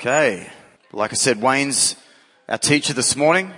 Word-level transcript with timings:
Okay. 0.00 0.48
Like 0.92 1.10
I 1.10 1.16
said, 1.16 1.42
Wayne's 1.42 1.96
our 2.48 2.56
teacher 2.56 2.92
this 2.92 3.16
morning, 3.16 3.52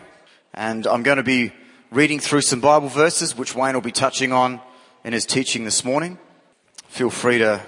and 0.54 0.86
I'm 0.86 1.02
going 1.02 1.18
to 1.18 1.22
be 1.22 1.52
reading 1.90 2.18
through 2.18 2.40
some 2.40 2.62
Bible 2.62 2.88
verses, 2.88 3.36
which 3.36 3.54
Wayne 3.54 3.74
will 3.74 3.82
be 3.82 3.92
touching 3.92 4.32
on 4.32 4.58
in 5.04 5.12
his 5.12 5.26
teaching 5.26 5.66
this 5.66 5.84
morning. 5.84 6.16
Feel 6.88 7.10
free 7.10 7.36
to 7.36 7.60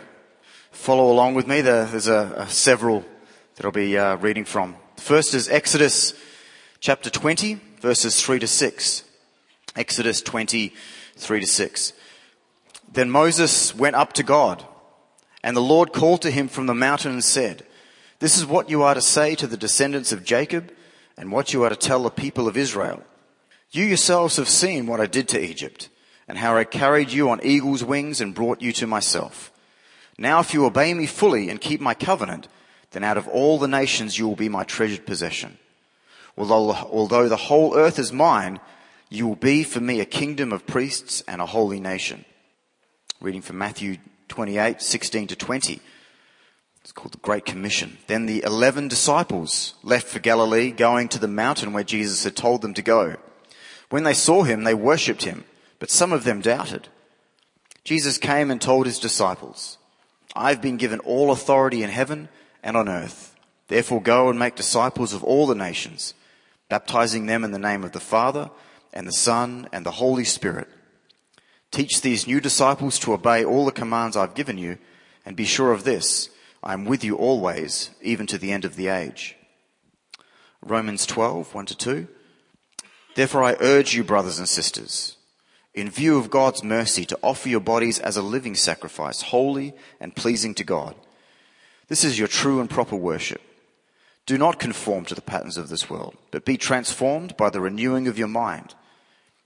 follow 0.70 1.12
along 1.12 1.34
with 1.34 1.46
me. 1.46 1.60
There's 1.60 2.08
a, 2.08 2.32
a 2.34 2.48
several 2.48 3.04
that 3.56 3.66
I'll 3.66 3.72
be 3.72 3.98
uh, 3.98 4.16
reading 4.16 4.46
from. 4.46 4.76
The 4.96 5.02
first 5.02 5.34
is 5.34 5.50
Exodus 5.50 6.14
chapter 6.80 7.10
20, 7.10 7.60
verses 7.82 8.22
3 8.22 8.38
to 8.38 8.46
6. 8.46 9.04
Exodus 9.76 10.22
20, 10.22 10.72
3 11.16 11.40
to 11.40 11.46
6. 11.46 11.92
Then 12.90 13.10
Moses 13.10 13.74
went 13.74 13.96
up 13.96 14.14
to 14.14 14.22
God, 14.22 14.64
and 15.44 15.54
the 15.54 15.60
Lord 15.60 15.92
called 15.92 16.22
to 16.22 16.30
him 16.30 16.48
from 16.48 16.64
the 16.64 16.74
mountain 16.74 17.12
and 17.12 17.22
said, 17.22 17.66
This 18.22 18.38
is 18.38 18.46
what 18.46 18.70
you 18.70 18.84
are 18.84 18.94
to 18.94 19.00
say 19.00 19.34
to 19.34 19.48
the 19.48 19.56
descendants 19.56 20.12
of 20.12 20.22
Jacob, 20.22 20.72
and 21.16 21.32
what 21.32 21.52
you 21.52 21.64
are 21.64 21.70
to 21.70 21.74
tell 21.74 22.04
the 22.04 22.08
people 22.08 22.46
of 22.46 22.56
Israel. 22.56 23.02
You 23.72 23.84
yourselves 23.84 24.36
have 24.36 24.48
seen 24.48 24.86
what 24.86 25.00
I 25.00 25.06
did 25.06 25.26
to 25.30 25.44
Egypt, 25.44 25.88
and 26.28 26.38
how 26.38 26.56
I 26.56 26.62
carried 26.62 27.10
you 27.10 27.30
on 27.30 27.40
eagle's 27.42 27.82
wings 27.82 28.20
and 28.20 28.32
brought 28.32 28.62
you 28.62 28.72
to 28.74 28.86
myself. 28.86 29.50
Now 30.18 30.38
if 30.38 30.54
you 30.54 30.64
obey 30.64 30.94
me 30.94 31.06
fully 31.06 31.48
and 31.50 31.60
keep 31.60 31.80
my 31.80 31.94
covenant, 31.94 32.46
then 32.92 33.02
out 33.02 33.18
of 33.18 33.26
all 33.26 33.58
the 33.58 33.66
nations 33.66 34.16
you 34.16 34.28
will 34.28 34.36
be 34.36 34.48
my 34.48 34.62
treasured 34.62 35.04
possession. 35.04 35.58
Although, 36.38 36.70
although 36.74 37.28
the 37.28 37.36
whole 37.36 37.76
earth 37.76 37.98
is 37.98 38.12
mine, 38.12 38.60
you 39.10 39.26
will 39.26 39.34
be 39.34 39.64
for 39.64 39.80
me 39.80 39.98
a 39.98 40.04
kingdom 40.04 40.52
of 40.52 40.64
priests 40.64 41.24
and 41.26 41.40
a 41.40 41.46
holy 41.46 41.80
nation. 41.80 42.24
Reading 43.20 43.42
from 43.42 43.58
Matthew 43.58 43.96
28, 44.28 44.80
16 44.80 45.26
to 45.26 45.34
20. 45.34 45.80
It's 46.82 46.90
called 46.90 47.12
the 47.12 47.18
Great 47.18 47.44
Commission. 47.44 47.98
Then 48.08 48.26
the 48.26 48.42
eleven 48.42 48.88
disciples 48.88 49.74
left 49.84 50.08
for 50.08 50.18
Galilee, 50.18 50.72
going 50.72 51.08
to 51.10 51.18
the 51.18 51.28
mountain 51.28 51.72
where 51.72 51.84
Jesus 51.84 52.24
had 52.24 52.34
told 52.34 52.60
them 52.60 52.74
to 52.74 52.82
go. 52.82 53.16
When 53.90 54.02
they 54.02 54.14
saw 54.14 54.42
him, 54.42 54.64
they 54.64 54.74
worshipped 54.74 55.22
him, 55.22 55.44
but 55.78 55.90
some 55.90 56.12
of 56.12 56.24
them 56.24 56.40
doubted. 56.40 56.88
Jesus 57.84 58.18
came 58.18 58.50
and 58.50 58.60
told 58.60 58.86
his 58.86 58.98
disciples, 58.98 59.78
I've 60.34 60.60
been 60.60 60.76
given 60.76 60.98
all 61.00 61.30
authority 61.30 61.82
in 61.82 61.90
heaven 61.90 62.28
and 62.62 62.76
on 62.76 62.88
earth. 62.88 63.36
Therefore 63.68 64.02
go 64.02 64.28
and 64.28 64.38
make 64.38 64.56
disciples 64.56 65.12
of 65.12 65.22
all 65.22 65.46
the 65.46 65.54
nations, 65.54 66.14
baptizing 66.68 67.26
them 67.26 67.44
in 67.44 67.52
the 67.52 67.58
name 67.58 67.84
of 67.84 67.92
the 67.92 68.00
Father 68.00 68.50
and 68.92 69.06
the 69.06 69.12
Son 69.12 69.68
and 69.72 69.86
the 69.86 69.92
Holy 69.92 70.24
Spirit. 70.24 70.68
Teach 71.70 72.00
these 72.00 72.26
new 72.26 72.40
disciples 72.40 72.98
to 72.98 73.12
obey 73.12 73.44
all 73.44 73.64
the 73.64 73.72
commands 73.72 74.16
I've 74.16 74.34
given 74.34 74.58
you, 74.58 74.78
and 75.24 75.36
be 75.36 75.44
sure 75.44 75.72
of 75.72 75.84
this, 75.84 76.28
I 76.62 76.74
am 76.74 76.84
with 76.84 77.02
you 77.02 77.16
always, 77.16 77.90
even 78.00 78.26
to 78.28 78.38
the 78.38 78.52
end 78.52 78.64
of 78.64 78.76
the 78.76 78.88
age. 78.88 79.36
Romans 80.60 81.06
12, 81.06 81.54
1 81.54 81.66
to 81.66 81.76
2. 81.76 82.08
Therefore 83.16 83.42
I 83.42 83.56
urge 83.60 83.94
you, 83.94 84.04
brothers 84.04 84.38
and 84.38 84.48
sisters, 84.48 85.16
in 85.74 85.90
view 85.90 86.18
of 86.18 86.30
God's 86.30 86.62
mercy, 86.62 87.04
to 87.06 87.18
offer 87.22 87.48
your 87.48 87.60
bodies 87.60 87.98
as 87.98 88.16
a 88.16 88.22
living 88.22 88.54
sacrifice, 88.54 89.22
holy 89.22 89.74
and 90.00 90.14
pleasing 90.14 90.54
to 90.54 90.64
God. 90.64 90.94
This 91.88 92.04
is 92.04 92.18
your 92.18 92.28
true 92.28 92.60
and 92.60 92.70
proper 92.70 92.96
worship. 92.96 93.40
Do 94.24 94.38
not 94.38 94.60
conform 94.60 95.04
to 95.06 95.16
the 95.16 95.20
patterns 95.20 95.58
of 95.58 95.68
this 95.68 95.90
world, 95.90 96.16
but 96.30 96.44
be 96.44 96.56
transformed 96.56 97.36
by 97.36 97.50
the 97.50 97.60
renewing 97.60 98.06
of 98.06 98.18
your 98.18 98.28
mind. 98.28 98.74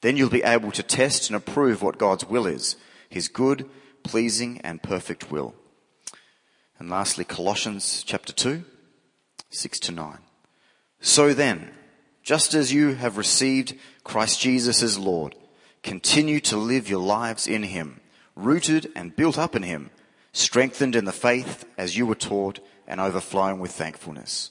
Then 0.03 0.17
you'll 0.19 0.29
be 0.29 0.43
able 0.43 0.71
to 0.73 0.83
test 0.83 1.31
and 1.31 1.37
approve 1.37 1.83
what 1.83 1.97
God's 1.97 2.27
will 2.27 2.47
is, 2.47 2.77
his 3.09 3.29
good, 3.29 3.69
pleasing, 4.03 4.61
and 4.61 4.83
perfect 4.83 5.31
will. 5.31 5.55
And 6.79 6.91
lastly, 6.91 7.25
Colossians 7.25 8.03
chapter 8.07 8.33
2, 8.33 8.65
6 9.51 9.79
to 9.81 9.93
9. 9.93 10.19
So 11.01 11.33
then, 11.33 11.71
just 12.23 12.55
as 12.55 12.73
you 12.73 12.95
have 12.95 13.17
received 13.17 13.75
Christ 14.05 14.41
Jesus 14.41 14.83
as 14.83 14.99
Lord, 14.99 15.35
continue 15.83 16.41
to 16.41 16.57
live 16.57 16.89
your 16.89 17.01
lives 17.01 17.47
in 17.47 17.63
Him, 17.63 18.01
rooted 18.35 18.91
and 18.95 19.17
built 19.17 19.39
up 19.39 19.57
in 19.57 19.63
Him, 19.63 19.91
strengthened 20.33 20.95
in 20.95 21.07
the 21.07 21.13
faith 21.13 21.65
as 21.79 21.97
you 21.97 22.05
were 22.05 22.15
taught 22.15 22.61
and 22.87 23.01
overflowing 23.01 23.59
with 23.59 23.73
thankfulness. 23.73 24.51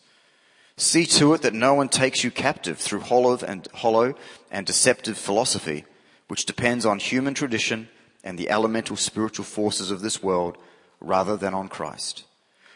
See 0.78 1.06
to 1.06 1.34
it 1.34 1.42
that 1.44 1.54
no 1.54 1.74
one 1.74 1.90
takes 1.90 2.24
you 2.24 2.32
captive 2.32 2.80
through 2.80 3.02
hollow 3.02 3.38
and 3.48 3.68
hollow 3.74 4.16
and 4.52 4.66
deceptive 4.66 5.18
philosophy, 5.18 5.86
which 6.28 6.46
depends 6.46 6.86
on 6.86 7.00
human 7.00 7.34
tradition 7.34 7.88
and 8.24 8.38
the 8.38 8.50
elemental 8.50 8.98
spiritual 8.98 9.46
forces 9.46 9.92
of 9.92 10.02
this 10.02 10.24
world 10.24 10.58
rather 11.06 11.38
than 11.38 11.54
on 11.54 11.70
Christ. 11.70 12.26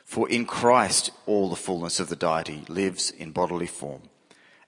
For 0.06 0.30
in 0.30 0.46
Christ 0.46 1.12
all 1.26 1.50
the 1.50 1.56
fullness 1.56 2.00
of 2.00 2.10
the 2.10 2.16
deity 2.16 2.64
lives 2.68 3.12
in 3.12 3.32
bodily 3.32 3.68
form. 3.68 4.04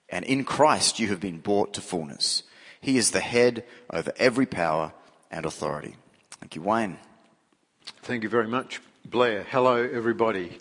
And 0.08 0.24
in 0.24 0.44
Christ 0.44 0.98
you 0.98 1.08
have 1.08 1.20
been 1.20 1.38
brought 1.38 1.72
to 1.74 1.80
fullness. 1.80 2.42
He 2.80 2.96
is 2.96 3.12
the 3.12 3.20
head 3.20 3.64
over 3.90 4.12
every 4.16 4.46
power 4.46 4.92
and 5.30 5.46
authority. 5.46 5.96
Thank 6.30 6.56
you, 6.56 6.62
Wayne. 6.62 6.98
Thank 8.02 8.22
you 8.22 8.28
very 8.28 8.48
much, 8.48 8.80
Blair. 9.04 9.44
Hello, 9.50 9.76
everybody. 9.76 10.58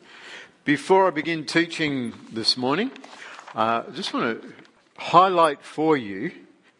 Before 0.63 1.07
I 1.07 1.09
begin 1.09 1.45
teaching 1.45 2.13
this 2.31 2.56
morning, 2.56 2.91
uh, 3.56 3.84
I 3.88 3.91
just 3.91 4.13
want 4.13 4.41
to 4.41 4.53
highlight 4.95 5.63
for 5.63 5.97
you, 5.97 6.31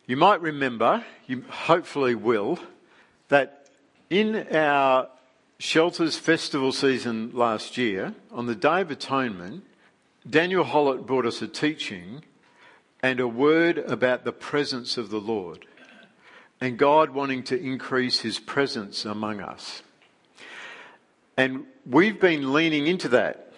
you 0.06 0.16
might 0.16 0.42
remember, 0.42 1.04
you 1.28 1.44
hopefully 1.50 2.16
will, 2.16 2.60
that 3.30 3.70
in 4.10 4.48
our 4.56 5.10
Shelters 5.62 6.18
Festival 6.18 6.72
season 6.72 7.30
last 7.36 7.78
year, 7.78 8.16
on 8.32 8.48
the 8.48 8.56
Day 8.56 8.82
of 8.82 8.90
Atonement, 8.90 9.64
Daniel 10.28 10.64
Hollett 10.64 11.06
brought 11.06 11.28
us 11.28 11.40
a 11.44 11.48
teaching 11.48 12.24
and 13.04 13.20
a 13.20 13.28
word 13.28 13.78
about 13.78 14.24
the 14.24 14.32
presence 14.32 14.98
of 14.98 15.12
the 15.12 15.20
Lord 15.20 15.68
and 16.60 16.80
God 16.80 17.12
wanting 17.12 17.44
to 17.44 17.62
increase 17.62 18.22
his 18.22 18.40
presence 18.40 19.06
among 19.06 19.40
us. 19.40 19.84
And 21.38 21.68
we've 21.86 22.20
been 22.20 22.54
leaning 22.54 22.88
into 22.88 23.10
that. 23.10 23.54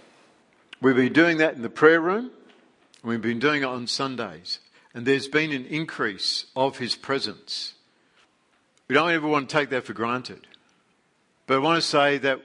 We've 0.81 0.97
been 0.97 1.13
doing 1.13 1.37
that 1.37 1.55
in 1.55 1.61
the 1.61 1.69
prayer 1.69 2.01
room. 2.01 2.31
We've 3.01 3.21
been 3.21 3.39
doing 3.39 3.61
it 3.61 3.67
on 3.67 3.87
Sundays. 3.87 4.59
And 4.93 5.05
there's 5.05 5.29
been 5.29 5.53
an 5.53 5.67
increase 5.67 6.47
of 6.53 6.79
his 6.79 6.97
presence. 6.97 7.75
We 8.89 8.93
don't 8.93 9.09
ever 9.09 9.25
want 9.25 9.47
to 9.47 9.55
take 9.55 9.69
that 9.69 9.85
for 9.85 9.93
granted. 9.93 10.47
But 11.45 11.55
I 11.55 11.57
want 11.59 11.81
to 11.81 11.87
say 11.87 12.17
that 12.19 12.41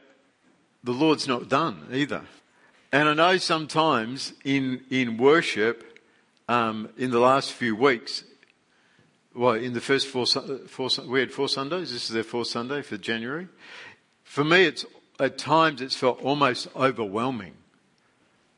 the 0.82 0.92
Lord's 0.92 1.28
not 1.28 1.48
done 1.48 1.86
either. 1.92 2.22
And 2.92 3.08
I 3.08 3.14
know 3.14 3.36
sometimes 3.36 4.32
in, 4.44 4.84
in 4.90 5.18
worship, 5.18 6.00
um, 6.48 6.88
in 6.96 7.10
the 7.10 7.20
last 7.20 7.52
few 7.52 7.76
weeks, 7.76 8.24
well, 9.34 9.54
in 9.54 9.72
the 9.72 9.80
first 9.80 10.08
four, 10.08 10.26
four, 10.26 10.88
we 11.06 11.20
had 11.20 11.30
four 11.30 11.48
Sundays. 11.48 11.92
This 11.92 12.04
is 12.04 12.10
their 12.10 12.24
fourth 12.24 12.48
Sunday 12.48 12.82
for 12.82 12.96
January. 12.96 13.48
For 14.24 14.42
me, 14.42 14.64
it's 14.64 14.84
at 15.20 15.38
times 15.38 15.80
it's 15.80 15.96
felt 15.96 16.20
almost 16.22 16.68
overwhelming. 16.74 17.54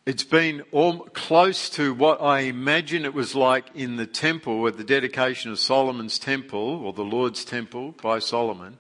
It's 0.07 0.25
been 0.25 0.63
all, 0.73 1.01
close 1.13 1.69
to 1.71 1.93
what 1.93 2.23
I 2.23 2.41
imagine 2.41 3.05
it 3.05 3.15
was 3.15 3.35
like 3.35 3.67
in 3.75 3.97
the 3.97 4.07
temple 4.07 4.67
at 4.67 4.77
the 4.77 4.85
dedication 4.85 5.51
of 5.51 5.59
Solomon's 5.59 6.19
temple 6.19 6.83
or 6.85 6.93
the 6.93 7.05
Lord's 7.05 7.45
temple 7.45 7.95
by 8.03 8.19
Solomon. 8.19 8.79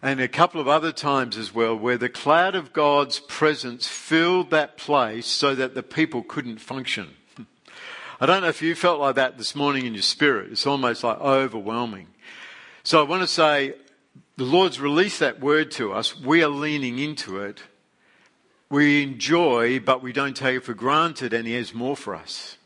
And 0.00 0.20
a 0.20 0.28
couple 0.28 0.60
of 0.60 0.68
other 0.68 0.92
times 0.92 1.36
as 1.36 1.52
well 1.52 1.74
where 1.74 1.98
the 1.98 2.08
cloud 2.08 2.54
of 2.54 2.72
God's 2.72 3.18
presence 3.18 3.88
filled 3.88 4.50
that 4.50 4.76
place 4.76 5.26
so 5.26 5.54
that 5.56 5.74
the 5.74 5.82
people 5.82 6.22
couldn't 6.22 6.58
function. 6.58 7.16
I 8.20 8.26
don't 8.26 8.42
know 8.42 8.48
if 8.48 8.62
you 8.62 8.76
felt 8.76 9.00
like 9.00 9.16
that 9.16 9.38
this 9.38 9.56
morning 9.56 9.86
in 9.86 9.94
your 9.94 10.02
spirit. 10.02 10.52
It's 10.52 10.66
almost 10.66 11.02
like 11.02 11.18
overwhelming. 11.20 12.06
So 12.84 13.00
I 13.00 13.08
want 13.08 13.22
to 13.22 13.26
say 13.26 13.74
the 14.36 14.44
Lord's 14.44 14.80
released 14.80 15.18
that 15.18 15.40
word 15.40 15.72
to 15.72 15.92
us. 15.92 16.18
We 16.18 16.44
are 16.44 16.48
leaning 16.48 17.00
into 17.00 17.40
it. 17.40 17.60
We 18.70 19.02
enjoy, 19.02 19.80
but 19.80 20.02
we 20.02 20.12
don't 20.12 20.36
take 20.36 20.58
it 20.58 20.64
for 20.64 20.74
granted, 20.74 21.32
and 21.32 21.46
He 21.46 21.54
has 21.54 21.74
more 21.74 21.96
for 21.96 22.14
us. 22.14 22.56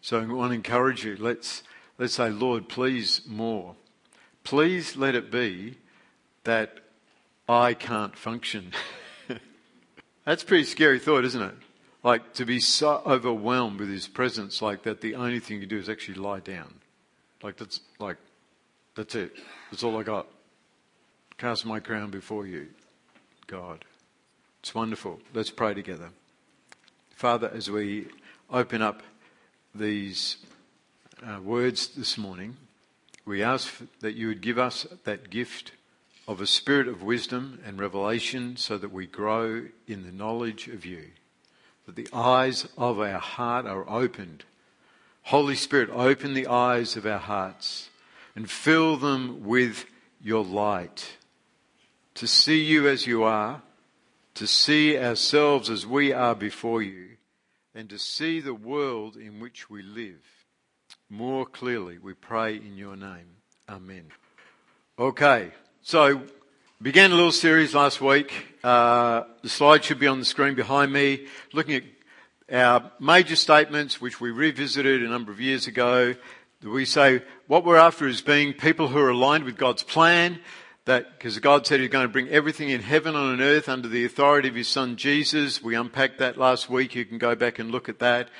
So 0.00 0.18
I 0.18 0.24
want 0.24 0.50
to 0.50 0.54
encourage 0.56 1.04
you. 1.04 1.16
Let's, 1.16 1.62
let's 1.98 2.14
say, 2.14 2.30
Lord, 2.30 2.68
please 2.68 3.20
more. 3.28 3.76
Please 4.42 4.96
let 4.96 5.14
it 5.14 5.30
be 5.30 5.76
that 6.48 6.80
I 7.46 7.74
can't 7.74 8.16
function. 8.16 8.72
That's 10.24 10.42
a 10.42 10.46
pretty 10.46 10.64
scary 10.64 10.98
thought, 10.98 11.26
isn't 11.26 11.42
it? 11.42 11.54
Like 12.02 12.32
to 12.34 12.46
be 12.46 12.58
so 12.58 13.02
overwhelmed 13.04 13.80
with 13.80 13.90
his 13.90 14.08
presence, 14.08 14.62
like 14.62 14.84
that 14.84 15.02
the 15.02 15.14
only 15.14 15.40
thing 15.40 15.60
you 15.60 15.66
do 15.66 15.76
is 15.76 15.90
actually 15.90 16.14
lie 16.14 16.40
down. 16.40 16.76
Like 17.42 17.58
that's 17.58 17.80
like 17.98 18.16
that's 18.96 19.14
it. 19.14 19.32
That's 19.70 19.84
all 19.84 19.98
I 19.98 20.02
got. 20.04 20.26
Cast 21.36 21.66
my 21.66 21.80
crown 21.80 22.10
before 22.10 22.46
you, 22.46 22.68
God. 23.46 23.84
It's 24.60 24.74
wonderful. 24.74 25.20
Let's 25.34 25.50
pray 25.50 25.74
together. 25.74 26.08
Father, 27.10 27.50
as 27.54 27.70
we 27.70 28.06
open 28.50 28.80
up 28.80 29.02
these 29.74 30.38
uh, 31.22 31.42
words 31.42 31.88
this 31.88 32.16
morning, 32.16 32.56
we 33.26 33.42
ask 33.42 33.70
that 34.00 34.14
you 34.14 34.28
would 34.28 34.40
give 34.40 34.58
us 34.58 34.86
that 35.04 35.28
gift 35.28 35.72
of 36.28 36.42
a 36.42 36.46
spirit 36.46 36.86
of 36.86 37.02
wisdom 37.02 37.58
and 37.64 37.80
revelation 37.80 38.54
so 38.54 38.76
that 38.76 38.92
we 38.92 39.06
grow 39.06 39.64
in 39.86 40.04
the 40.04 40.12
knowledge 40.12 40.68
of 40.68 40.84
you. 40.84 41.06
that 41.88 41.96
the 41.96 42.08
eyes 42.12 42.68
of 42.76 43.00
our 43.00 43.18
heart 43.18 43.64
are 43.64 43.88
opened. 43.88 44.44
Holy 45.22 45.54
Spirit, 45.54 45.88
open 45.90 46.34
the 46.34 46.46
eyes 46.46 46.98
of 46.98 47.06
our 47.06 47.18
hearts 47.18 47.88
and 48.36 48.50
fill 48.50 48.98
them 48.98 49.42
with 49.42 49.86
your 50.22 50.44
light. 50.44 51.16
To 52.16 52.26
see 52.26 52.62
you 52.62 52.86
as 52.86 53.06
you 53.06 53.22
are, 53.22 53.62
to 54.34 54.46
see 54.46 54.98
ourselves 54.98 55.70
as 55.70 55.86
we 55.86 56.12
are 56.12 56.34
before 56.34 56.82
you, 56.82 57.16
and 57.74 57.88
to 57.88 57.98
see 57.98 58.38
the 58.40 58.52
world 58.52 59.16
in 59.16 59.40
which 59.40 59.70
we 59.70 59.80
live 59.80 60.22
more 61.08 61.46
clearly. 61.46 61.96
We 61.96 62.12
pray 62.12 62.56
in 62.56 62.76
your 62.76 62.96
name. 62.96 63.36
Amen. 63.66 64.08
Okay, 64.98 65.52
so 65.82 66.22
began 66.82 67.12
a 67.12 67.14
little 67.14 67.32
series 67.32 67.74
last 67.74 68.00
week. 68.00 68.32
Uh, 68.62 69.24
the 69.42 69.48
slide 69.48 69.84
should 69.84 69.98
be 69.98 70.06
on 70.06 70.18
the 70.18 70.24
screen 70.24 70.54
behind 70.54 70.92
me, 70.92 71.26
looking 71.52 71.82
at 72.48 72.64
our 72.64 72.92
major 73.00 73.36
statements, 73.36 74.00
which 74.00 74.20
we 74.20 74.30
revisited 74.30 75.02
a 75.02 75.08
number 75.08 75.32
of 75.32 75.40
years 75.40 75.66
ago. 75.66 76.14
We 76.62 76.84
say 76.84 77.22
what 77.46 77.64
we're 77.64 77.76
after 77.76 78.06
is 78.06 78.20
being 78.20 78.52
people 78.52 78.88
who 78.88 78.98
are 78.98 79.10
aligned 79.10 79.44
with 79.44 79.56
God's 79.56 79.82
plan. 79.82 80.40
That 80.84 81.18
because 81.18 81.38
God 81.38 81.66
said 81.66 81.80
He's 81.80 81.90
going 81.90 82.06
to 82.06 82.12
bring 82.12 82.28
everything 82.28 82.70
in 82.70 82.80
heaven 82.80 83.14
and 83.14 83.24
on 83.24 83.40
earth 83.42 83.68
under 83.68 83.88
the 83.88 84.04
authority 84.04 84.48
of 84.48 84.54
His 84.54 84.68
Son 84.68 84.96
Jesus. 84.96 85.62
We 85.62 85.74
unpacked 85.74 86.18
that 86.18 86.38
last 86.38 86.70
week. 86.70 86.94
You 86.94 87.04
can 87.04 87.18
go 87.18 87.34
back 87.34 87.58
and 87.58 87.70
look 87.70 87.88
at 87.88 87.98
that. 87.98 88.30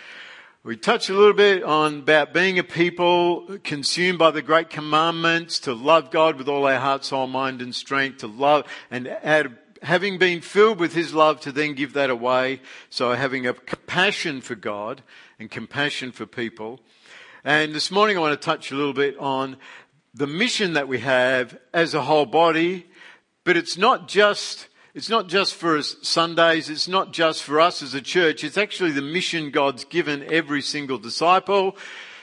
We 0.69 0.77
touched 0.77 1.09
a 1.09 1.15
little 1.15 1.33
bit 1.33 1.63
on 1.63 2.01
about 2.01 2.35
being 2.35 2.59
a 2.59 2.63
people 2.63 3.59
consumed 3.65 4.19
by 4.19 4.33
the 4.33 4.43
great 4.43 4.69
commandments 4.69 5.61
to 5.61 5.73
love 5.73 6.11
God 6.11 6.37
with 6.37 6.47
all 6.47 6.67
our 6.67 6.79
heart, 6.79 7.07
soul, 7.07 7.27
mind, 7.27 7.63
and 7.63 7.75
strength, 7.75 8.19
to 8.19 8.27
love 8.27 8.67
and 8.91 9.09
add, 9.09 9.57
having 9.83 10.19
been 10.19 10.43
filled 10.43 10.79
with 10.79 10.93
His 10.93 11.15
love 11.15 11.41
to 11.41 11.53
then 11.53 11.73
give 11.73 11.95
that 11.95 12.11
away. 12.11 12.61
So 12.91 13.15
having 13.15 13.47
a 13.47 13.55
compassion 13.55 14.43
for 14.43 14.57
God 14.57 15.03
and 15.39 15.51
compassion 15.51 16.13
for 16.13 16.27
people. 16.27 16.81
And 17.45 17.75
this 17.75 17.91
morning 17.91 18.19
I 18.19 18.21
want 18.21 18.39
to 18.39 18.45
touch 18.45 18.71
a 18.71 18.77
little 18.77 18.93
bit 18.93 19.17
on 19.17 19.57
the 20.13 20.27
mission 20.27 20.75
that 20.75 20.87
we 20.87 20.99
have 20.99 21.59
as 21.73 21.95
a 21.95 22.03
whole 22.03 22.27
body, 22.27 22.85
but 23.43 23.57
it's 23.57 23.79
not 23.79 24.07
just 24.07 24.68
it's 24.99 25.09
not 25.09 25.29
just 25.29 25.55
for 25.55 25.77
us 25.77 25.95
Sundays, 26.03 26.69
it's 26.69 26.89
not 26.89 27.13
just 27.13 27.45
for 27.45 27.61
us 27.61 27.85
as 27.85 27.95
a 27.95 28.01
church, 28.01 28.43
it's 28.43 28.59
actually 28.59 28.91
the 28.91 29.01
mission 29.01 29.53
God's 29.53 29.85
given 29.85 30.25
every 30.25 30.61
single 30.61 30.99
disciple. 30.99 31.77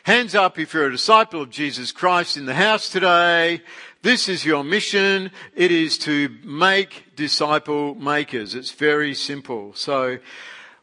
Hands 0.04 0.36
up 0.36 0.60
if 0.60 0.74
you're 0.74 0.88
a 0.88 0.92
disciple 0.92 1.42
of 1.42 1.50
Jesus 1.50 1.94
Christ 1.94 2.36
in 2.36 2.46
the 2.46 2.54
house 2.54 2.90
today. 2.90 3.62
This 4.02 4.28
is 4.28 4.44
your 4.44 4.66
mission. 4.66 5.32
It 5.56 5.72
is 5.72 5.98
to 6.00 6.36
make 6.44 7.16
disciple 7.16 7.96
makers. 7.96 8.54
It's 8.54 8.72
very 8.72 9.14
simple. 9.16 9.72
So, 9.74 10.18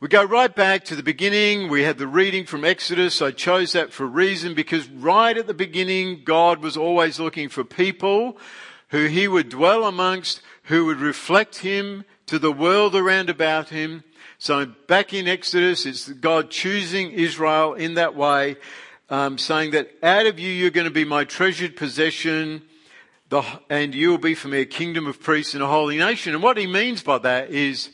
we 0.00 0.08
go 0.08 0.24
right 0.24 0.52
back 0.52 0.86
to 0.86 0.96
the 0.96 1.02
beginning. 1.02 1.68
We 1.68 1.82
had 1.82 1.98
the 1.98 2.06
reading 2.06 2.46
from 2.46 2.64
Exodus. 2.64 3.20
I 3.20 3.32
chose 3.32 3.74
that 3.74 3.92
for 3.92 4.04
a 4.04 4.06
reason 4.06 4.54
because 4.54 4.88
right 4.88 5.36
at 5.36 5.46
the 5.46 5.52
beginning, 5.52 6.22
God 6.24 6.62
was 6.62 6.78
always 6.78 7.20
looking 7.20 7.50
for 7.50 7.64
people 7.64 8.38
who 8.92 9.06
he 9.06 9.26
would 9.26 9.48
dwell 9.48 9.84
amongst, 9.84 10.42
who 10.64 10.86
would 10.86 10.98
reflect 10.98 11.58
him 11.58 12.04
to 12.26 12.38
the 12.38 12.52
world 12.52 12.94
around 12.94 13.28
about 13.28 13.68
him. 13.70 14.04
So 14.38 14.66
back 14.86 15.12
in 15.12 15.28
Exodus, 15.28 15.86
it's 15.86 16.08
God 16.08 16.50
choosing 16.50 17.10
Israel 17.12 17.74
in 17.74 17.94
that 17.94 18.14
way, 18.14 18.56
um, 19.10 19.38
saying 19.38 19.72
that 19.72 19.90
out 20.02 20.26
of 20.26 20.38
you, 20.38 20.50
you're 20.50 20.70
going 20.70 20.86
to 20.86 20.90
be 20.90 21.04
my 21.04 21.24
treasured 21.24 21.76
possession, 21.76 22.62
the, 23.28 23.42
and 23.70 23.94
you 23.94 24.10
will 24.10 24.18
be 24.18 24.34
for 24.34 24.48
me 24.48 24.60
a 24.60 24.66
kingdom 24.66 25.06
of 25.06 25.20
priests 25.20 25.54
and 25.54 25.62
a 25.62 25.66
holy 25.66 25.98
nation. 25.98 26.34
And 26.34 26.42
what 26.42 26.56
he 26.56 26.66
means 26.66 27.02
by 27.02 27.18
that 27.18 27.50
is, 27.50 27.90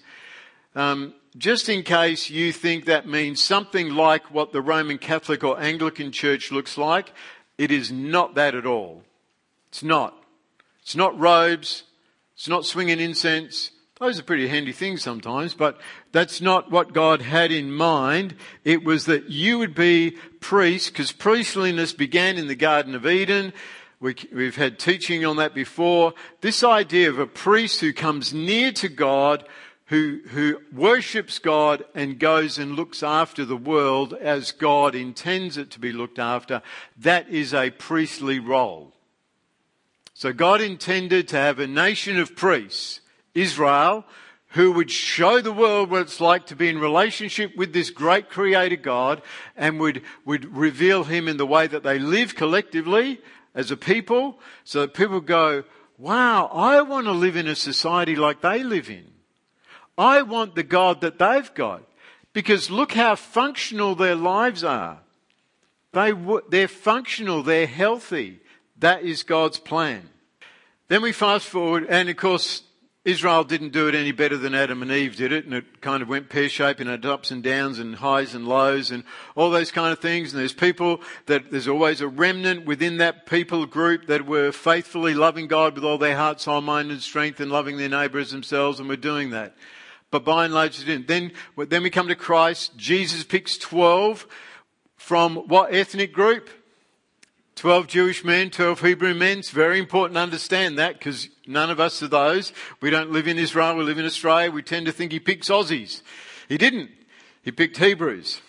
um, 0.74 1.14
just 1.36 1.68
in 1.68 1.82
case 1.82 2.30
you 2.30 2.52
think 2.52 2.86
that 2.86 3.06
means 3.06 3.42
something 3.42 3.94
like 3.94 4.30
what 4.32 4.52
the 4.52 4.62
Roman 4.62 4.98
Catholic 4.98 5.44
or 5.44 5.60
Anglican 5.60 6.12
Church 6.12 6.50
looks 6.50 6.78
like, 6.78 7.12
it 7.56 7.70
is 7.70 7.92
not 7.92 8.34
that 8.36 8.54
at 8.54 8.66
all. 8.66 9.02
It's 9.68 9.82
not. 9.82 10.16
It's 10.82 10.96
not 10.96 11.18
robes. 11.18 11.84
It's 12.38 12.46
not 12.46 12.64
swinging 12.64 13.00
incense. 13.00 13.72
Those 13.98 14.20
are 14.20 14.22
pretty 14.22 14.46
handy 14.46 14.70
things 14.70 15.02
sometimes, 15.02 15.54
but 15.54 15.80
that's 16.12 16.40
not 16.40 16.70
what 16.70 16.92
God 16.92 17.20
had 17.20 17.50
in 17.50 17.72
mind. 17.72 18.36
It 18.62 18.84
was 18.84 19.06
that 19.06 19.28
you 19.28 19.58
would 19.58 19.74
be 19.74 20.12
priests, 20.38 20.88
because 20.88 21.10
priestliness 21.10 21.92
began 21.92 22.38
in 22.38 22.46
the 22.46 22.54
Garden 22.54 22.94
of 22.94 23.08
Eden. 23.08 23.52
We, 23.98 24.14
have 24.36 24.54
had 24.54 24.78
teaching 24.78 25.24
on 25.24 25.34
that 25.38 25.52
before. 25.52 26.14
This 26.40 26.62
idea 26.62 27.10
of 27.10 27.18
a 27.18 27.26
priest 27.26 27.80
who 27.80 27.92
comes 27.92 28.32
near 28.32 28.70
to 28.70 28.88
God, 28.88 29.44
who, 29.86 30.20
who 30.28 30.60
worships 30.72 31.40
God 31.40 31.84
and 31.92 32.20
goes 32.20 32.56
and 32.56 32.76
looks 32.76 33.02
after 33.02 33.44
the 33.44 33.56
world 33.56 34.14
as 34.14 34.52
God 34.52 34.94
intends 34.94 35.56
it 35.56 35.72
to 35.72 35.80
be 35.80 35.90
looked 35.90 36.20
after, 36.20 36.62
that 36.98 37.28
is 37.28 37.52
a 37.52 37.70
priestly 37.70 38.38
role. 38.38 38.94
So 40.18 40.32
God 40.32 40.60
intended 40.60 41.28
to 41.28 41.36
have 41.36 41.60
a 41.60 41.68
nation 41.68 42.18
of 42.18 42.34
priests, 42.34 43.00
Israel, 43.34 44.04
who 44.48 44.72
would 44.72 44.90
show 44.90 45.40
the 45.40 45.52
world 45.52 45.92
what 45.92 46.00
it's 46.00 46.20
like 46.20 46.46
to 46.46 46.56
be 46.56 46.68
in 46.68 46.80
relationship 46.80 47.56
with 47.56 47.72
this 47.72 47.90
great 47.90 48.28
creator 48.28 48.74
God 48.74 49.22
and 49.56 49.78
would, 49.78 50.02
would 50.24 50.56
reveal 50.56 51.04
him 51.04 51.28
in 51.28 51.36
the 51.36 51.46
way 51.46 51.68
that 51.68 51.84
they 51.84 52.00
live 52.00 52.34
collectively 52.34 53.20
as 53.54 53.70
a 53.70 53.76
people 53.76 54.40
so 54.64 54.80
that 54.80 54.94
people 54.94 55.20
go, 55.20 55.62
wow, 55.98 56.46
I 56.46 56.82
want 56.82 57.06
to 57.06 57.12
live 57.12 57.36
in 57.36 57.46
a 57.46 57.54
society 57.54 58.16
like 58.16 58.40
they 58.40 58.64
live 58.64 58.90
in. 58.90 59.06
I 59.96 60.22
want 60.22 60.56
the 60.56 60.64
God 60.64 61.00
that 61.02 61.20
they've 61.20 61.54
got. 61.54 61.84
Because 62.32 62.72
look 62.72 62.90
how 62.90 63.14
functional 63.14 63.94
their 63.94 64.16
lives 64.16 64.64
are. 64.64 64.98
They, 65.92 66.12
they're 66.48 66.66
functional, 66.66 67.44
they're 67.44 67.68
healthy. 67.68 68.40
That 68.78 69.02
is 69.02 69.22
God's 69.22 69.58
plan. 69.58 70.08
Then 70.88 71.02
we 71.02 71.12
fast 71.12 71.46
forward, 71.46 71.86
and 71.88 72.08
of 72.08 72.16
course, 72.16 72.62
Israel 73.04 73.42
didn't 73.42 73.70
do 73.70 73.88
it 73.88 73.94
any 73.94 74.12
better 74.12 74.36
than 74.36 74.54
Adam 74.54 74.82
and 74.82 74.90
Eve 74.92 75.16
did 75.16 75.32
it, 75.32 75.44
and 75.44 75.54
it 75.54 75.80
kind 75.80 76.02
of 76.02 76.08
went 76.08 76.28
pear 76.28 76.48
shaped 76.48 76.80
and 76.80 76.90
had 76.90 77.06
ups 77.06 77.30
and 77.30 77.42
downs 77.42 77.78
and 77.78 77.96
highs 77.96 78.34
and 78.34 78.46
lows 78.46 78.90
and 78.90 79.02
all 79.34 79.50
those 79.50 79.70
kind 79.70 79.92
of 79.92 79.98
things. 79.98 80.32
And 80.32 80.40
there's 80.40 80.52
people 80.52 81.00
that 81.26 81.50
there's 81.50 81.68
always 81.68 82.00
a 82.00 82.08
remnant 82.08 82.66
within 82.66 82.98
that 82.98 83.26
people 83.26 83.66
group 83.66 84.06
that 84.08 84.26
were 84.26 84.52
faithfully 84.52 85.14
loving 85.14 85.46
God 85.46 85.74
with 85.74 85.84
all 85.84 85.98
their 85.98 86.16
heart, 86.16 86.40
soul, 86.40 86.60
mind, 86.60 86.90
and 86.90 87.00
strength, 87.00 87.40
and 87.40 87.50
loving 87.50 87.78
their 87.78 87.88
neighbour 87.88 88.18
as 88.18 88.30
themselves, 88.30 88.78
and 88.78 88.88
we're 88.88 88.96
doing 88.96 89.30
that. 89.30 89.56
But 90.10 90.24
by 90.24 90.44
and 90.44 90.54
large, 90.54 90.80
it 90.80 90.86
didn't. 90.86 91.08
Then, 91.08 91.32
then 91.56 91.82
we 91.82 91.90
come 91.90 92.08
to 92.08 92.14
Christ. 92.14 92.76
Jesus 92.76 93.24
picks 93.24 93.58
12 93.58 94.26
from 94.96 95.36
what 95.36 95.74
ethnic 95.74 96.12
group? 96.12 96.50
12 97.58 97.88
Jewish 97.88 98.22
men, 98.22 98.50
12 98.50 98.80
Hebrew 98.82 99.14
men. 99.14 99.40
It's 99.40 99.50
very 99.50 99.80
important 99.80 100.14
to 100.14 100.20
understand 100.20 100.78
that 100.78 100.96
because 100.96 101.28
none 101.44 101.70
of 101.70 101.80
us 101.80 102.00
are 102.04 102.08
those. 102.08 102.52
We 102.80 102.88
don't 102.88 103.10
live 103.10 103.26
in 103.26 103.36
Israel, 103.36 103.74
we 103.74 103.82
live 103.82 103.98
in 103.98 104.06
Australia. 104.06 104.52
We 104.52 104.62
tend 104.62 104.86
to 104.86 104.92
think 104.92 105.10
he 105.10 105.18
picks 105.18 105.48
Aussies. 105.48 106.02
He 106.48 106.56
didn't. 106.56 106.90
He 107.42 107.50
picked 107.50 107.78
Hebrews. 107.78 108.42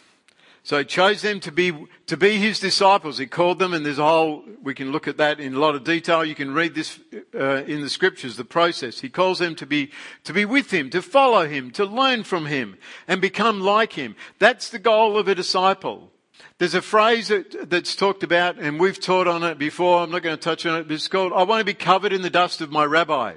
So 0.62 0.78
he 0.78 0.86
chose 0.86 1.24
them 1.24 1.40
to 1.40 1.52
be, 1.52 1.88
to 2.06 2.18
be 2.18 2.38
his 2.38 2.60
disciples. 2.60 3.18
He 3.18 3.26
called 3.26 3.58
them, 3.58 3.74
and 3.74 3.84
there's 3.84 3.98
a 3.98 4.06
whole, 4.06 4.44
we 4.62 4.76
can 4.76 4.92
look 4.92 5.08
at 5.08 5.18
that 5.18 5.40
in 5.40 5.56
a 5.56 5.60
lot 5.60 5.74
of 5.74 5.84
detail. 5.84 6.24
You 6.24 6.36
can 6.36 6.54
read 6.54 6.76
this 6.76 7.00
uh, 7.34 7.64
in 7.64 7.82
the 7.82 7.90
scriptures, 7.90 8.38
the 8.38 8.46
process. 8.46 9.00
He 9.00 9.10
calls 9.10 9.40
them 9.40 9.56
to 9.56 9.66
be, 9.66 9.90
to 10.26 10.34
be 10.34 10.46
with 10.46 10.70
him, 10.70 10.92
to 10.92 11.02
follow 11.02 11.48
him, 11.48 11.72
to 11.72 11.86
learn 11.86 12.24
from 12.24 12.46
him, 12.46 12.78
and 13.08 13.20
become 13.20 13.60
like 13.60 13.94
him. 13.94 14.16
That's 14.38 14.70
the 14.70 14.78
goal 14.78 15.18
of 15.18 15.28
a 15.28 15.34
disciple. 15.34 16.12
There's 16.58 16.74
a 16.74 16.82
phrase 16.82 17.30
that, 17.30 17.70
that's 17.70 17.96
talked 17.96 18.24
about, 18.24 18.58
and 18.58 18.80
we've 18.80 19.00
taught 19.00 19.28
on 19.28 19.44
it 19.44 19.58
before. 19.58 20.02
I'm 20.02 20.12
not 20.12 20.24
going 20.24 20.36
to 20.36 20.42
touch 20.42 20.66
on 20.66 20.80
it, 20.80 20.84
but 20.88 20.94
it's 20.94 21.08
called, 21.08 21.32
I 21.34 21.44
want 21.44 21.62
to 21.62 21.66
be 21.66 21.74
covered 21.74 22.12
in 22.12 22.22
the 22.22 22.30
dust 22.30 22.60
of 22.62 22.72
my 22.72 22.84
rabbi. 22.84 23.36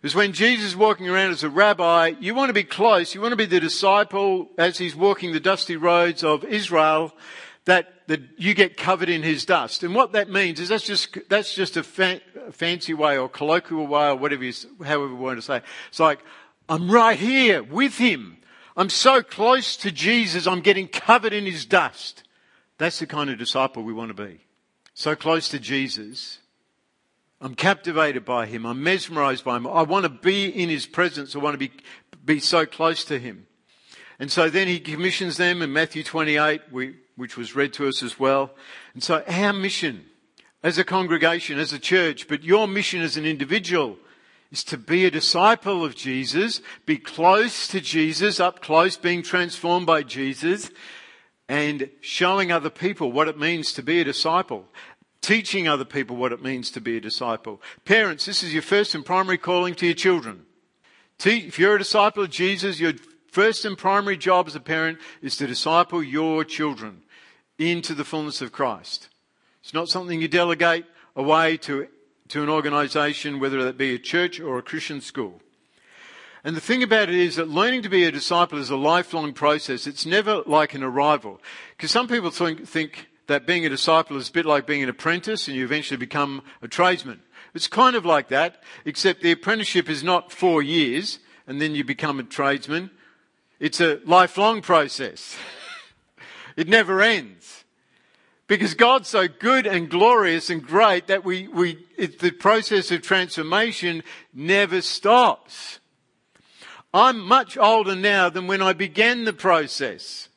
Because 0.00 0.14
when 0.14 0.32
Jesus 0.32 0.66
is 0.66 0.76
walking 0.76 1.08
around 1.08 1.30
as 1.30 1.44
a 1.44 1.50
rabbi, 1.50 2.14
you 2.18 2.34
want 2.34 2.48
to 2.48 2.54
be 2.54 2.64
close. 2.64 3.14
You 3.14 3.20
want 3.20 3.32
to 3.32 3.36
be 3.36 3.46
the 3.46 3.60
disciple 3.60 4.48
as 4.58 4.78
he's 4.78 4.96
walking 4.96 5.32
the 5.32 5.38
dusty 5.38 5.76
roads 5.76 6.24
of 6.24 6.44
Israel, 6.44 7.12
that, 7.66 8.08
that 8.08 8.20
you 8.36 8.54
get 8.54 8.76
covered 8.76 9.08
in 9.08 9.22
his 9.22 9.44
dust. 9.44 9.84
And 9.84 9.94
what 9.94 10.12
that 10.12 10.28
means 10.28 10.58
is 10.58 10.70
that's 10.70 10.84
just, 10.84 11.16
that's 11.28 11.54
just 11.54 11.76
a 11.76 11.82
fa- 11.82 12.20
fancy 12.50 12.94
way 12.94 13.16
or 13.16 13.28
colloquial 13.28 13.86
way 13.86 14.08
or 14.08 14.16
whatever 14.16 14.44
you, 14.44 14.52
however 14.82 15.08
you 15.08 15.16
want 15.16 15.38
to 15.38 15.42
say. 15.42 15.62
It's 15.88 16.00
like, 16.00 16.18
I'm 16.68 16.90
right 16.90 17.18
here 17.18 17.62
with 17.62 17.98
him. 17.98 18.38
I'm 18.76 18.88
so 18.88 19.22
close 19.22 19.76
to 19.76 19.92
Jesus, 19.92 20.46
I'm 20.46 20.60
getting 20.60 20.88
covered 20.88 21.32
in 21.32 21.44
his 21.44 21.66
dust. 21.66 22.24
That's 22.82 22.98
the 22.98 23.06
kind 23.06 23.30
of 23.30 23.38
disciple 23.38 23.84
we 23.84 23.92
want 23.92 24.08
to 24.08 24.26
be. 24.26 24.40
So 24.92 25.14
close 25.14 25.48
to 25.50 25.60
Jesus. 25.60 26.40
I'm 27.40 27.54
captivated 27.54 28.24
by 28.24 28.46
him. 28.46 28.66
I'm 28.66 28.82
mesmerized 28.82 29.44
by 29.44 29.56
him. 29.56 29.68
I 29.68 29.82
want 29.82 30.02
to 30.02 30.08
be 30.08 30.46
in 30.46 30.68
his 30.68 30.84
presence. 30.84 31.36
I 31.36 31.38
want 31.38 31.54
to 31.54 31.58
be, 31.58 31.70
be 32.24 32.40
so 32.40 32.66
close 32.66 33.04
to 33.04 33.20
him. 33.20 33.46
And 34.18 34.32
so 34.32 34.50
then 34.50 34.66
he 34.66 34.80
commissions 34.80 35.36
them 35.36 35.62
in 35.62 35.72
Matthew 35.72 36.02
28, 36.02 36.60
we, 36.72 36.96
which 37.14 37.36
was 37.36 37.54
read 37.54 37.72
to 37.74 37.86
us 37.86 38.02
as 38.02 38.18
well. 38.18 38.50
And 38.94 39.02
so 39.04 39.22
our 39.28 39.52
mission 39.52 40.04
as 40.64 40.76
a 40.76 40.82
congregation, 40.82 41.60
as 41.60 41.72
a 41.72 41.78
church, 41.78 42.26
but 42.26 42.42
your 42.42 42.66
mission 42.66 43.00
as 43.00 43.16
an 43.16 43.24
individual 43.24 43.96
is 44.50 44.64
to 44.64 44.76
be 44.76 45.04
a 45.04 45.10
disciple 45.12 45.84
of 45.84 45.94
Jesus, 45.94 46.60
be 46.84 46.98
close 46.98 47.68
to 47.68 47.80
Jesus, 47.80 48.40
up 48.40 48.60
close, 48.60 48.96
being 48.96 49.22
transformed 49.22 49.86
by 49.86 50.02
Jesus, 50.02 50.68
and 51.52 51.90
showing 52.00 52.50
other 52.50 52.70
people 52.70 53.12
what 53.12 53.28
it 53.28 53.38
means 53.38 53.74
to 53.74 53.82
be 53.82 54.00
a 54.00 54.04
disciple. 54.04 54.64
Teaching 55.20 55.68
other 55.68 55.84
people 55.84 56.16
what 56.16 56.32
it 56.32 56.42
means 56.42 56.70
to 56.70 56.80
be 56.80 56.96
a 56.96 57.00
disciple. 57.00 57.60
Parents, 57.84 58.24
this 58.24 58.42
is 58.42 58.54
your 58.54 58.62
first 58.62 58.94
and 58.94 59.04
primary 59.04 59.36
calling 59.36 59.74
to 59.74 59.84
your 59.84 59.94
children. 59.94 60.46
If 61.22 61.58
you're 61.58 61.74
a 61.74 61.78
disciple 61.78 62.22
of 62.22 62.30
Jesus, 62.30 62.80
your 62.80 62.94
first 63.30 63.66
and 63.66 63.76
primary 63.76 64.16
job 64.16 64.46
as 64.46 64.54
a 64.54 64.60
parent 64.60 64.98
is 65.20 65.36
to 65.36 65.46
disciple 65.46 66.02
your 66.02 66.42
children 66.42 67.02
into 67.58 67.92
the 67.92 68.02
fullness 68.02 68.40
of 68.40 68.50
Christ. 68.50 69.10
It's 69.62 69.74
not 69.74 69.90
something 69.90 70.22
you 70.22 70.28
delegate 70.28 70.86
away 71.14 71.58
to, 71.58 71.86
to 72.28 72.42
an 72.42 72.48
organization, 72.48 73.40
whether 73.40 73.62
that 73.64 73.76
be 73.76 73.94
a 73.94 73.98
church 73.98 74.40
or 74.40 74.56
a 74.56 74.62
Christian 74.62 75.02
school. 75.02 75.42
And 76.44 76.56
the 76.56 76.60
thing 76.60 76.82
about 76.82 77.08
it 77.08 77.14
is 77.14 77.36
that 77.36 77.48
learning 77.48 77.82
to 77.82 77.88
be 77.88 78.04
a 78.04 78.10
disciple 78.10 78.58
is 78.58 78.70
a 78.70 78.76
lifelong 78.76 79.32
process. 79.32 79.86
It's 79.86 80.04
never 80.04 80.42
like 80.44 80.74
an 80.74 80.82
arrival. 80.82 81.40
Because 81.76 81.92
some 81.92 82.08
people 82.08 82.30
think, 82.30 82.66
think 82.66 83.08
that 83.28 83.46
being 83.46 83.64
a 83.64 83.68
disciple 83.68 84.16
is 84.16 84.28
a 84.28 84.32
bit 84.32 84.44
like 84.44 84.66
being 84.66 84.82
an 84.82 84.88
apprentice 84.88 85.46
and 85.46 85.56
you 85.56 85.64
eventually 85.64 85.98
become 85.98 86.42
a 86.60 86.66
tradesman. 86.66 87.22
It's 87.54 87.68
kind 87.68 87.94
of 87.94 88.04
like 88.04 88.28
that, 88.28 88.62
except 88.84 89.22
the 89.22 89.30
apprenticeship 89.30 89.88
is 89.88 90.02
not 90.02 90.32
four 90.32 90.62
years 90.62 91.20
and 91.46 91.60
then 91.60 91.76
you 91.76 91.84
become 91.84 92.18
a 92.18 92.24
tradesman. 92.24 92.90
It's 93.60 93.80
a 93.80 94.00
lifelong 94.04 94.62
process. 94.62 95.36
it 96.56 96.66
never 96.66 97.00
ends. 97.00 97.64
Because 98.48 98.74
God's 98.74 99.08
so 99.08 99.28
good 99.28 99.66
and 99.66 99.88
glorious 99.88 100.50
and 100.50 100.66
great 100.66 101.06
that 101.06 101.24
we, 101.24 101.46
we, 101.46 101.86
it, 101.96 102.18
the 102.18 102.32
process 102.32 102.90
of 102.90 103.02
transformation 103.02 104.02
never 104.34 104.82
stops. 104.82 105.78
I'm 106.94 107.20
much 107.20 107.56
older 107.56 107.94
now 107.94 108.28
than 108.28 108.46
when 108.46 108.60
I 108.60 108.72
began 108.72 109.24
the 109.24 109.32
process. 109.32 110.28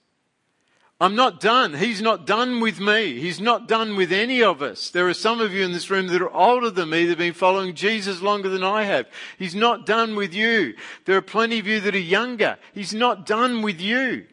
I'm 1.02 1.16
not 1.16 1.42
done. 1.42 1.74
He's 1.74 2.02
not 2.02 2.26
done 2.26 2.62
with 2.62 2.80
me. 2.80 3.20
He's 3.20 3.42
not 3.42 3.68
done 3.68 3.98
with 3.98 4.14
any 4.14 4.42
of 4.42 4.62
us. 4.62 4.90
There 4.90 5.10
are 5.10 5.14
some 5.14 5.42
of 5.42 5.54
you 5.54 5.66
in 5.66 5.74
this 5.74 5.90
room 5.90 6.08
that 6.08 6.22
are 6.22 6.34
older 6.34 6.70
than 6.70 6.90
me 6.90 7.04
that 7.04 7.10
have 7.10 7.18
been 7.18 7.34
following 7.34 7.76
Jesus 7.76 8.22
longer 8.22 8.48
than 8.48 8.64
I 8.64 8.84
have. 8.84 9.06
He's 9.38 9.56
not 9.56 9.86
done 9.86 10.16
with 10.16 10.34
you. 10.34 10.76
There 11.04 11.18
are 11.18 11.22
plenty 11.22 11.60
of 11.60 11.68
you 11.68 11.82
that 11.82 11.96
are 11.96 12.00
younger. 12.00 12.58
He's 12.74 12.94
not 12.94 13.26
done 13.26 13.62
with 13.62 13.82
you. 13.82 14.26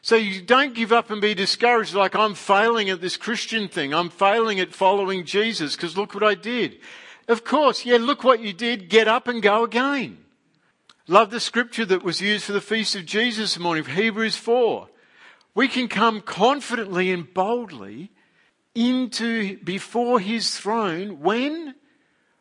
So 0.00 0.14
you 0.14 0.40
don't 0.40 0.76
give 0.76 0.92
up 0.92 1.10
and 1.10 1.20
be 1.20 1.34
discouraged 1.34 1.94
like 1.94 2.14
I'm 2.14 2.34
failing 2.34 2.88
at 2.90 3.00
this 3.00 3.16
Christian 3.16 3.66
thing. 3.66 3.92
I'm 3.92 4.10
failing 4.10 4.60
at 4.60 4.72
following 4.72 5.24
Jesus 5.24 5.74
because 5.74 5.96
look 5.96 6.14
what 6.14 6.22
I 6.22 6.36
did. 6.36 6.78
Of 7.26 7.44
course, 7.44 7.84
yeah, 7.84 7.96
look 7.96 8.22
what 8.22 8.40
you 8.40 8.52
did. 8.52 8.88
Get 8.88 9.08
up 9.08 9.26
and 9.26 9.42
go 9.42 9.64
again. 9.64 10.18
Love 11.10 11.30
the 11.30 11.40
scripture 11.40 11.86
that 11.86 12.02
was 12.02 12.20
used 12.20 12.44
for 12.44 12.52
the 12.52 12.60
feast 12.60 12.94
of 12.94 13.06
Jesus 13.06 13.54
this 13.54 13.58
morning, 13.58 13.82
Hebrews 13.82 14.36
4. 14.36 14.88
We 15.54 15.66
can 15.66 15.88
come 15.88 16.20
confidently 16.20 17.10
and 17.10 17.32
boldly 17.32 18.10
into 18.74 19.56
before 19.64 20.20
his 20.20 20.56
throne 20.56 21.20
when 21.20 21.74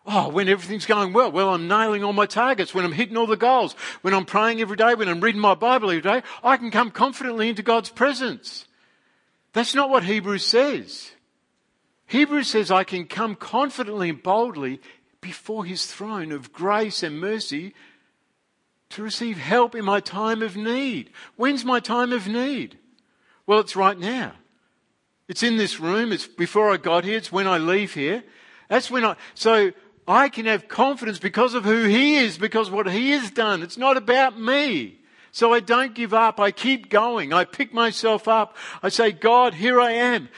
Oh, 0.10 0.30
when 0.30 0.48
everything's 0.48 0.86
going 0.86 1.12
well. 1.12 1.34
Well, 1.34 1.54
I'm 1.54 1.68
nailing 1.68 2.02
all 2.02 2.14
my 2.14 2.26
targets. 2.26 2.74
When 2.74 2.86
I'm 2.86 2.94
hitting 2.94 3.18
all 3.18 3.28
the 3.28 3.36
goals. 3.36 3.74
When 4.04 4.14
I'm 4.14 4.24
praying 4.24 4.62
every 4.62 4.78
day. 4.78 4.96
When 4.96 5.10
I'm 5.10 5.20
reading 5.20 5.42
my 5.42 5.54
Bible 5.54 5.90
every 5.90 6.02
day. 6.02 6.24
I 6.42 6.56
can 6.56 6.72
come 6.72 6.92
confidently 6.92 7.50
into 7.50 7.62
God's 7.62 7.90
presence. 7.90 8.68
That's 9.52 9.76
not 9.76 9.90
what 9.90 10.06
Hebrews 10.06 10.46
says. 10.46 11.12
Hebrews 12.06 12.48
says 12.48 12.72
I 12.72 12.86
can 12.86 13.06
come 13.06 13.36
confidently 13.36 14.08
and 14.08 14.24
boldly 14.24 14.80
before 15.20 15.66
his 15.66 15.86
throne 15.86 16.32
of 16.32 16.54
grace 16.54 17.04
and 17.04 17.20
mercy 17.20 17.74
to 18.90 19.04
receive 19.04 19.38
help 19.38 19.76
in 19.76 19.86
my 19.86 20.00
time 20.00 20.42
of 20.42 20.56
need. 20.56 21.12
When's 21.36 21.66
my 21.66 21.80
time 21.80 22.14
of 22.14 22.28
need? 22.28 22.78
Well, 23.46 23.60
it's 23.60 23.76
right 23.76 23.98
now. 23.98 24.34
It's 25.28 25.44
in 25.44 25.58
this 25.58 25.80
room. 25.80 26.12
It's 26.12 26.28
before 26.28 26.72
I 26.72 26.78
got 26.78 27.04
here. 27.04 27.18
It's 27.18 27.32
when 27.32 27.48
I 27.48 27.58
leave 27.58 27.94
here. 27.94 28.24
That's 28.70 28.90
when 28.90 29.06
I, 29.06 29.16
so 29.34 29.72
I 30.08 30.30
can 30.30 30.46
have 30.46 30.68
confidence 30.68 31.20
because 31.20 31.54
of 31.54 31.66
who 31.66 31.84
He 31.84 32.18
is, 32.18 32.38
because 32.38 32.72
what 32.72 32.90
He 32.90 33.12
has 33.12 33.30
done. 33.32 33.62
It's 33.62 33.78
not 33.78 33.98
about 33.98 34.40
me. 34.40 35.00
So 35.32 35.54
I 35.54 35.60
don't 35.60 35.94
give 35.94 36.14
up. 36.14 36.40
I 36.40 36.52
keep 36.52 36.90
going. 36.90 37.34
I 37.34 37.46
pick 37.46 37.74
myself 37.74 38.28
up. 38.28 38.56
I 38.82 38.90
say, 38.90 39.12
God, 39.12 39.54
here 39.54 39.80
I 39.80 39.92
am. 39.92 40.30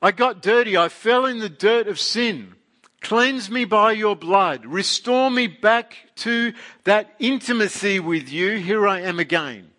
I 0.00 0.10
got 0.10 0.42
dirty. 0.42 0.76
I 0.76 0.88
fell 0.88 1.26
in 1.26 1.38
the 1.38 1.48
dirt 1.48 1.86
of 1.86 2.00
sin. 2.00 2.54
Cleanse 3.02 3.50
me 3.50 3.64
by 3.64 3.92
your 3.92 4.16
blood. 4.16 4.64
Restore 4.64 5.30
me 5.30 5.48
back 5.48 5.96
to 6.16 6.52
that 6.84 7.14
intimacy 7.18 8.00
with 8.00 8.30
you. 8.30 8.56
Here 8.56 8.86
I 8.86 9.00
am 9.00 9.18
again. 9.18 9.70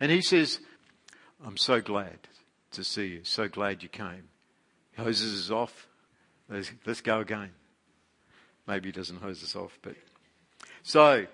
And 0.00 0.12
he 0.12 0.20
says, 0.20 0.60
I'm 1.44 1.56
so 1.56 1.80
glad 1.80 2.18
to 2.72 2.84
see 2.84 3.06
you. 3.06 3.20
So 3.24 3.48
glad 3.48 3.82
you 3.82 3.88
came. 3.88 4.28
Hoses 4.96 5.32
is 5.32 5.50
off. 5.50 5.88
Let's, 6.48 6.70
let's 6.84 7.00
go 7.00 7.20
again. 7.20 7.50
Maybe 8.66 8.88
he 8.88 8.92
doesn't 8.92 9.22
hose 9.22 9.42
us 9.42 9.56
off, 9.56 9.78
but. 9.82 9.94
So, 10.82 11.26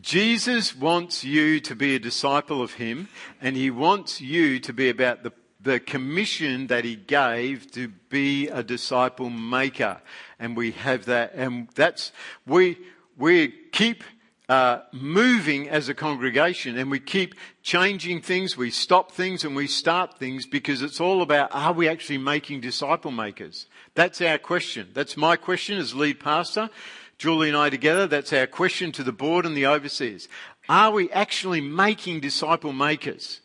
Jesus 0.00 0.74
wants 0.74 1.24
you 1.24 1.60
to 1.60 1.74
be 1.74 1.94
a 1.94 1.98
disciple 1.98 2.60
of 2.60 2.74
him, 2.74 3.08
and 3.40 3.56
he 3.56 3.70
wants 3.70 4.20
you 4.20 4.58
to 4.60 4.72
be 4.72 4.88
about 4.88 5.22
the, 5.22 5.32
the 5.66 5.80
commission 5.80 6.68
that 6.68 6.84
he 6.84 6.94
gave 6.94 7.70
to 7.72 7.88
be 8.08 8.46
a 8.46 8.62
disciple 8.62 9.28
maker. 9.28 10.00
And 10.38 10.56
we 10.56 10.70
have 10.70 11.06
that, 11.06 11.32
and 11.34 11.68
that's, 11.74 12.12
we, 12.46 12.78
we 13.18 13.48
keep 13.72 14.04
uh, 14.48 14.78
moving 14.92 15.68
as 15.68 15.88
a 15.88 15.94
congregation 15.94 16.78
and 16.78 16.88
we 16.88 17.00
keep 17.00 17.34
changing 17.64 18.20
things, 18.20 18.56
we 18.56 18.70
stop 18.70 19.10
things 19.10 19.42
and 19.42 19.56
we 19.56 19.66
start 19.66 20.18
things 20.20 20.46
because 20.46 20.82
it's 20.82 21.00
all 21.00 21.20
about 21.20 21.52
are 21.52 21.72
we 21.72 21.88
actually 21.88 22.18
making 22.18 22.60
disciple 22.60 23.10
makers? 23.10 23.66
That's 23.96 24.20
our 24.20 24.38
question. 24.38 24.90
That's 24.94 25.16
my 25.16 25.34
question 25.34 25.78
as 25.78 25.96
lead 25.96 26.20
pastor. 26.20 26.70
Julie 27.18 27.48
and 27.48 27.56
I 27.56 27.70
together, 27.70 28.06
that's 28.06 28.32
our 28.32 28.46
question 28.46 28.92
to 28.92 29.02
the 29.02 29.10
board 29.10 29.46
and 29.46 29.56
the 29.56 29.66
overseers. 29.66 30.28
Are 30.68 30.92
we 30.92 31.10
actually 31.10 31.60
making 31.60 32.20
disciple 32.20 32.72
makers? 32.72 33.40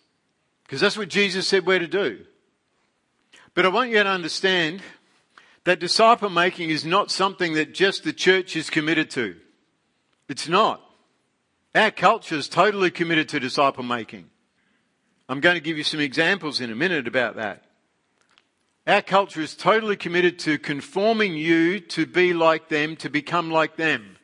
Because 0.72 0.80
that's 0.80 0.98
what 0.98 1.10
Jesus 1.10 1.50
said 1.50 1.66
we're 1.66 1.80
to 1.80 1.86
do. 1.86 2.22
But 3.54 3.66
I 3.66 3.68
want 3.68 3.90
you 3.90 4.02
to 4.02 4.08
understand 4.08 4.82
that 5.66 5.82
disciple 5.82 6.30
making 6.30 6.70
is 6.70 6.86
not 6.86 7.12
something 7.12 7.56
that 7.56 7.74
just 7.74 8.06
the 8.06 8.14
church 8.14 8.56
is 8.56 8.70
committed 8.70 9.10
to. 9.10 9.36
It's 10.30 10.48
not. 10.48 10.82
Our 11.76 11.92
culture 11.92 12.36
is 12.36 12.48
totally 12.48 12.90
committed 12.90 13.28
to 13.30 13.40
disciple 13.42 13.84
making. 13.84 14.30
I'm 15.28 15.42
going 15.42 15.56
to 15.56 15.62
give 15.62 15.78
you 15.78 15.84
some 15.84 16.00
examples 16.00 16.62
in 16.62 16.72
a 16.72 16.76
minute 16.76 17.06
about 17.06 17.36
that. 17.36 17.66
Our 18.88 19.02
culture 19.02 19.42
is 19.42 19.56
totally 19.56 19.98
committed 19.98 20.40
to 20.40 20.58
conforming 20.58 21.36
you 21.36 21.82
to 21.82 22.06
be 22.06 22.32
like 22.34 22.70
them, 22.70 22.96
to 22.96 23.10
become 23.10 23.52
like 23.52 23.76
them 23.76 24.16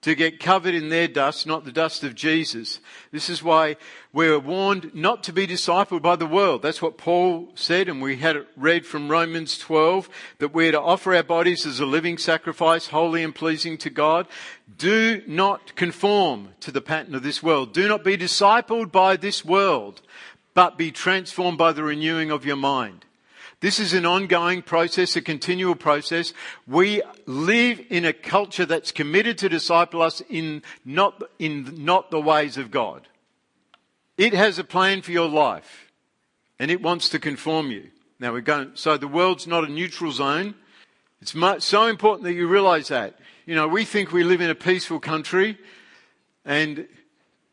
to 0.00 0.14
get 0.14 0.38
covered 0.38 0.74
in 0.74 0.90
their 0.90 1.08
dust, 1.08 1.46
not 1.46 1.64
the 1.64 1.72
dust 1.72 2.04
of 2.04 2.14
Jesus. 2.14 2.78
This 3.10 3.28
is 3.28 3.42
why 3.42 3.76
we're 4.12 4.38
warned 4.38 4.94
not 4.94 5.24
to 5.24 5.32
be 5.32 5.46
discipled 5.46 6.02
by 6.02 6.14
the 6.14 6.26
world. 6.26 6.62
That's 6.62 6.80
what 6.80 6.98
Paul 6.98 7.50
said, 7.56 7.88
and 7.88 8.00
we 8.00 8.16
had 8.16 8.36
it 8.36 8.46
read 8.56 8.86
from 8.86 9.08
Romans 9.08 9.58
12, 9.58 10.08
that 10.38 10.54
we're 10.54 10.70
to 10.70 10.80
offer 10.80 11.14
our 11.14 11.24
bodies 11.24 11.66
as 11.66 11.80
a 11.80 11.86
living 11.86 12.16
sacrifice, 12.16 12.86
holy 12.86 13.24
and 13.24 13.34
pleasing 13.34 13.76
to 13.78 13.90
God. 13.90 14.28
Do 14.76 15.22
not 15.26 15.74
conform 15.74 16.50
to 16.60 16.70
the 16.70 16.80
pattern 16.80 17.16
of 17.16 17.24
this 17.24 17.42
world. 17.42 17.74
Do 17.74 17.88
not 17.88 18.04
be 18.04 18.16
discipled 18.16 18.92
by 18.92 19.16
this 19.16 19.44
world, 19.44 20.00
but 20.54 20.78
be 20.78 20.92
transformed 20.92 21.58
by 21.58 21.72
the 21.72 21.82
renewing 21.82 22.30
of 22.30 22.46
your 22.46 22.56
mind. 22.56 23.04
This 23.60 23.80
is 23.80 23.92
an 23.92 24.06
ongoing 24.06 24.62
process, 24.62 25.16
a 25.16 25.20
continual 25.20 25.74
process. 25.74 26.32
We 26.66 27.02
live 27.26 27.80
in 27.90 28.04
a 28.04 28.12
culture 28.12 28.64
that's 28.64 28.92
committed 28.92 29.36
to 29.38 29.48
disciple 29.48 30.00
us 30.00 30.22
in 30.28 30.62
not, 30.84 31.22
in 31.40 31.84
not 31.84 32.12
the 32.12 32.20
ways 32.20 32.56
of 32.56 32.70
God. 32.70 33.08
It 34.16 34.32
has 34.32 34.60
a 34.60 34.64
plan 34.64 35.02
for 35.02 35.10
your 35.10 35.28
life 35.28 35.90
and 36.60 36.70
it 36.70 36.82
wants 36.82 37.08
to 37.08 37.18
conform 37.18 37.72
you. 37.72 37.90
Now 38.20 38.32
we're 38.32 38.42
going, 38.42 38.72
so 38.74 38.96
the 38.96 39.08
world's 39.08 39.48
not 39.48 39.64
a 39.64 39.68
neutral 39.68 40.12
zone. 40.12 40.54
It's 41.20 41.34
much, 41.34 41.62
so 41.62 41.86
important 41.86 42.24
that 42.24 42.34
you 42.34 42.46
realize 42.46 42.88
that. 42.88 43.18
You 43.44 43.56
know, 43.56 43.66
we 43.66 43.84
think 43.84 44.12
we 44.12 44.22
live 44.22 44.40
in 44.40 44.50
a 44.50 44.54
peaceful 44.54 45.00
country 45.00 45.58
and 46.44 46.86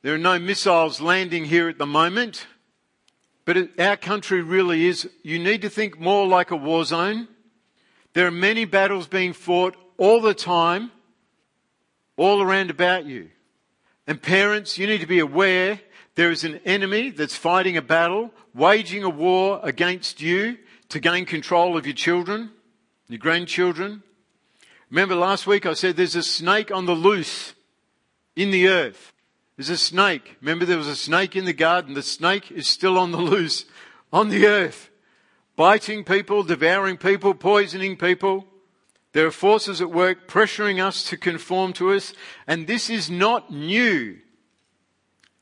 there 0.03 0.13
are 0.13 0.19
no 0.19 0.37
missiles 0.37 1.01
landing 1.01 1.45
here 1.45 1.67
at 1.67 1.79
the 1.79 1.87
moment. 1.87 2.45
But 3.45 3.79
our 3.79 3.95
country 3.95 4.41
really 4.41 4.87
is, 4.87 5.07
you 5.23 5.37
need 5.37 5.61
to 5.61 5.69
think 5.69 5.99
more 5.99 6.27
like 6.27 6.51
a 6.51 6.55
war 6.55 6.83
zone. 6.83 7.27
There 8.13 8.25
are 8.25 8.31
many 8.31 8.65
battles 8.65 9.07
being 9.07 9.33
fought 9.33 9.77
all 9.97 10.19
the 10.19 10.33
time, 10.33 10.91
all 12.17 12.41
around 12.41 12.71
about 12.71 13.05
you. 13.05 13.29
And 14.07 14.21
parents, 14.21 14.77
you 14.77 14.87
need 14.87 15.01
to 15.01 15.07
be 15.07 15.19
aware 15.19 15.79
there 16.15 16.31
is 16.31 16.43
an 16.43 16.59
enemy 16.65 17.09
that's 17.09 17.35
fighting 17.35 17.77
a 17.77 17.81
battle, 17.81 18.31
waging 18.53 19.03
a 19.03 19.09
war 19.09 19.59
against 19.63 20.21
you 20.21 20.57
to 20.89 20.99
gain 20.99 21.25
control 21.25 21.77
of 21.77 21.85
your 21.85 21.95
children, 21.95 22.51
your 23.09 23.19
grandchildren. 23.19 24.01
Remember 24.89 25.15
last 25.15 25.45
week 25.45 25.65
I 25.65 25.73
said 25.73 25.97
there's 25.97 26.15
a 26.15 26.23
snake 26.23 26.71
on 26.71 26.85
the 26.85 26.93
loose 26.93 27.53
in 28.35 28.51
the 28.51 28.69
earth. 28.69 29.11
There's 29.57 29.69
a 29.69 29.77
snake. 29.77 30.37
Remember 30.41 30.65
there 30.65 30.77
was 30.77 30.87
a 30.87 30.95
snake 30.95 31.35
in 31.35 31.45
the 31.45 31.53
garden. 31.53 31.93
The 31.93 32.01
snake 32.01 32.51
is 32.51 32.67
still 32.67 32.97
on 32.97 33.11
the 33.11 33.17
loose 33.17 33.65
on 34.11 34.29
the 34.29 34.47
earth, 34.47 34.89
biting 35.55 36.03
people, 36.03 36.43
devouring 36.43 36.97
people, 36.97 37.33
poisoning 37.33 37.97
people. 37.97 38.47
There 39.11 39.27
are 39.27 39.31
forces 39.31 39.81
at 39.81 39.91
work 39.91 40.27
pressuring 40.27 40.85
us 40.85 41.03
to 41.09 41.17
conform 41.17 41.73
to 41.73 41.91
us, 41.91 42.13
and 42.47 42.67
this 42.67 42.89
is 42.89 43.09
not 43.09 43.51
new. 43.51 44.17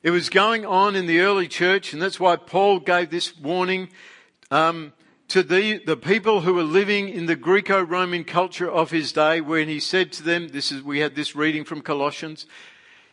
It 0.02 0.12
was 0.12 0.30
going 0.30 0.66
on 0.66 0.96
in 0.96 1.06
the 1.06 1.22
early 1.22 1.48
church, 1.48 1.94
and 1.94 2.02
that's 2.02 2.20
why 2.20 2.36
Paul 2.36 2.80
gave 2.80 3.10
this 3.10 3.38
warning 3.38 3.90
um, 4.52 4.94
to 5.30 5.44
the, 5.44 5.80
the 5.86 5.98
people 5.98 6.42
who 6.42 6.54
were 6.54 6.64
living 6.64 7.10
in 7.10 7.26
the 7.26 7.36
Greco-Roman 7.36 8.24
culture 8.24 8.70
of 8.70 8.92
his 8.92 9.12
day, 9.12 9.40
when 9.42 9.68
he 9.68 9.80
said 9.80 10.12
to 10.14 10.24
them, 10.24 10.50
"This 10.50 10.72
is 10.72 10.82
we 10.84 11.00
had 11.00 11.16
this 11.16 11.36
reading 11.36 11.64
from 11.64 11.82
Colossians." 11.82 12.46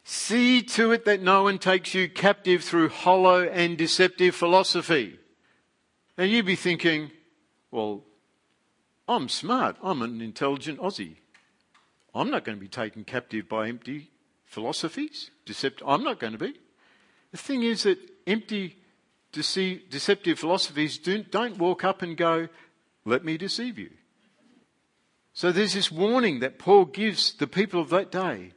See 0.02 0.62
to 0.62 0.92
it 0.92 1.04
that 1.04 1.22
no 1.22 1.44
one 1.44 1.58
takes 1.58 1.94
you 1.94 2.08
captive 2.08 2.64
through 2.64 2.88
hollow 2.88 3.44
and 3.44 3.76
deceptive 3.76 4.34
philosophy. 4.34 5.18
And 6.16 6.30
you'd 6.30 6.46
be 6.46 6.56
thinking, 6.56 7.10
well, 7.70 8.04
I'm 9.08 9.28
smart. 9.28 9.76
I'm 9.82 10.02
an 10.02 10.20
intelligent 10.20 10.78
Aussie. 10.80 11.16
I'm 12.14 12.30
not 12.30 12.44
going 12.44 12.56
to 12.56 12.60
be 12.60 12.68
taken 12.68 13.04
captive 13.04 13.48
by 13.48 13.68
empty 13.68 14.10
philosophies. 14.44 15.30
Decept- 15.46 15.82
I'm 15.86 16.02
not 16.02 16.18
going 16.18 16.32
to 16.32 16.38
be. 16.38 16.54
The 17.30 17.38
thing 17.38 17.62
is 17.62 17.84
that 17.84 17.98
empty, 18.26 18.76
dece- 19.32 19.88
deceptive 19.88 20.38
philosophies 20.38 20.98
don't, 20.98 21.30
don't 21.30 21.58
walk 21.58 21.84
up 21.84 22.02
and 22.02 22.16
go, 22.16 22.48
let 23.04 23.24
me 23.24 23.36
deceive 23.36 23.78
you. 23.78 23.90
So 25.32 25.52
there's 25.52 25.74
this 25.74 25.92
warning 25.92 26.40
that 26.40 26.58
Paul 26.58 26.84
gives 26.84 27.32
the 27.34 27.46
people 27.46 27.80
of 27.80 27.90
that 27.90 28.10
day. 28.10 28.52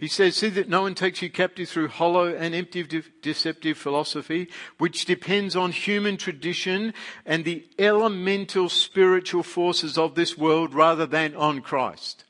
He 0.00 0.08
says, 0.08 0.34
See 0.34 0.48
that 0.48 0.70
no 0.70 0.80
one 0.80 0.94
takes 0.94 1.20
you 1.20 1.28
captive 1.28 1.68
through 1.68 1.88
hollow 1.88 2.34
and 2.34 2.54
empty 2.54 2.82
de- 2.84 3.02
deceptive 3.20 3.76
philosophy, 3.76 4.48
which 4.78 5.04
depends 5.04 5.54
on 5.54 5.72
human 5.72 6.16
tradition 6.16 6.94
and 7.26 7.44
the 7.44 7.68
elemental 7.78 8.70
spiritual 8.70 9.42
forces 9.42 9.98
of 9.98 10.14
this 10.14 10.38
world 10.38 10.72
rather 10.72 11.04
than 11.04 11.36
on 11.36 11.60
Christ. 11.60 12.24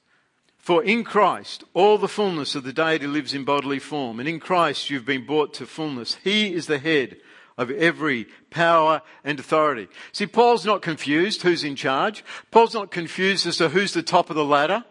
For 0.59 0.83
in 0.83 1.05
Christ, 1.05 1.63
all 1.73 1.97
the 1.97 2.09
fullness 2.09 2.57
of 2.57 2.65
the 2.65 2.73
deity 2.73 3.07
lives 3.07 3.35
in 3.35 3.45
bodily 3.45 3.79
form, 3.79 4.19
and 4.19 4.29
in 4.29 4.41
Christ 4.41 4.91
you've 4.91 5.07
been 5.07 5.25
brought 5.25 5.55
to 5.55 5.65
fullness. 5.65 6.17
He 6.25 6.53
is 6.53 6.67
the 6.67 6.81
head 6.81 7.19
of 7.57 7.71
every 7.71 8.27
power 8.51 9.01
and 9.23 9.39
authority. 9.39 9.87
See, 10.11 10.27
Paul's 10.27 10.67
not 10.67 10.83
confused 10.83 11.43
who's 11.43 11.63
in 11.63 11.77
charge. 11.77 12.25
Paul's 12.51 12.75
not 12.75 12.91
confused 12.91 13.47
as 13.47 13.59
to 13.59 13.69
who's 13.69 13.95
the 13.95 14.03
top 14.03 14.29
of 14.29 14.35
the 14.35 14.45
ladder. 14.45 14.85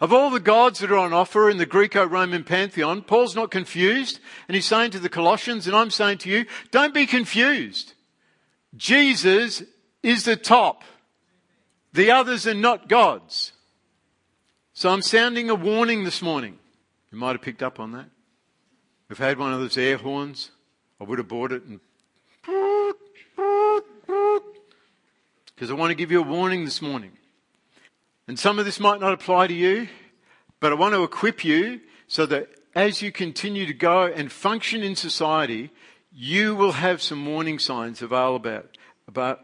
Of 0.00 0.12
all 0.12 0.30
the 0.30 0.40
gods 0.40 0.80
that 0.80 0.90
are 0.90 0.98
on 0.98 1.12
offer 1.12 1.48
in 1.48 1.58
the 1.58 1.66
Greco-Roman 1.66 2.44
pantheon, 2.44 3.02
Paul's 3.02 3.36
not 3.36 3.50
confused, 3.50 4.18
and 4.48 4.54
he's 4.54 4.66
saying 4.66 4.90
to 4.92 4.98
the 4.98 5.08
Colossians, 5.08 5.66
and 5.66 5.76
I'm 5.76 5.90
saying 5.90 6.18
to 6.18 6.30
you, 6.30 6.46
don't 6.70 6.92
be 6.92 7.06
confused. 7.06 7.94
Jesus 8.76 9.62
is 10.02 10.24
the 10.24 10.36
top. 10.36 10.82
The 11.92 12.10
others 12.10 12.46
are 12.46 12.54
not 12.54 12.88
gods. 12.88 13.52
So 14.72 14.90
I'm 14.90 15.02
sounding 15.02 15.48
a 15.48 15.54
warning 15.54 16.02
this 16.02 16.20
morning. 16.20 16.58
You 17.12 17.18
might 17.18 17.32
have 17.32 17.42
picked 17.42 17.62
up 17.62 17.78
on 17.78 17.92
that. 17.92 18.06
We've 19.08 19.18
had 19.18 19.38
one 19.38 19.52
of 19.52 19.60
those 19.60 19.78
air 19.78 19.96
horns. 19.96 20.50
I 21.00 21.04
would 21.04 21.18
have 21.18 21.28
bought 21.28 21.52
it 21.52 21.62
and 21.62 21.78
because 25.54 25.70
I 25.70 25.74
want 25.74 25.90
to 25.90 25.94
give 25.94 26.10
you 26.10 26.20
a 26.20 26.26
warning 26.26 26.64
this 26.64 26.82
morning. 26.82 27.12
And 28.26 28.38
some 28.38 28.58
of 28.58 28.64
this 28.64 28.80
might 28.80 29.00
not 29.00 29.12
apply 29.12 29.48
to 29.48 29.54
you, 29.54 29.88
but 30.60 30.72
I 30.72 30.76
want 30.76 30.94
to 30.94 31.02
equip 31.02 31.44
you 31.44 31.80
so 32.06 32.26
that 32.26 32.48
as 32.74 33.02
you 33.02 33.12
continue 33.12 33.66
to 33.66 33.74
go 33.74 34.06
and 34.06 34.32
function 34.32 34.82
in 34.82 34.96
society, 34.96 35.70
you 36.12 36.54
will 36.54 36.72
have 36.72 37.02
some 37.02 37.26
warning 37.26 37.58
signs 37.58 38.00
available, 38.02 38.62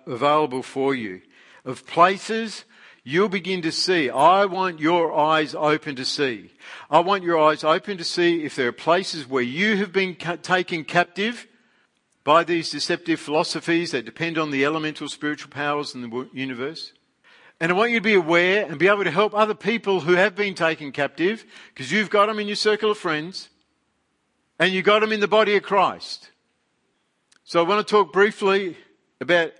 available 0.07 0.63
for 0.63 0.95
you 0.95 1.21
of 1.65 1.87
places 1.87 2.65
you'll 3.04 3.28
begin 3.28 3.63
to 3.63 3.73
see. 3.73 4.11
I 4.11 4.45
want 4.45 4.81
your 4.81 5.15
eyes 5.15 5.54
open 5.54 5.97
to 5.97 6.04
see. 6.04 6.50
I 6.91 7.00
want 7.00 7.25
your 7.25 7.39
eyes 7.39 7.65
open 7.65 7.99
to 7.99 8.04
see 8.04 8.45
if 8.45 8.57
there 8.57 8.69
are 8.69 8.73
places 8.73 9.28
where 9.28 9.43
you 9.43 9.76
have 9.76 9.93
been 9.93 10.15
ca- 10.15 10.37
taken 10.37 10.85
captive 10.85 11.47
by 12.25 12.45
these 12.45 12.71
deceptive 12.71 13.19
philosophies 13.19 13.93
that 13.93 14.04
depend 14.04 14.39
on 14.39 14.50
the 14.50 14.65
elemental 14.65 15.09
spiritual 15.09 15.50
powers 15.50 15.95
in 15.95 16.02
the 16.02 16.28
universe. 16.33 16.93
And 17.61 17.71
I 17.71 17.75
want 17.75 17.91
you 17.91 17.99
to 17.99 18.03
be 18.03 18.15
aware 18.15 18.65
and 18.65 18.79
be 18.79 18.89
able 18.89 19.05
to 19.05 19.11
help 19.11 19.35
other 19.35 19.55
people 19.55 20.01
who 20.01 20.15
have 20.15 20.35
been 20.35 20.55
taken 20.55 20.93
captive 20.93 21.45
because 21.69 21.93
you've 21.93 22.09
got 22.09 22.27
them 22.27 22.39
in 22.39 22.47
your 22.47 22.57
circle 22.57 22.91
of 22.91 22.99
friends 22.99 23.51
and 24.59 24.73
you've 24.73 24.87
got 24.87 25.01
them 25.01 25.13
in 25.13 25.21
the 25.21 25.29
body 25.29 25.57
of 25.57 25.63
Christ. 25.63 26.31
So 27.45 27.63
I 27.63 27.69
want 27.69 27.87
to 27.87 27.91
talk 27.91 28.15
briefly 28.15 28.79
about 29.21 29.53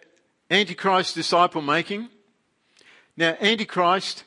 Antichrist 0.51 1.15
disciple 1.15 1.61
making. 1.61 2.09
Now, 3.19 3.37
Antichrist, 3.39 4.25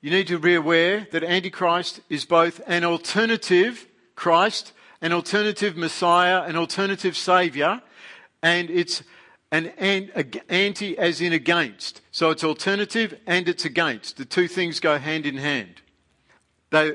you 0.00 0.10
need 0.10 0.26
to 0.28 0.38
be 0.38 0.54
aware 0.54 1.06
that 1.12 1.22
Antichrist 1.22 2.00
is 2.08 2.24
both 2.24 2.62
an 2.66 2.84
alternative 2.84 3.86
Christ, 4.14 4.72
an 5.02 5.12
alternative 5.12 5.76
Messiah, 5.76 6.42
an 6.42 6.56
alternative 6.56 7.18
Saviour, 7.18 7.82
and 8.42 8.70
it's 8.70 9.02
an 9.52 9.66
anti 10.48 10.96
as 10.98 11.20
in 11.20 11.32
against. 11.32 12.00
So 12.10 12.30
it's 12.30 12.44
alternative 12.44 13.18
and 13.26 13.48
it's 13.48 13.64
against. 13.64 14.16
The 14.16 14.24
two 14.24 14.48
things 14.48 14.80
go 14.80 14.98
hand 14.98 15.26
in 15.26 15.36
hand. 15.36 15.82
They, 16.70 16.92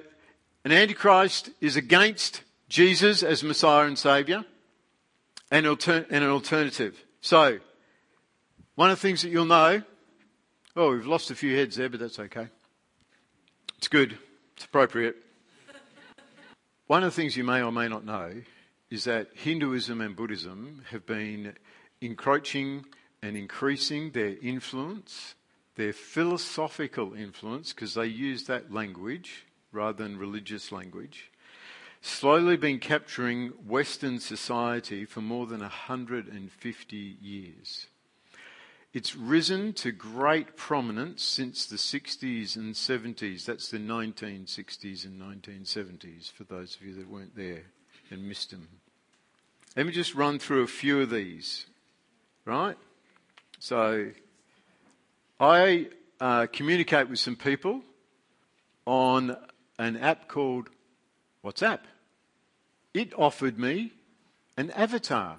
an 0.64 0.72
antichrist 0.72 1.50
is 1.60 1.76
against 1.76 2.42
Jesus 2.70 3.24
as 3.24 3.44
Messiah 3.44 3.86
and 3.86 4.00
Saviour 4.00 4.46
and, 5.52 5.68
alter, 5.68 6.06
and 6.10 6.24
an 6.24 6.30
alternative. 6.30 7.04
So, 7.22 7.60
one 8.76 8.90
of 8.90 8.98
the 8.98 9.02
things 9.02 9.22
that 9.22 9.30
you'll 9.30 9.46
know, 9.46 9.84
oh, 10.76 10.92
we've 10.92 11.06
lost 11.06 11.32
a 11.32 11.36
few 11.36 11.56
heads 11.56 11.76
there, 11.76 11.90
but 11.90 12.00
that's 12.00 12.20
okay. 12.20 12.48
It's 13.78 13.88
good. 13.88 14.18
It's 14.56 14.66
appropriate. 14.66 15.18
One 16.88 17.04
of 17.04 17.14
the 17.14 17.16
things 17.16 17.36
you 17.36 17.44
may 17.44 17.62
or 17.62 17.72
may 17.72 17.88
not 17.88 18.06
know 18.06 18.32
is 18.90 19.06
that 19.06 19.30
Hinduism 19.34 20.02
and 20.02 20.16
Buddhism 20.16 20.84
have 20.92 21.06
been 21.06 21.56
encroaching 22.02 22.86
and 23.22 23.36
increasing 23.36 24.12
their 24.12 24.36
influence, 24.42 25.36
their 25.76 25.94
philosophical 25.94 27.14
influence, 27.14 27.74
because 27.74 27.94
they 27.94 28.06
use 28.06 28.46
that 28.46 28.72
language 28.72 29.46
rather 29.72 30.04
than 30.04 30.18
religious 30.18 30.72
language, 30.72 31.32
slowly 32.02 32.56
been 32.56 32.80
capturing 32.80 33.50
Western 33.68 34.20
society 34.20 35.06
for 35.06 35.22
more 35.22 35.48
than 35.48 35.62
150 35.62 37.18
years. 37.22 37.88
It's 38.94 39.16
risen 39.16 39.74
to 39.74 39.92
great 39.92 40.56
prominence 40.56 41.22
since 41.22 41.66
the 41.66 41.76
60s 41.76 42.56
and 42.56 42.74
70s. 42.74 43.44
That's 43.44 43.70
the 43.70 43.78
1960s 43.78 45.04
and 45.04 45.22
1970s, 45.22 46.32
for 46.32 46.46
those 46.46 46.76
of 46.76 46.84
you 46.84 46.94
that 46.96 47.10
weren't 47.10 47.36
there 47.36 47.64
and 48.10 48.30
missed 48.30 48.52
them. 48.52 48.70
Let 49.76 49.86
me 49.86 49.92
just 49.92 50.16
run 50.16 50.40
through 50.40 50.64
a 50.64 50.68
few 50.68 51.02
of 51.02 51.10
these 51.10 51.66
right? 52.46 52.78
So 53.60 54.12
I 55.40 55.88
uh, 56.20 56.48
communicate 56.52 57.10
with 57.10 57.20
some 57.20 57.36
people 57.36 57.82
on 58.86 59.36
an 59.78 59.98
app 59.98 60.28
called 60.28 60.70
WhatsApp. 61.44 61.80
It 62.94 63.14
offered 63.18 63.60
me 63.60 63.92
an 64.58 64.72
avatar. 64.72 65.38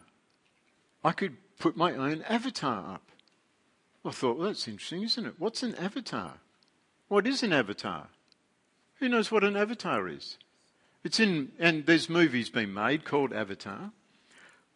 I 1.02 1.12
could 1.12 1.36
put 1.58 1.76
my 1.76 1.92
own 1.92 2.22
avatar 2.28 2.94
up. 2.94 3.02
I 4.04 4.10
thought, 4.10 4.38
well, 4.38 4.48
that's 4.48 4.68
interesting, 4.68 5.02
isn't 5.02 5.26
it? 5.26 5.34
What's 5.38 5.62
an 5.62 5.74
avatar? 5.76 6.34
What 7.08 7.26
is 7.26 7.42
an 7.42 7.52
avatar? 7.52 8.08
Who 8.98 9.08
knows 9.08 9.30
what 9.30 9.44
an 9.44 9.56
avatar 9.56 10.08
is? 10.08 10.38
It's 11.04 11.20
in, 11.20 11.52
and 11.58 11.86
there's 11.86 12.08
movies 12.08 12.50
being 12.50 12.74
made 12.74 13.04
called 13.04 13.32
Avatar. 13.32 13.92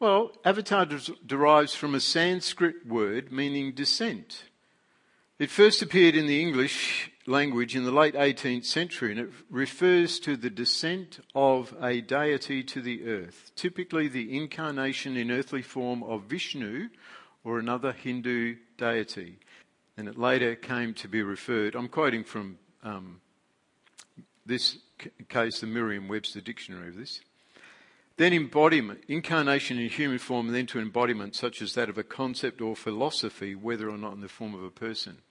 Well, 0.00 0.32
avatar 0.46 0.86
derives 0.86 1.74
from 1.74 1.94
a 1.94 2.00
Sanskrit 2.00 2.86
word 2.86 3.30
meaning 3.30 3.72
descent. 3.72 4.44
It 5.38 5.50
first 5.50 5.82
appeared 5.82 6.16
in 6.16 6.26
the 6.26 6.40
English 6.40 7.10
language 7.26 7.76
in 7.76 7.84
the 7.84 7.92
late 7.92 8.14
18th 8.14 8.64
century 8.64 9.10
and 9.10 9.20
it 9.20 9.28
refers 9.50 10.18
to 10.20 10.38
the 10.38 10.48
descent 10.48 11.20
of 11.34 11.76
a 11.82 12.00
deity 12.00 12.62
to 12.62 12.80
the 12.80 13.06
earth, 13.06 13.52
typically 13.54 14.08
the 14.08 14.34
incarnation 14.34 15.18
in 15.18 15.30
earthly 15.30 15.60
form 15.60 16.02
of 16.04 16.22
Vishnu 16.22 16.88
or 17.44 17.58
another 17.58 17.92
Hindu 17.92 18.56
deity. 18.78 19.38
And 19.98 20.08
it 20.08 20.18
later 20.18 20.54
came 20.54 20.94
to 20.94 21.08
be 21.08 21.22
referred, 21.22 21.74
I'm 21.74 21.88
quoting 21.88 22.24
from 22.24 22.56
um, 22.82 23.20
this 24.46 24.78
case, 25.28 25.60
the 25.60 25.66
Merriam 25.66 26.08
Webster 26.08 26.40
dictionary 26.40 26.88
of 26.88 26.96
this. 26.96 27.20
Then 28.20 28.34
embodiment, 28.34 29.02
incarnation 29.08 29.78
in 29.78 29.88
human 29.88 30.18
form, 30.18 30.48
and 30.48 30.54
then 30.54 30.66
to 30.66 30.78
embodiment 30.78 31.34
such 31.34 31.62
as 31.62 31.72
that 31.72 31.88
of 31.88 31.96
a 31.96 32.02
concept 32.02 32.60
or 32.60 32.76
philosophy, 32.76 33.54
whether 33.54 33.88
or 33.88 33.96
not 33.96 34.12
in 34.12 34.20
the 34.20 34.28
form 34.28 34.54
of 34.54 34.62
a 34.62 34.68
person. 34.68 35.22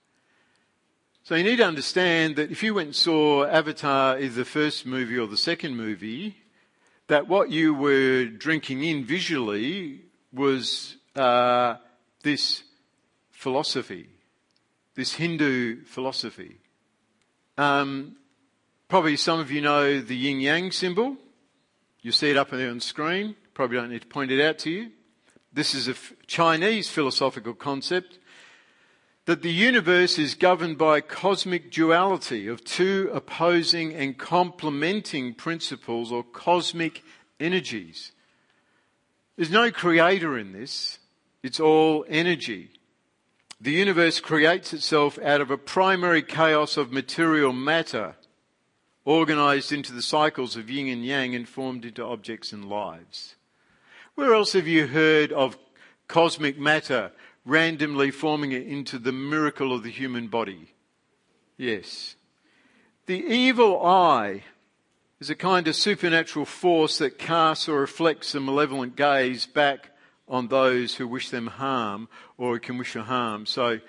So 1.22 1.36
you 1.36 1.44
need 1.44 1.58
to 1.58 1.64
understand 1.68 2.34
that 2.34 2.50
if 2.50 2.64
you 2.64 2.74
went 2.74 2.86
and 2.86 2.96
saw 2.96 3.44
Avatar, 3.44 4.18
either 4.18 4.34
the 4.34 4.44
first 4.44 4.86
movie 4.86 5.16
or 5.16 5.28
the 5.28 5.36
second 5.36 5.76
movie, 5.76 6.34
that 7.06 7.28
what 7.28 7.52
you 7.52 7.74
were 7.74 8.24
drinking 8.24 8.82
in 8.82 9.04
visually 9.04 10.00
was 10.32 10.96
uh, 11.14 11.76
this 12.24 12.64
philosophy, 13.30 14.08
this 14.96 15.12
Hindu 15.12 15.84
philosophy. 15.84 16.58
Um, 17.56 18.16
probably 18.88 19.16
some 19.16 19.38
of 19.38 19.52
you 19.52 19.60
know 19.60 20.00
the 20.00 20.16
yin 20.16 20.40
yang 20.40 20.72
symbol. 20.72 21.18
You 22.02 22.12
see 22.12 22.30
it 22.30 22.36
up 22.36 22.50
there 22.50 22.70
on 22.70 22.76
the 22.76 22.80
screen. 22.80 23.36
Probably 23.52 23.76
don't 23.76 23.90
need 23.90 24.02
to 24.02 24.06
point 24.06 24.30
it 24.30 24.42
out 24.42 24.58
to 24.60 24.70
you. 24.70 24.90
This 25.52 25.74
is 25.74 25.88
a 25.88 25.94
Chinese 26.26 26.88
philosophical 26.88 27.54
concept 27.54 28.18
that 29.26 29.42
the 29.42 29.52
universe 29.52 30.18
is 30.18 30.34
governed 30.34 30.78
by 30.78 31.00
cosmic 31.00 31.70
duality 31.70 32.46
of 32.46 32.64
two 32.64 33.10
opposing 33.12 33.94
and 33.94 34.18
complementing 34.18 35.34
principles 35.34 36.10
or 36.10 36.24
cosmic 36.24 37.02
energies. 37.38 38.12
There's 39.36 39.50
no 39.50 39.70
creator 39.70 40.38
in 40.38 40.52
this. 40.52 40.98
It's 41.42 41.60
all 41.60 42.04
energy. 42.08 42.70
The 43.60 43.72
universe 43.72 44.20
creates 44.20 44.72
itself 44.72 45.18
out 45.18 45.40
of 45.40 45.50
a 45.50 45.58
primary 45.58 46.22
chaos 46.22 46.76
of 46.76 46.92
material 46.92 47.52
matter, 47.52 48.16
organized 49.04 49.72
into 49.72 49.92
the 49.92 50.02
cycles 50.02 50.56
of 50.56 50.70
yin 50.70 50.88
and 50.88 51.04
yang 51.04 51.34
and 51.34 51.48
formed 51.48 51.84
into 51.84 52.04
objects 52.04 52.52
and 52.52 52.68
lives. 52.68 53.36
Where 54.14 54.34
else 54.34 54.52
have 54.52 54.68
you 54.68 54.86
heard 54.86 55.32
of 55.32 55.56
cosmic 56.08 56.58
matter 56.58 57.12
randomly 57.44 58.10
forming 58.10 58.52
it 58.52 58.66
into 58.66 58.98
the 58.98 59.12
miracle 59.12 59.72
of 59.72 59.82
the 59.82 59.90
human 59.90 60.28
body? 60.28 60.74
Yes. 61.56 62.16
The 63.06 63.24
evil 63.24 63.84
eye 63.84 64.44
is 65.20 65.30
a 65.30 65.34
kind 65.34 65.68
of 65.68 65.76
supernatural 65.76 66.46
force 66.46 66.98
that 66.98 67.18
casts 67.18 67.68
or 67.68 67.80
reflects 67.80 68.34
a 68.34 68.40
malevolent 68.40 68.96
gaze 68.96 69.46
back 69.46 69.90
on 70.28 70.48
those 70.48 70.94
who 70.94 71.08
wish 71.08 71.30
them 71.30 71.48
harm 71.48 72.08
or 72.38 72.58
can 72.58 72.78
wish 72.78 72.94
harm. 72.94 73.46
So 73.46 73.80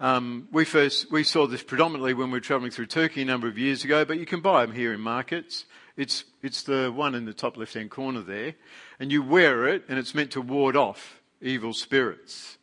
um, 0.00 0.48
we 0.52 0.64
first 0.64 1.10
we 1.10 1.24
saw 1.24 1.46
this 1.46 1.62
predominantly 1.62 2.14
when 2.14 2.30
we 2.30 2.36
were 2.36 2.40
travelling 2.40 2.70
through 2.70 2.86
Turkey 2.86 3.22
a 3.22 3.24
number 3.24 3.48
of 3.48 3.58
years 3.58 3.84
ago, 3.84 4.04
but 4.04 4.18
you 4.18 4.26
can 4.26 4.40
buy 4.40 4.64
them 4.64 4.74
here 4.74 4.92
in 4.92 5.00
markets. 5.00 5.64
It's 5.96 6.24
it's 6.40 6.62
the 6.62 6.92
one 6.94 7.16
in 7.16 7.24
the 7.24 7.34
top 7.34 7.56
left 7.56 7.74
hand 7.74 7.90
corner 7.90 8.20
there, 8.20 8.54
and 9.00 9.10
you 9.10 9.22
wear 9.22 9.66
it, 9.66 9.84
and 9.88 9.98
it's 9.98 10.14
meant 10.14 10.30
to 10.32 10.40
ward 10.40 10.76
off 10.76 11.20
evil 11.40 11.74
spirits, 11.74 12.58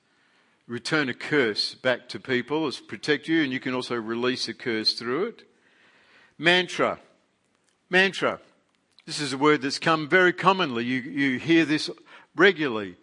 return 0.66 1.10
a 1.10 1.14
curse 1.14 1.76
back 1.76 2.08
to 2.10 2.20
people, 2.22 2.68
as 2.68 2.80
protect 2.80 3.28
you, 3.28 3.44
and 3.44 3.52
you 3.52 3.60
can 3.60 3.74
also 3.74 3.96
release 3.96 4.48
a 4.48 4.54
curse 4.54 4.94
through 4.94 5.26
it. 5.26 5.44
Mantra, 6.38 7.00
mantra. 7.90 8.40
This 9.06 9.20
is 9.20 9.34
a 9.34 9.38
word 9.38 9.62
that's 9.62 9.78
come 9.78 10.08
very 10.08 10.32
commonly. 10.32 10.86
You 10.86 11.02
you 11.02 11.40
hear 11.40 11.66
this 11.66 11.90
regularly 12.34 12.96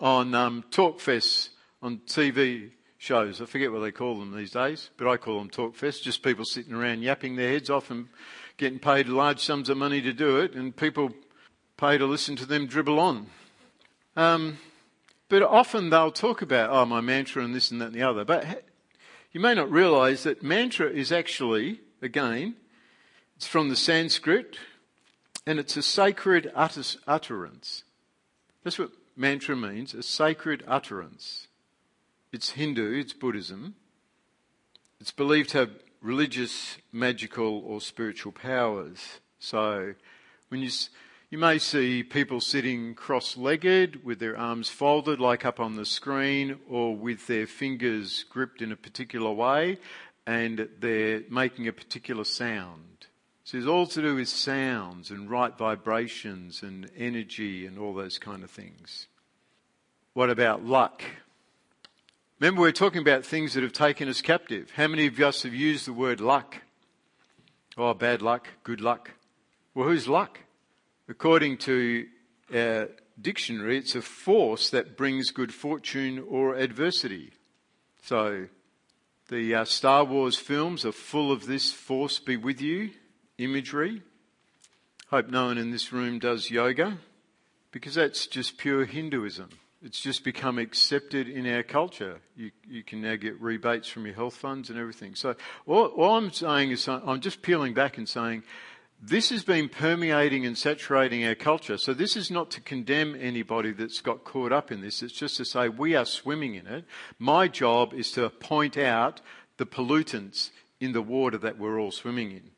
on 0.00 0.34
um, 0.34 0.64
talkfests 0.72 1.50
on 1.80 1.98
TV 1.98 2.72
shows. 2.98 3.40
I 3.40 3.46
forget 3.46 3.72
what 3.72 3.80
they 3.80 3.92
call 3.92 4.18
them 4.18 4.36
these 4.36 4.50
days, 4.50 4.90
but 4.96 5.08
I 5.08 5.16
call 5.16 5.38
them 5.38 5.48
talkfests. 5.48 6.02
Just 6.02 6.22
people 6.22 6.44
sitting 6.44 6.74
around 6.74 7.02
yapping 7.02 7.36
their 7.36 7.52
heads 7.52 7.70
off 7.70 7.90
and 7.90 8.08
getting 8.56 8.80
paid 8.80 9.08
large 9.08 9.40
sums 9.40 9.68
of 9.68 9.76
money 9.76 10.00
to 10.02 10.12
do 10.12 10.38
it, 10.38 10.54
and 10.54 10.76
people 10.76 11.12
pay 11.76 11.96
to 11.96 12.04
listen 12.04 12.36
to 12.36 12.44
them 12.46 12.66
dribble 12.66 12.98
on. 12.98 13.28
Um, 14.16 14.58
but 15.28 15.42
often 15.42 15.90
they'll 15.90 16.10
talk 16.10 16.42
about, 16.42 16.70
oh, 16.70 16.84
my 16.84 17.00
mantra 17.00 17.44
and 17.44 17.54
this 17.54 17.70
and 17.70 17.80
that 17.80 17.86
and 17.86 17.94
the 17.94 18.02
other. 18.02 18.24
But 18.24 18.64
you 19.32 19.40
may 19.40 19.54
not 19.54 19.70
realize 19.70 20.24
that 20.24 20.42
mantra 20.42 20.90
is 20.90 21.12
actually, 21.12 21.80
again, 22.02 22.56
it's 23.36 23.46
from 23.46 23.68
the 23.68 23.76
Sanskrit, 23.76 24.58
and 25.46 25.58
it's 25.58 25.76
a 25.76 25.82
sacred 25.82 26.50
utterance. 26.56 27.84
That's 28.64 28.78
what 28.78 28.90
mantra 29.16 29.54
means 29.54 29.94
a 29.94 30.02
sacred 30.02 30.64
utterance. 30.66 31.47
It's 32.30 32.50
Hindu, 32.50 32.92
it's 32.92 33.14
Buddhism. 33.14 33.74
It's 35.00 35.12
believed 35.12 35.50
to 35.50 35.58
have 35.58 35.70
religious, 36.02 36.76
magical, 36.92 37.62
or 37.66 37.80
spiritual 37.80 38.32
powers. 38.32 39.20
So, 39.38 39.94
when 40.50 40.60
you, 40.60 40.68
you 41.30 41.38
may 41.38 41.58
see 41.58 42.02
people 42.02 42.42
sitting 42.42 42.94
cross 42.94 43.38
legged 43.38 44.04
with 44.04 44.18
their 44.18 44.36
arms 44.36 44.68
folded, 44.68 45.20
like 45.20 45.46
up 45.46 45.58
on 45.58 45.76
the 45.76 45.86
screen, 45.86 46.58
or 46.68 46.94
with 46.94 47.26
their 47.28 47.46
fingers 47.46 48.24
gripped 48.24 48.60
in 48.60 48.72
a 48.72 48.76
particular 48.76 49.32
way, 49.32 49.78
and 50.26 50.68
they're 50.80 51.22
making 51.30 51.66
a 51.66 51.72
particular 51.72 52.24
sound. 52.24 53.06
So 53.44 53.56
it's 53.56 53.66
all 53.66 53.86
to 53.86 54.02
do 54.02 54.16
with 54.16 54.28
sounds 54.28 55.10
and 55.10 55.30
right 55.30 55.56
vibrations 55.56 56.62
and 56.62 56.90
energy 56.94 57.64
and 57.64 57.78
all 57.78 57.94
those 57.94 58.18
kind 58.18 58.44
of 58.44 58.50
things. 58.50 59.06
What 60.12 60.28
about 60.28 60.62
luck? 60.62 61.02
Remember, 62.40 62.60
we're 62.60 62.70
talking 62.70 63.00
about 63.00 63.26
things 63.26 63.54
that 63.54 63.64
have 63.64 63.72
taken 63.72 64.08
us 64.08 64.20
captive. 64.20 64.70
How 64.76 64.86
many 64.86 65.08
of 65.08 65.18
us 65.18 65.42
have 65.42 65.54
used 65.54 65.88
the 65.88 65.92
word 65.92 66.20
luck? 66.20 66.58
Oh, 67.76 67.92
bad 67.94 68.22
luck, 68.22 68.46
good 68.62 68.80
luck. 68.80 69.10
Well, 69.74 69.88
who's 69.88 70.06
luck? 70.06 70.38
According 71.08 71.56
to 71.58 72.06
our 72.54 72.90
dictionary, 73.20 73.78
it's 73.78 73.96
a 73.96 74.02
force 74.02 74.70
that 74.70 74.96
brings 74.96 75.32
good 75.32 75.52
fortune 75.52 76.24
or 76.28 76.54
adversity. 76.54 77.32
So, 78.04 78.46
the 79.26 79.56
uh, 79.56 79.64
Star 79.64 80.04
Wars 80.04 80.36
films 80.36 80.84
are 80.84 80.92
full 80.92 81.32
of 81.32 81.46
this 81.46 81.72
force 81.72 82.20
be 82.20 82.36
with 82.36 82.60
you 82.60 82.90
imagery. 83.38 84.02
Hope 85.10 85.28
no 85.28 85.46
one 85.46 85.58
in 85.58 85.72
this 85.72 85.92
room 85.92 86.20
does 86.20 86.52
yoga 86.52 86.98
because 87.72 87.96
that's 87.96 88.28
just 88.28 88.58
pure 88.58 88.84
Hinduism. 88.84 89.48
It's 89.80 90.00
just 90.00 90.24
become 90.24 90.58
accepted 90.58 91.28
in 91.28 91.46
our 91.46 91.62
culture. 91.62 92.20
You, 92.34 92.50
you 92.68 92.82
can 92.82 93.00
now 93.00 93.14
get 93.14 93.40
rebates 93.40 93.88
from 93.88 94.06
your 94.06 94.14
health 94.14 94.34
funds 94.34 94.70
and 94.70 94.78
everything. 94.78 95.14
So 95.14 95.36
all, 95.66 95.86
all 95.86 96.16
I'm 96.16 96.32
saying 96.32 96.72
is 96.72 96.88
I'm 96.88 97.20
just 97.20 97.42
peeling 97.42 97.74
back 97.74 97.96
and 97.96 98.08
saying 98.08 98.42
this 99.00 99.30
has 99.30 99.44
been 99.44 99.68
permeating 99.68 100.44
and 100.44 100.58
saturating 100.58 101.24
our 101.24 101.36
culture. 101.36 101.78
So 101.78 101.94
this 101.94 102.16
is 102.16 102.28
not 102.28 102.50
to 102.52 102.60
condemn 102.60 103.16
anybody 103.20 103.72
that's 103.72 104.00
got 104.00 104.24
caught 104.24 104.50
up 104.50 104.72
in 104.72 104.80
this. 104.80 105.00
It's 105.02 105.12
just 105.12 105.36
to 105.36 105.44
say 105.44 105.68
we 105.68 105.94
are 105.94 106.04
swimming 106.04 106.56
in 106.56 106.66
it. 106.66 106.84
My 107.20 107.46
job 107.46 107.94
is 107.94 108.10
to 108.12 108.28
point 108.30 108.76
out 108.76 109.20
the 109.58 109.66
pollutants 109.66 110.50
in 110.80 110.92
the 110.92 111.02
water 111.02 111.38
that 111.38 111.58
we're 111.58 111.78
all 111.78 111.92
swimming 111.92 112.32
in. 112.32 112.50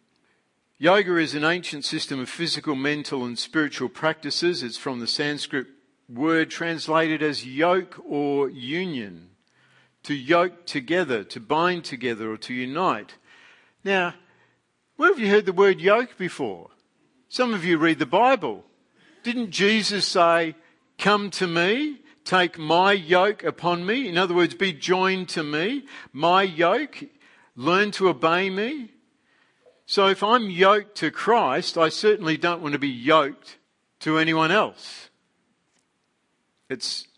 Yoga 0.78 1.18
is 1.18 1.34
an 1.34 1.44
ancient 1.44 1.84
system 1.84 2.20
of 2.20 2.30
physical, 2.30 2.74
mental, 2.74 3.26
and 3.26 3.38
spiritual 3.38 3.90
practices. 3.90 4.62
It's 4.62 4.78
from 4.78 5.00
the 5.00 5.06
Sanskrit 5.06 5.66
word 6.12 6.50
translated 6.50 7.22
as 7.22 7.46
yoke 7.46 7.98
or 8.04 8.48
union. 8.48 9.30
To 10.04 10.14
yoke 10.14 10.64
together, 10.66 11.24
to 11.24 11.40
bind 11.40 11.84
together, 11.84 12.32
or 12.32 12.38
to 12.38 12.54
unite. 12.54 13.14
Now, 13.84 14.14
where 14.96 15.10
have 15.10 15.18
you 15.18 15.28
heard 15.28 15.46
the 15.46 15.52
word 15.52 15.80
yoke 15.80 16.16
before? 16.16 16.70
Some 17.28 17.52
of 17.52 17.64
you 17.64 17.76
read 17.76 17.98
the 17.98 18.06
Bible. 18.06 18.64
Didn't 19.22 19.50
Jesus 19.50 20.06
say, 20.06 20.54
Come 20.98 21.30
to 21.32 21.46
me, 21.46 22.00
take 22.24 22.58
my 22.58 22.92
yoke 22.92 23.44
upon 23.44 23.84
me? 23.84 24.08
In 24.08 24.16
other 24.16 24.34
words, 24.34 24.54
be 24.54 24.72
joined 24.72 25.28
to 25.30 25.42
me, 25.42 25.84
my 26.12 26.42
yoke, 26.42 27.04
learn 27.56 27.90
to 27.92 28.08
obey 28.08 28.50
me. 28.50 28.90
So 29.86 30.06
if 30.06 30.22
I'm 30.22 30.48
yoked 30.50 30.96
to 30.98 31.10
Christ, 31.10 31.76
I 31.76 31.88
certainly 31.88 32.36
don't 32.36 32.62
want 32.62 32.72
to 32.72 32.78
be 32.78 32.88
yoked 32.88 33.58
to 34.00 34.18
anyone 34.18 34.50
else. 34.50 35.09
Let's 36.70 37.08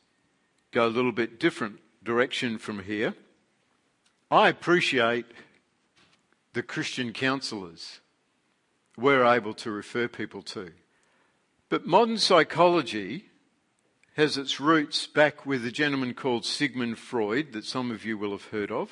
go 0.70 0.86
a 0.86 0.88
little 0.88 1.12
bit 1.12 1.38
different 1.38 1.78
direction 2.02 2.56
from 2.56 2.84
here. 2.84 3.12
I 4.30 4.48
appreciate 4.48 5.26
the 6.54 6.62
Christian 6.62 7.12
counselors 7.12 8.00
we're 8.96 9.26
able 9.26 9.52
to 9.52 9.70
refer 9.70 10.08
people 10.08 10.40
to. 10.40 10.72
But 11.68 11.86
modern 11.86 12.16
psychology 12.16 13.26
has 14.16 14.38
its 14.38 14.58
roots 14.58 15.06
back 15.06 15.44
with 15.44 15.66
a 15.66 15.70
gentleman 15.70 16.14
called 16.14 16.46
Sigmund 16.46 16.98
Freud 16.98 17.52
that 17.52 17.66
some 17.66 17.90
of 17.90 18.06
you 18.06 18.16
will 18.16 18.30
have 18.30 18.46
heard 18.46 18.72
of. 18.72 18.90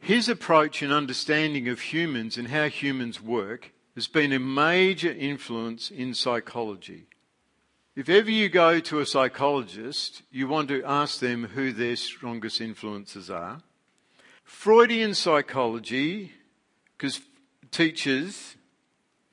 His 0.00 0.28
approach 0.28 0.82
and 0.82 0.92
understanding 0.92 1.68
of 1.68 1.80
humans 1.80 2.36
and 2.36 2.48
how 2.48 2.68
humans 2.68 3.22
work 3.22 3.70
has 3.94 4.08
been 4.08 4.32
a 4.32 4.40
major 4.40 5.12
influence 5.12 5.88
in 5.88 6.14
psychology. 6.14 7.06
If 7.94 8.08
ever 8.08 8.30
you 8.30 8.48
go 8.48 8.80
to 8.80 9.00
a 9.00 9.06
psychologist, 9.06 10.22
you 10.30 10.48
want 10.48 10.68
to 10.68 10.82
ask 10.82 11.20
them 11.20 11.48
who 11.54 11.72
their 11.72 11.96
strongest 11.96 12.58
influences 12.62 13.28
are. 13.28 13.60
Freudian 14.44 15.14
psychology, 15.14 16.32
because 16.96 17.20
teaches 17.70 18.56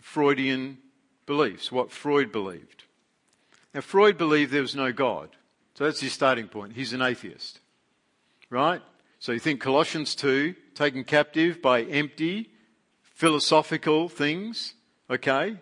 Freudian 0.01 0.77
beliefs, 1.25 1.71
what 1.71 1.89
Freud 1.89 2.33
believed. 2.33 2.83
Now, 3.73 3.79
Freud 3.79 4.17
believed 4.17 4.51
there 4.51 4.61
was 4.61 4.75
no 4.75 4.91
God. 4.91 5.29
So 5.75 5.85
that's 5.85 6.01
his 6.01 6.11
starting 6.11 6.49
point. 6.49 6.73
He's 6.73 6.91
an 6.91 7.01
atheist. 7.01 7.59
Right? 8.49 8.81
So 9.19 9.31
you 9.31 9.39
think 9.39 9.61
Colossians 9.61 10.15
2 10.15 10.53
taken 10.75 11.05
captive 11.05 11.61
by 11.61 11.83
empty 11.83 12.49
philosophical 13.03 14.09
things. 14.09 14.73
Okay? 15.09 15.57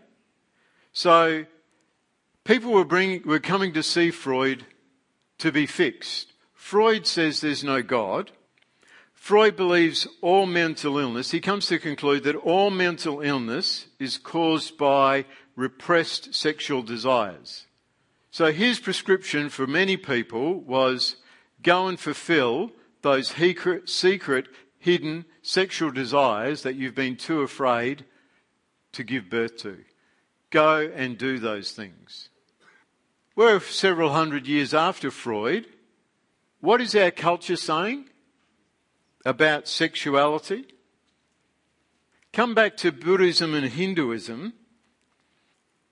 So, 0.93 1.45
people 2.47 2.71
were, 2.71 2.85
bringing, 2.85 3.21
were 3.23 3.39
coming 3.39 3.73
to 3.73 3.83
see 3.83 4.09
Freud 4.09 4.65
to 5.37 5.51
be 5.51 5.65
fixed. 5.65 6.31
Freud 6.53 7.05
says 7.05 7.41
there's 7.41 7.63
no 7.63 7.81
God. 7.83 8.31
Freud 9.13 9.57
believes 9.57 10.07
all 10.21 10.45
mental 10.45 10.97
illness, 10.97 11.31
he 11.31 11.41
comes 11.41 11.67
to 11.67 11.77
conclude 11.77 12.23
that 12.23 12.35
all 12.35 12.69
mental 12.69 13.19
illness 13.19 13.87
is 13.99 14.17
caused 14.17 14.77
by 14.77 15.25
repressed 15.57 16.33
sexual 16.33 16.81
desires. 16.81 17.65
So 18.31 18.53
his 18.53 18.79
prescription 18.79 19.49
for 19.49 19.67
many 19.67 19.97
people 19.97 20.61
was 20.61 21.17
go 21.61 21.87
and 21.87 21.99
fulfill 21.99 22.71
those 23.01 23.33
secret, 23.85 24.47
hidden 24.79 25.25
sexual 25.41 25.91
desires 25.91 26.63
that 26.63 26.75
you've 26.75 26.95
been 26.95 27.17
too 27.17 27.41
afraid 27.41 28.05
to 28.93 29.03
give 29.03 29.29
birth 29.29 29.57
to. 29.57 29.79
Go 30.51 30.89
and 30.95 31.17
do 31.17 31.39
those 31.39 31.71
things. 31.71 32.29
We're 33.37 33.61
several 33.61 34.09
hundred 34.11 34.47
years 34.47 34.73
after 34.73 35.11
Freud. 35.11 35.67
What 36.59 36.81
is 36.81 36.93
our 36.93 37.11
culture 37.11 37.55
saying? 37.55 38.09
about 39.27 39.67
sexuality. 39.67 40.65
Come 42.31 42.55
back 42.55 42.77
to 42.77 42.93
Buddhism 42.93 43.53
and 43.53 43.67
Hinduism. 43.67 44.53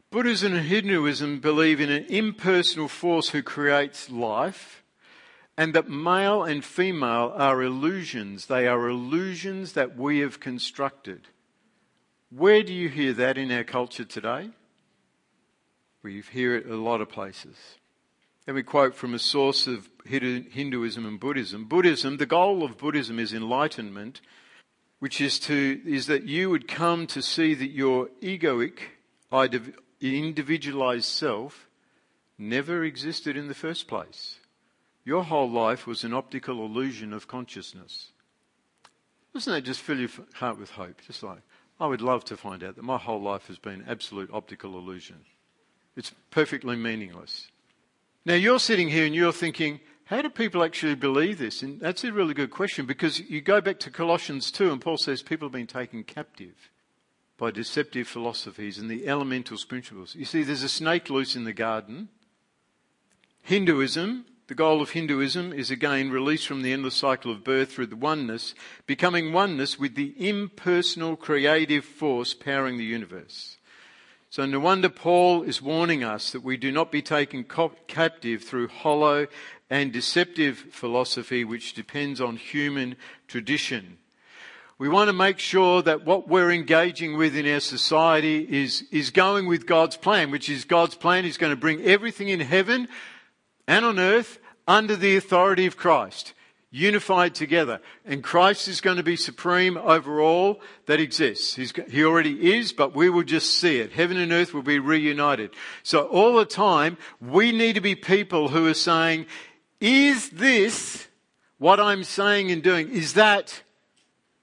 Buddhism 0.10 0.54
and 0.54 0.66
Hinduism 0.66 1.42
believe 1.42 1.82
in 1.82 1.92
an 1.92 2.06
impersonal 2.06 2.88
force 2.88 3.30
who 3.30 3.44
creates 3.44 4.10
life 4.10 4.84
and 5.58 5.74
that 5.74 5.90
male 5.90 6.44
and 6.44 6.64
female 6.64 7.34
are 7.36 7.62
illusions. 7.62 8.46
They 8.46 8.68
are 8.68 8.88
illusions 8.88 9.74
that 9.74 9.98
we 9.98 10.20
have 10.20 10.40
constructed. 10.40 11.28
Where 12.30 12.64
do 12.64 12.74
you 12.74 12.88
hear 12.88 13.12
that 13.14 13.38
in 13.38 13.52
our 13.52 13.66
culture 13.66 14.06
today? 14.06 14.52
We 16.06 16.22
hear 16.22 16.56
it 16.56 16.70
a 16.70 16.76
lot 16.76 17.02
of 17.02 17.10
places. 17.10 17.56
Let 18.46 18.54
we 18.54 18.62
quote 18.62 18.94
from 18.94 19.16
a 19.16 19.20
source 19.20 19.66
of 19.66 19.90
Hinduism 20.06 21.04
and 21.04 21.20
Buddhism. 21.20 21.66
Buddhism, 21.66 22.18
the 22.18 22.28
goal 22.28 22.64
of 22.64 22.78
Buddhism 22.78 23.18
is 23.18 23.34
enlightenment, 23.34 24.22
which 25.00 25.20
is 25.20 25.40
to, 25.40 25.82
is 25.84 26.06
that 26.06 26.26
you 26.26 26.52
would 26.52 26.68
come 26.68 27.08
to 27.08 27.24
see 27.24 27.56
that 27.56 27.72
your 27.72 28.10
egoic, 28.22 28.82
individualized 30.00 31.06
self 31.06 31.68
never 32.38 32.84
existed 32.84 33.36
in 33.36 33.48
the 33.48 33.56
first 33.56 33.88
place. 33.88 34.36
Your 35.06 35.24
whole 35.24 35.50
life 35.50 35.88
was 35.88 36.04
an 36.04 36.14
optical 36.14 36.64
illusion 36.64 37.14
of 37.14 37.28
consciousness. 37.28 38.12
Doesn't 39.34 39.52
that 39.52 39.64
just 39.64 39.82
fill 39.82 39.98
your 39.98 40.10
heart 40.36 40.60
with 40.60 40.70
hope? 40.70 41.02
Just 41.08 41.24
like, 41.24 41.42
I 41.80 41.88
would 41.88 42.02
love 42.02 42.24
to 42.26 42.38
find 42.38 42.64
out 42.64 42.76
that 42.76 42.84
my 42.84 43.00
whole 43.00 43.24
life 43.24 43.48
has 43.48 43.58
been 43.58 43.86
absolute 43.88 44.30
optical 44.32 44.78
illusion. 44.78 45.26
It's 45.96 46.14
perfectly 46.32 46.76
meaningless. 46.76 47.48
Now 48.26 48.34
you're 48.34 48.60
sitting 48.60 48.90
here 48.90 49.06
and 49.06 49.16
you're 49.16 49.32
thinking, 49.32 49.80
how 50.06 50.22
do 50.22 50.30
people 50.30 50.64
actually 50.64 50.96
believe 50.96 51.38
this? 51.38 51.62
And 51.62 51.80
that's 51.80 52.04
a 52.04 52.12
really 52.12 52.34
good 52.34 52.52
question 52.52 52.86
because 52.86 53.20
you 53.20 53.42
go 53.42 53.62
back 53.62 53.80
to 53.80 53.90
Colossians 53.90 54.52
2 54.52 54.72
and 54.72 54.82
Paul 54.82 54.98
says 54.98 55.22
people 55.22 55.48
have 55.48 55.54
been 55.54 55.68
taken 55.68 56.04
captive 56.04 56.70
by 57.38 57.52
deceptive 57.52 58.08
philosophies 58.08 58.78
and 58.78 58.90
the 58.90 59.08
elemental 59.08 59.58
principles. 59.68 60.16
You 60.16 60.26
see, 60.26 60.44
there's 60.44 60.64
a 60.64 60.70
snake 60.70 61.10
loose 61.10 61.36
in 61.36 61.44
the 61.44 61.54
garden. 61.54 62.10
Hinduism, 63.42 64.26
the 64.48 64.56
goal 64.56 64.82
of 64.82 64.92
Hinduism 64.92 65.54
is 65.54 65.72
again 65.72 66.12
release 66.12 66.46
from 66.46 66.62
the 66.62 66.72
endless 66.72 66.96
cycle 66.96 67.32
of 67.32 67.44
birth 67.44 67.72
through 67.72 67.88
the 67.88 67.96
oneness, 67.96 68.54
becoming 68.86 69.34
oneness 69.34 69.80
with 69.80 69.96
the 69.96 70.14
impersonal 70.18 71.16
creative 71.16 71.84
force 71.84 72.34
powering 72.34 72.78
the 72.78 72.84
universe. 72.84 73.55
So 74.36 74.46
no 74.46 74.60
wonder 74.60 74.90
Paul 74.90 75.44
is 75.44 75.62
warning 75.62 76.04
us 76.04 76.34
that 76.34 76.44
we 76.44 76.58
do 76.58 76.70
not 76.70 76.92
be 76.92 77.02
taken 77.02 77.46
captive 77.88 78.44
through 78.44 78.68
hollow 78.68 79.28
and 79.70 79.94
deceptive 79.94 80.58
philosophy 80.58 81.46
which 81.46 81.74
depends 81.74 82.20
on 82.20 82.36
human 82.36 82.98
tradition. 83.30 83.98
We 84.78 84.90
want 84.90 85.08
to 85.08 85.14
make 85.14 85.40
sure 85.40 85.82
that 85.84 86.04
what 86.04 86.28
we're 86.28 86.52
engaging 86.52 87.16
with 87.16 87.34
in 87.34 87.48
our 87.48 87.62
society 87.62 88.46
is, 88.62 88.84
is 88.92 89.10
going 89.10 89.48
with 89.48 89.66
God's 89.66 89.96
plan, 89.96 90.32
which 90.32 90.50
is 90.50 90.66
God's 90.66 90.96
plan 90.96 91.24
is 91.24 91.38
going 91.38 91.54
to 91.54 91.56
bring 91.56 91.82
everything 91.84 92.28
in 92.28 92.42
heaven 92.42 92.90
and 93.70 93.86
on 93.86 94.00
earth 94.00 94.40
under 94.68 94.98
the 94.98 95.16
authority 95.16 95.66
of 95.66 95.78
Christ 95.78 96.34
unified 96.76 97.34
together. 97.34 97.80
And 98.06 98.22
Christ 98.22 98.68
is 98.68 98.82
going 98.82 98.98
to 98.98 99.04
be 99.04 99.16
supreme 99.16 99.78
over 99.78 100.20
all 100.20 100.60
that 100.88 101.00
exists. 101.00 101.56
He's, 101.56 101.72
he 101.90 102.04
already 102.04 102.54
is, 102.54 102.74
but 102.74 102.94
we 102.94 103.10
will 103.10 103.24
just 103.24 103.54
see 103.54 103.80
it. 103.80 103.94
Heaven 103.94 104.18
and 104.18 104.34
earth 104.34 104.54
will 104.54 104.62
be 104.62 104.80
reunited. 104.80 105.52
So 105.84 106.04
all 106.08 106.36
the 106.36 106.46
time, 106.46 106.98
we 107.22 107.54
need 107.54 107.76
to 107.76 107.82
be 107.82 107.96
people 107.96 108.50
who 108.50 108.68
are 108.68 108.74
saying, 108.74 109.26
is 109.80 110.30
this 110.32 111.08
what 111.60 111.80
I'm 111.80 112.04
saying 112.04 112.52
and 112.52 112.62
doing? 112.62 112.90
Is 112.92 113.14
that 113.14 113.64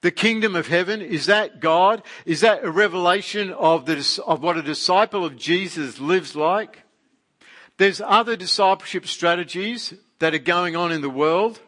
the 0.01 0.11
kingdom 0.11 0.55
of 0.55 0.65
heaven? 0.65 1.01
Is 1.01 1.27
that 1.27 1.59
God? 1.59 2.01
Is 2.25 2.41
that 2.41 2.63
a 2.63 2.71
revelation 2.71 3.51
of, 3.51 3.85
the, 3.85 4.23
of 4.25 4.41
what 4.41 4.57
a 4.57 4.63
disciple 4.63 5.23
of 5.23 5.37
Jesus 5.37 5.99
lives 5.99 6.35
like? 6.35 6.81
There's 7.77 8.01
other 8.01 8.35
discipleship 8.35 9.05
strategies 9.05 9.93
that 10.17 10.33
are 10.33 10.39
going 10.39 10.75
on 10.75 10.91
in 10.91 11.01
the 11.01 11.09
world 11.11 11.59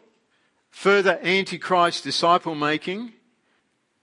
further 0.76 1.18
antichrist 1.22 2.04
disciple 2.04 2.54
making. 2.54 3.10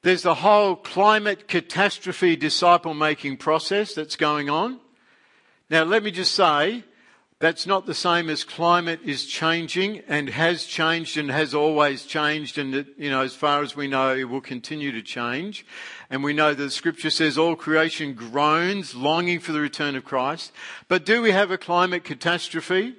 There's 0.02 0.24
the 0.24 0.34
whole 0.34 0.76
climate 0.76 1.48
catastrophe 1.48 2.36
disciple 2.36 2.96
making 2.96 3.38
process 3.38 3.94
that's 3.94 4.16
going 4.16 4.50
on. 4.50 4.80
Now, 5.70 5.84
let 5.84 6.02
me 6.02 6.10
just 6.10 6.34
say, 6.34 6.84
that's 7.38 7.68
not 7.68 7.86
the 7.86 7.94
same 7.94 8.28
as 8.28 8.44
climate 8.44 9.02
is 9.06 9.28
changing 9.28 10.00
and 10.08 10.30
has 10.30 10.66
changed 10.66 11.16
and 11.16 11.30
has 11.30 11.54
always 11.54 12.06
changed 12.06 12.58
and 12.58 12.74
it, 12.74 12.88
you 12.98 13.12
know 13.12 13.22
as 13.22 13.36
far 13.36 13.62
as 13.62 13.76
we 13.76 13.88
know 13.88 14.16
it 14.16 14.24
will 14.24 14.42
continue 14.42 14.92
to 14.94 15.02
change 15.02 15.66
and 16.10 16.24
we 16.24 16.32
know 16.32 16.54
that 16.54 16.64
the 16.64 16.72
scripture 16.72 17.10
says 17.10 17.38
all 17.38 17.56
creation 17.56 18.14
groans 18.14 18.96
longing 18.96 19.42
for 19.42 19.52
the 19.52 19.60
return 19.60 19.98
of 19.98 20.06
Christ 20.06 20.54
but 20.88 21.06
do 21.06 21.22
we 21.22 21.32
have 21.32 21.52
a 21.52 21.58
climate 21.58 22.06
catastrophe 22.06 22.96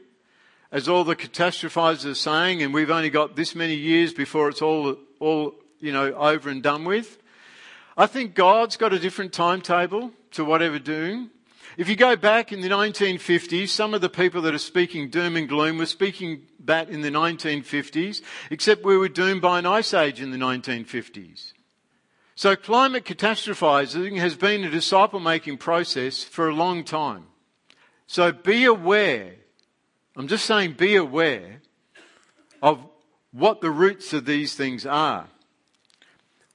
as 0.74 0.88
all 0.88 1.04
the 1.04 1.14
catastrophizers 1.14 2.04
are 2.04 2.14
saying, 2.14 2.60
and 2.60 2.74
we've 2.74 2.90
only 2.90 3.08
got 3.08 3.36
this 3.36 3.54
many 3.54 3.76
years 3.76 4.12
before 4.12 4.48
it's 4.48 4.60
all, 4.60 4.96
all, 5.20 5.54
you 5.78 5.92
know, 5.92 6.12
over 6.14 6.50
and 6.50 6.64
done 6.64 6.84
with. 6.84 7.16
I 7.96 8.06
think 8.06 8.34
God's 8.34 8.76
got 8.76 8.92
a 8.92 8.98
different 8.98 9.32
timetable 9.32 10.10
to 10.32 10.44
whatever 10.44 10.80
doing. 10.80 11.30
If 11.76 11.88
you 11.88 11.94
go 11.94 12.16
back 12.16 12.52
in 12.52 12.60
the 12.60 12.68
1950s, 12.68 13.68
some 13.68 13.94
of 13.94 14.00
the 14.00 14.08
people 14.08 14.42
that 14.42 14.52
are 14.52 14.58
speaking 14.58 15.10
doom 15.10 15.36
and 15.36 15.48
gloom 15.48 15.78
were 15.78 15.86
speaking 15.86 16.42
that 16.64 16.88
in 16.88 17.02
the 17.02 17.10
1950s, 17.10 18.20
except 18.50 18.84
we 18.84 18.98
were 18.98 19.08
doomed 19.08 19.42
by 19.42 19.60
an 19.60 19.66
ice 19.66 19.94
age 19.94 20.20
in 20.20 20.32
the 20.32 20.38
1950s. 20.38 21.52
So 22.34 22.56
climate 22.56 23.04
catastrophizing 23.04 24.18
has 24.18 24.34
been 24.34 24.64
a 24.64 24.70
disciple 24.70 25.20
making 25.20 25.58
process 25.58 26.24
for 26.24 26.48
a 26.48 26.54
long 26.54 26.82
time. 26.82 27.26
So 28.08 28.32
be 28.32 28.64
aware 28.64 29.34
I'm 30.16 30.28
just 30.28 30.46
saying 30.46 30.74
be 30.74 30.94
aware 30.94 31.60
of 32.62 32.86
what 33.32 33.60
the 33.60 33.70
roots 33.70 34.12
of 34.12 34.26
these 34.26 34.54
things 34.54 34.86
are. 34.86 35.26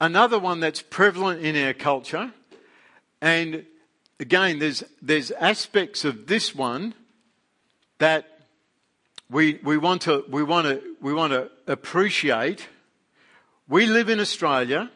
Another 0.00 0.38
one 0.38 0.60
that's 0.60 0.80
prevalent 0.80 1.44
in 1.44 1.62
our 1.62 1.74
culture, 1.74 2.32
and 3.20 3.66
again, 4.18 4.58
there's, 4.58 4.82
there's 5.02 5.30
aspects 5.32 6.06
of 6.06 6.26
this 6.26 6.54
one 6.54 6.94
that 7.98 8.46
we, 9.28 9.60
we 9.62 9.76
want 9.76 10.02
to, 10.02 10.24
we 10.30 10.42
want 10.42 10.66
to, 10.66 10.82
we 11.02 11.12
want 11.12 11.34
to 11.34 11.50
appreciate. 11.66 12.66
We 13.68 13.84
live 13.84 14.08
in 14.08 14.20
Australia. 14.20 14.90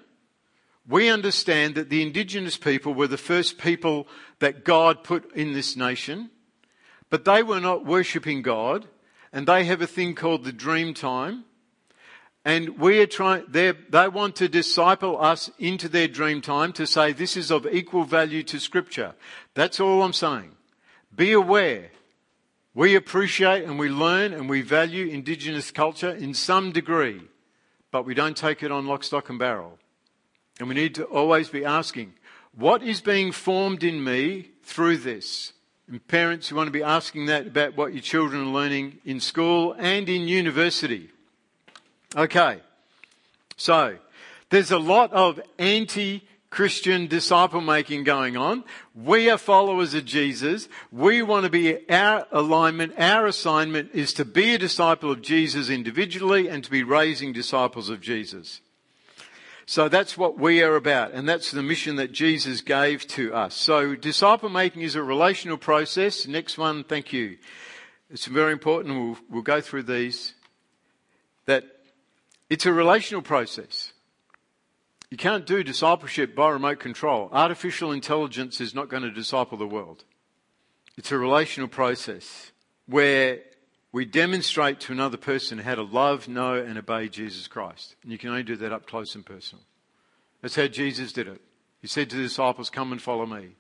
We 0.89 1.11
understand 1.11 1.75
that 1.75 1.91
the 1.91 2.01
indigenous 2.01 2.57
people 2.57 2.95
were 2.95 3.09
the 3.09 3.19
first 3.19 3.59
people 3.59 4.09
that 4.39 4.65
God 4.65 5.05
put 5.05 5.33
in 5.35 5.53
this 5.53 5.77
nation. 5.77 6.31
But 7.15 7.25
they 7.25 7.45
were 7.45 7.61
not 7.61 7.87
worshipping 7.87 8.43
God, 8.43 8.89
and 9.33 9.47
they 9.47 9.67
have 9.67 9.81
a 9.81 9.87
thing 9.87 10.17
called 10.17 10.43
the 10.43 10.51
dream 10.51 10.95
time. 10.95 11.45
And 12.45 12.77
we 12.81 12.99
are 12.99 13.07
trying, 13.07 13.45
they 13.53 14.09
want 14.09 14.35
to 14.35 14.49
disciple 14.49 15.23
us 15.23 15.49
into 15.61 15.89
their 15.89 16.09
dream 16.09 16.41
time 16.41 16.73
to 16.73 16.89
say 16.89 17.13
this 17.13 17.37
is 17.37 17.53
of 17.53 17.69
equal 17.69 18.03
value 18.03 18.43
to 18.43 18.59
scripture. 18.59 19.15
That's 19.55 19.79
all 19.79 20.03
I'm 20.03 20.13
saying. 20.13 20.57
Be 21.15 21.31
aware. 21.31 21.93
We 22.75 22.97
appreciate 22.97 23.63
and 23.63 23.79
we 23.79 23.91
learn 23.91 24.33
and 24.33 24.51
we 24.51 24.63
value 24.63 25.07
indigenous 25.07 25.71
culture 25.71 26.11
in 26.11 26.35
some 26.35 26.73
degree, 26.73 27.23
but 27.93 28.05
we 28.05 28.15
don't 28.15 28.37
take 28.37 28.65
it 28.65 28.73
on 28.73 28.89
lock, 28.89 29.05
stock 29.05 29.31
and 29.31 29.39
barrel. 29.39 29.79
And 30.59 30.69
we 30.69 30.75
need 30.75 30.97
to 30.97 31.05
always 31.05 31.49
be 31.49 31.65
asking, 31.65 32.15
what 32.57 32.83
is 32.83 33.01
being 33.01 33.31
formed 33.31 33.85
in 33.85 34.03
me 34.03 34.51
through 34.65 34.97
this? 34.97 35.54
And 35.89 36.07
parents, 36.09 36.51
you 36.51 36.57
want 36.57 36.69
to 36.69 36.73
be 36.73 36.83
asking 36.83 37.27
that 37.27 37.47
about 37.47 37.77
what 37.77 37.93
your 37.93 38.03
children 38.03 38.43
are 38.43 38.53
learning 38.53 38.99
in 39.05 39.21
school 39.21 39.75
and 39.79 40.09
in 40.09 40.29
university. 40.29 41.11
Okay. 42.17 42.61
So, 43.57 43.99
There's 44.51 44.71
a 44.71 44.79
lot 44.79 45.13
of 45.13 45.41
anti 45.59 46.23
Christian 46.55 47.09
disciple 47.09 47.61
making 47.61 48.05
going 48.05 48.37
on. 48.37 48.63
We 48.95 49.29
are 49.29 49.39
followers 49.39 49.93
of 49.93 50.05
Jesus. 50.05 50.69
We 50.93 51.21
want 51.21 51.45
to 51.45 51.51
be 51.51 51.91
our 51.91 52.29
alignment, 52.31 52.95
our 52.97 53.27
assignment 53.27 53.91
is 53.93 54.13
to 54.15 54.25
be 54.25 54.55
a 54.55 54.59
disciple 54.59 55.11
of 55.11 55.21
Jesus 55.21 55.69
individually 55.69 56.47
and 56.49 56.63
to 56.63 56.71
be 56.71 56.85
raising 56.85 57.33
disciples 57.33 57.89
of 57.89 58.01
Jesus. 58.01 58.61
So 59.67 59.89
that's 59.89 60.19
what 60.19 60.39
we 60.39 60.63
are 60.63 60.77
about, 60.77 61.13
and 61.13 61.27
that's 61.29 61.51
the 61.51 61.63
mission 61.63 61.97
that 61.97 62.13
Jesus 62.13 62.61
gave 62.61 63.07
to 63.09 63.33
us. 63.33 63.55
So 63.55 63.95
disciple 63.95 64.51
making 64.51 64.83
is 64.83 64.95
a 64.95 65.03
relational 65.03 65.57
process. 65.57 66.27
Next 66.27 66.59
one, 66.59 66.85
thank 66.85 67.13
you. 67.13 67.39
It's 68.11 68.27
very 68.27 68.53
important, 68.53 68.95
we'll, 68.95 69.19
we'll 69.31 69.43
go 69.43 69.63
through 69.63 69.85
these, 69.85 70.35
that 71.47 71.65
it's 72.51 72.67
a 72.67 72.73
relational 72.73 73.23
process. 73.23 73.93
You 75.11 75.17
can't 75.17 75.47
do 75.47 75.63
discipleship 75.63 76.35
by 76.35 76.51
remote 76.51 76.79
control. 76.79 77.31
Artificial 77.33 77.93
intelligence 77.93 78.61
is 78.61 78.75
not 78.75 78.89
going 78.89 79.05
to 79.05 79.11
disciple 79.11 79.57
the 79.57 79.67
world. 79.67 80.05
It's 80.97 81.11
a 81.11 81.19
relational 81.19 81.69
process 81.69 82.53
where 82.87 83.41
we 83.95 84.05
demonstrate 84.05 84.81
to 84.81 84.93
another 84.93 85.17
person 85.17 85.57
how 85.59 85.77
to 85.77 85.83
love, 85.83 86.27
know, 86.27 86.55
and 86.55 86.77
obey 86.77 87.09
Jesus 87.09 87.47
Christ. 87.47 87.95
And 88.03 88.11
you 88.11 88.19
can 88.19 88.31
only 88.31 88.43
do 88.43 88.57
that 88.57 88.73
up 88.73 88.89
close 88.89 89.15
and 89.15 89.25
personal. 89.25 89.63
That's 90.43 90.57
how 90.57 90.67
Jesus 90.67 91.13
did 91.13 91.29
it. 91.29 91.41
He 91.81 91.87
said 91.87 92.11
to 92.11 92.17
the 92.17 92.25
disciples, 92.25 92.71
Come 92.71 92.91
and 92.91 93.01
follow 93.01 93.25
me. 93.25 93.37
And 93.37 93.55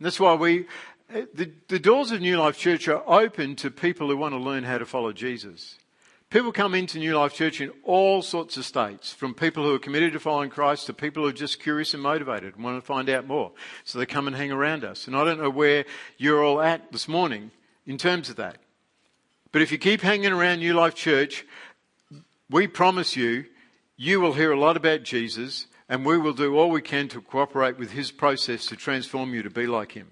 that's 0.00 0.18
why 0.18 0.32
we, 0.32 0.64
eh, 1.12 1.26
the, 1.34 1.52
the 1.68 1.78
doors 1.78 2.10
of 2.10 2.22
New 2.22 2.38
Life 2.38 2.56
Church 2.56 2.88
are 2.88 3.02
open 3.06 3.54
to 3.56 3.70
people 3.70 4.08
who 4.08 4.16
want 4.16 4.32
to 4.32 4.38
learn 4.38 4.64
how 4.64 4.78
to 4.78 4.86
follow 4.86 5.12
Jesus. 5.12 5.76
People 6.30 6.50
come 6.50 6.74
into 6.74 6.98
New 6.98 7.14
Life 7.14 7.34
Church 7.34 7.60
in 7.60 7.70
all 7.82 8.22
sorts 8.22 8.56
of 8.56 8.64
states, 8.64 9.12
from 9.12 9.34
people 9.34 9.62
who 9.62 9.74
are 9.74 9.78
committed 9.78 10.14
to 10.14 10.20
following 10.20 10.48
Christ 10.48 10.86
to 10.86 10.94
people 10.94 11.22
who 11.22 11.28
are 11.28 11.32
just 11.32 11.60
curious 11.60 11.92
and 11.92 12.02
motivated 12.02 12.54
and 12.54 12.64
want 12.64 12.78
to 12.78 12.86
find 12.86 13.10
out 13.10 13.26
more. 13.26 13.52
So 13.84 13.98
they 13.98 14.06
come 14.06 14.26
and 14.26 14.34
hang 14.34 14.52
around 14.52 14.84
us. 14.84 15.06
And 15.06 15.14
I 15.14 15.22
don't 15.22 15.38
know 15.38 15.50
where 15.50 15.84
you're 16.16 16.42
all 16.42 16.62
at 16.62 16.92
this 16.92 17.08
morning 17.08 17.50
in 17.84 17.98
terms 17.98 18.30
of 18.30 18.36
that. 18.36 18.56
But 19.54 19.62
if 19.62 19.70
you 19.70 19.78
keep 19.78 20.00
hanging 20.00 20.32
around 20.32 20.58
New 20.58 20.74
Life 20.74 20.96
Church, 20.96 21.46
we 22.50 22.66
promise 22.66 23.14
you, 23.14 23.44
you 23.96 24.20
will 24.20 24.32
hear 24.32 24.50
a 24.50 24.58
lot 24.58 24.76
about 24.76 25.04
Jesus 25.04 25.68
and 25.88 26.04
we 26.04 26.18
will 26.18 26.32
do 26.32 26.58
all 26.58 26.70
we 26.70 26.82
can 26.82 27.06
to 27.10 27.20
cooperate 27.20 27.78
with 27.78 27.92
his 27.92 28.10
process 28.10 28.66
to 28.66 28.74
transform 28.74 29.32
you 29.32 29.44
to 29.44 29.50
be 29.50 29.68
like 29.68 29.92
him. 29.92 30.08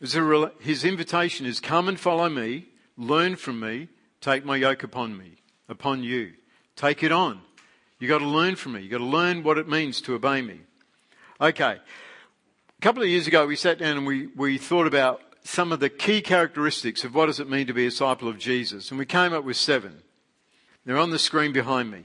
His 0.00 0.84
invitation 0.84 1.46
is 1.46 1.60
come 1.60 1.86
and 1.88 1.98
follow 1.98 2.28
me, 2.28 2.66
learn 2.98 3.36
from 3.36 3.60
me, 3.60 3.86
Take 4.20 4.44
my 4.44 4.56
yoke 4.56 4.82
upon 4.82 5.16
me, 5.16 5.36
upon 5.68 6.02
you. 6.02 6.32
Take 6.74 7.04
it 7.04 7.12
on. 7.12 7.40
You've 8.00 8.08
got 8.08 8.18
to 8.18 8.26
learn 8.26 8.56
from 8.56 8.72
me. 8.72 8.80
You've 8.80 8.90
got 8.90 8.98
to 8.98 9.04
learn 9.04 9.44
what 9.44 9.58
it 9.58 9.68
means 9.68 10.00
to 10.00 10.14
obey 10.14 10.42
me. 10.42 10.58
Okay. 11.40 11.76
A 11.76 12.80
couple 12.80 13.02
of 13.02 13.08
years 13.08 13.28
ago, 13.28 13.46
we 13.46 13.54
sat 13.54 13.78
down 13.78 13.98
and 13.98 14.06
we, 14.06 14.26
we 14.28 14.58
thought 14.58 14.88
about 14.88 15.20
some 15.44 15.72
of 15.72 15.78
the 15.78 15.90
key 15.90 16.22
characteristics 16.22 17.04
of 17.04 17.14
what 17.14 17.26
does 17.26 17.38
it 17.38 17.48
mean 17.48 17.66
to 17.66 17.74
be 17.74 17.86
a 17.86 17.90
disciple 17.90 18.28
of 18.28 18.38
Jesus. 18.38 18.90
And 18.90 18.98
we 18.98 19.06
came 19.06 19.32
up 19.32 19.44
with 19.44 19.56
seven. 19.56 20.02
They're 20.84 20.98
on 20.98 21.10
the 21.10 21.18
screen 21.18 21.52
behind 21.52 21.90
me. 21.90 22.04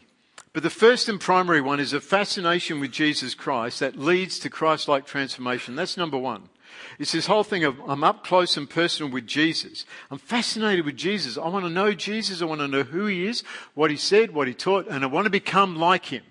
But 0.51 0.63
the 0.63 0.69
first 0.69 1.07
and 1.07 1.19
primary 1.19 1.61
one 1.61 1.79
is 1.79 1.93
a 1.93 2.01
fascination 2.01 2.79
with 2.79 2.91
Jesus 2.91 3.35
Christ 3.35 3.79
that 3.79 3.97
leads 3.97 4.39
to 4.39 4.49
Christ-like 4.49 5.05
transformation. 5.05 5.75
That's 5.75 5.95
number 5.95 6.17
one. 6.17 6.49
It's 6.97 7.11
this 7.11 7.27
whole 7.27 7.43
thing 7.43 7.63
of 7.63 7.79
I'm 7.87 8.03
up 8.03 8.23
close 8.23 8.57
and 8.57 8.69
personal 8.69 9.11
with 9.11 9.27
Jesus. 9.27 9.85
I'm 10.11 10.17
fascinated 10.17 10.85
with 10.85 10.97
Jesus. 10.97 11.37
I 11.37 11.47
want 11.47 11.65
to 11.65 11.71
know 11.71 11.93
Jesus. 11.93 12.41
I 12.41 12.45
want 12.45 12.61
to 12.61 12.67
know 12.67 12.83
who 12.83 13.05
he 13.05 13.25
is, 13.25 13.43
what 13.73 13.91
he 13.91 13.97
said, 13.97 14.33
what 14.33 14.47
he 14.47 14.53
taught, 14.53 14.87
and 14.87 15.03
I 15.03 15.07
want 15.07 15.25
to 15.25 15.31
become 15.31 15.75
like 15.75 16.05
him. 16.05 16.23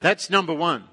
That's 0.00 0.30
number 0.30 0.54
one. 0.54 0.84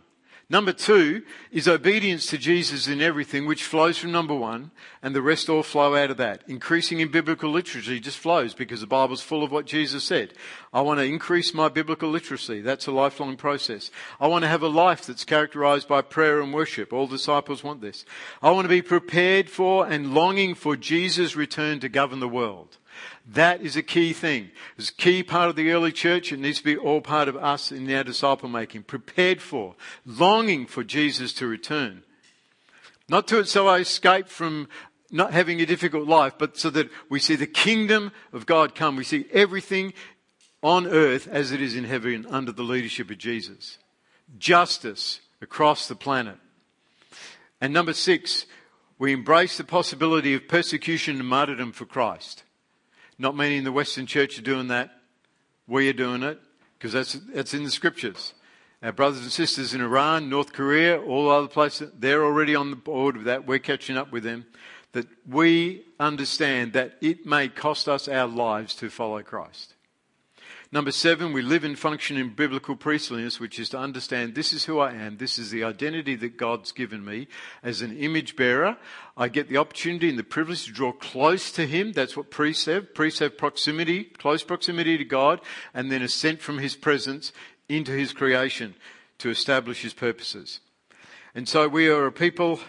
Number 0.50 0.72
two 0.72 1.24
is 1.52 1.68
obedience 1.68 2.28
to 2.28 2.38
Jesus 2.38 2.88
in 2.88 3.02
everything, 3.02 3.46
which 3.46 3.66
flows 3.66 3.98
from 3.98 4.14
number 4.14 4.34
one, 4.34 4.72
and 5.04 5.14
the 5.14 5.22
rest 5.22 5.50
all 5.50 5.62
flow 5.62 5.94
out 5.94 6.10
of 6.10 6.16
that. 6.18 6.42
Increasing 6.48 7.02
in 7.02 7.12
biblical 7.12 7.52
literacy 7.52 8.00
just 8.00 8.18
flows 8.18 8.54
because 8.54 8.80
the 8.80 8.88
Bible's 8.88 9.22
full 9.22 9.44
of 9.44 9.52
what 9.52 9.66
Jesus 9.66 10.06
said. 10.06 10.34
I 10.72 10.80
want 10.80 11.02
to 11.02 11.06
increase 11.06 11.54
my 11.54 11.68
biblical 11.68 12.10
literacy. 12.10 12.62
That's 12.62 12.88
a 12.88 12.94
lifelong 12.94 13.36
process. 13.36 13.92
I 14.22 14.28
want 14.28 14.44
to 14.44 14.50
have 14.50 14.64
a 14.64 14.70
life 14.70 15.06
that's 15.06 15.26
characterized 15.26 15.90
by 15.90 16.02
prayer 16.02 16.40
and 16.40 16.54
worship. 16.54 16.94
All 16.94 17.08
disciples 17.08 17.62
want 17.62 17.82
this. 17.82 18.06
I 18.42 18.52
want 18.52 18.64
to 18.64 18.70
be 18.70 18.82
prepared 18.82 19.50
for 19.50 19.86
and 19.86 20.14
longing 20.14 20.56
for 20.56 20.78
Jesus' 20.78 21.36
return 21.36 21.82
to 21.82 21.90
govern 21.90 22.22
the 22.22 22.30
world. 22.30 22.78
That 23.26 23.62
is 23.62 23.76
a 23.76 23.84
key 23.84 24.14
thing. 24.14 24.52
It's 24.78 24.90
a 24.90 24.94
key 24.94 25.24
part 25.24 25.50
of 25.50 25.56
the 25.56 25.72
early 25.72 25.92
church. 25.92 26.32
It 26.32 26.40
needs 26.40 26.60
to 26.60 26.64
be 26.64 26.78
all 26.78 27.02
part 27.02 27.28
of 27.28 27.36
us 27.36 27.72
in 27.72 27.92
our 27.94 28.04
disciple 28.04 28.50
making. 28.50 28.84
Prepared 28.84 29.42
for, 29.42 29.76
longing 30.06 30.66
for 30.66 30.84
Jesus 30.84 31.34
to 31.34 31.48
return. 31.48 32.04
Not 33.10 33.28
to 33.28 33.40
it 33.40 33.48
so 33.48 33.68
I 33.68 33.80
escape 33.80 34.28
from 34.28 34.68
not 35.12 35.32
having 35.32 35.62
a 35.62 35.66
difficult 35.66 36.08
life, 36.08 36.34
but 36.38 36.58
so 36.58 36.70
that 36.72 36.90
we 37.10 37.20
see 37.20 37.36
the 37.36 37.48
kingdom 37.48 38.12
of 38.34 38.46
God 38.46 38.76
come. 38.76 38.96
We 38.96 39.04
see 39.04 39.26
everything 39.32 39.94
on 40.62 40.88
earth 40.88 41.28
as 41.28 41.52
it 41.52 41.62
is 41.62 41.76
in 41.76 41.86
heaven 41.86 42.26
under 42.30 42.52
the 42.52 42.64
leadership 42.64 43.10
of 43.10 43.18
Jesus. 43.18 43.78
Justice 44.38 45.22
across 45.42 45.88
the 45.88 45.96
planet. 45.96 46.38
And 47.62 47.74
number 47.74 47.94
six, 47.94 48.46
we 49.00 49.14
embrace 49.14 49.58
the 49.58 49.64
possibility 49.64 50.34
of 50.34 50.48
persecution 50.48 51.20
and 51.20 51.28
martyrdom 51.28 51.72
for 51.72 51.86
Christ. 51.86 52.44
Not 53.20 53.36
many 53.36 53.58
in 53.58 53.64
the 53.64 53.72
Western 53.72 54.06
church 54.06 54.38
are 54.38 54.44
doing 54.44 54.68
that. 54.68 54.92
We 55.68 55.90
are 55.90 55.94
doing 55.94 56.24
it 56.24 56.40
because 56.78 56.94
that's, 56.94 57.14
that's 57.34 57.54
in 57.54 57.64
the 57.64 57.72
scriptures. 57.72 58.34
Our 58.84 58.92
brothers 58.92 59.22
and 59.22 59.32
sisters 59.32 59.74
in 59.74 59.82
Iran, 59.82 60.30
North 60.30 60.54
Korea, 60.54 61.02
all 61.02 61.30
other 61.30 61.48
places, 61.48 61.92
they're 61.98 62.24
already 62.24 62.56
on 62.56 62.70
the 62.70 62.76
board 62.76 63.18
with 63.18 63.26
that. 63.26 63.48
We're 63.48 63.60
catching 63.60 63.98
up 63.98 64.12
with 64.12 64.24
them. 64.24 64.46
That 64.92 65.08
we 65.28 65.84
understand 66.00 66.74
that 66.74 66.98
it 67.02 67.26
may 67.26 67.50
cost 67.50 67.90
us 67.90 68.08
our 68.08 68.28
lives 68.28 68.76
to 68.76 68.90
follow 68.90 69.22
Christ. 69.24 69.74
Number 70.70 70.92
seven, 70.92 71.32
we 71.32 71.42
live 71.42 71.64
and 71.64 71.80
function 71.80 72.18
in 72.18 72.34
biblical 72.34 72.76
priestliness, 72.76 73.40
which 73.40 73.58
is 73.58 73.70
to 73.70 73.80
understand 73.80 74.36
this 74.36 74.52
is 74.52 74.66
who 74.66 74.80
I 74.80 74.92
am. 74.92 75.16
This 75.16 75.40
is 75.40 75.50
the 75.50 75.64
identity 75.64 76.16
that 76.16 76.36
God's 76.36 76.74
given 76.74 77.06
me. 77.06 77.30
As 77.64 77.82
an 77.82 77.96
image 77.98 78.36
bearer, 78.36 78.76
I 79.16 79.30
get 79.30 79.48
the 79.48 79.56
opportunity 79.56 80.10
and 80.10 80.20
the 80.20 80.26
privilege 80.26 80.66
to 80.66 80.74
draw 80.74 80.92
close 80.92 81.54
to 81.54 81.66
Him. 81.66 81.94
That's 81.94 82.18
what 82.18 82.32
priests 82.32 82.66
have. 82.66 82.94
Priests 82.94 83.20
have 83.20 83.38
proximity, 83.38 84.04
close 84.04 84.44
proximity 84.44 84.98
to 84.98 85.06
God, 85.06 85.40
and 85.74 85.90
then 85.90 86.02
ascent 86.02 86.42
from 86.42 86.58
His 86.58 86.76
presence 86.76 87.32
into 87.70 87.94
His 87.94 88.12
creation 88.12 88.76
to 89.20 89.30
establish 89.30 89.84
His 89.84 89.94
purposes. 89.94 90.60
And 91.34 91.48
so 91.48 91.70
we 91.70 91.88
are 91.88 92.08
a 92.08 92.12
people 92.12 92.60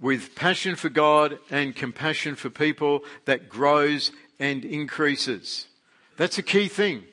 with 0.00 0.34
passion 0.34 0.74
for 0.74 0.88
God 0.88 1.38
and 1.50 1.76
compassion 1.76 2.34
for 2.34 2.50
people 2.50 3.04
that 3.26 3.48
grows 3.48 4.10
and 4.40 4.64
increases. 4.64 5.68
That's 6.16 6.38
a 6.38 6.42
key 6.42 6.66
thing. 6.66 7.04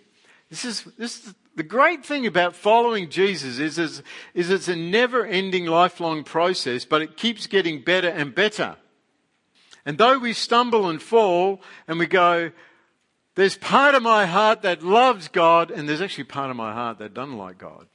This 0.50 0.66
is, 0.66 0.84
this 0.98 1.26
is 1.26 1.34
the 1.56 1.64
great 1.64 2.06
thing 2.06 2.28
about 2.28 2.56
following 2.56 3.10
Jesus 3.10 3.60
is, 3.60 3.78
is, 3.78 4.04
is 4.34 4.50
it's 4.50 4.68
a 4.68 4.76
never 4.76 5.26
ending 5.26 5.66
lifelong 5.66 6.24
process, 6.24 6.86
but 6.86 7.02
it 7.02 7.18
keeps 7.18 7.48
getting 7.48 7.82
better 7.82 8.10
and 8.10 8.36
better. 8.36 8.76
And 9.86 9.98
though 9.98 10.20
we 10.20 10.34
stumble 10.34 10.90
and 10.90 11.02
fall 11.02 11.62
and 11.88 11.98
we 11.98 12.08
go, 12.08 12.52
there's 13.36 13.58
part 13.58 13.96
of 13.96 14.04
my 14.04 14.26
heart 14.26 14.64
that 14.64 14.84
loves 14.84 15.28
God 15.28 15.72
and 15.72 15.88
there's 15.88 16.02
actually 16.02 16.26
part 16.26 16.50
of 16.50 16.58
my 16.58 16.74
heart 16.74 17.00
that 17.00 17.14
doesn't 17.14 17.38
like 17.38 17.58
God. 17.58 17.88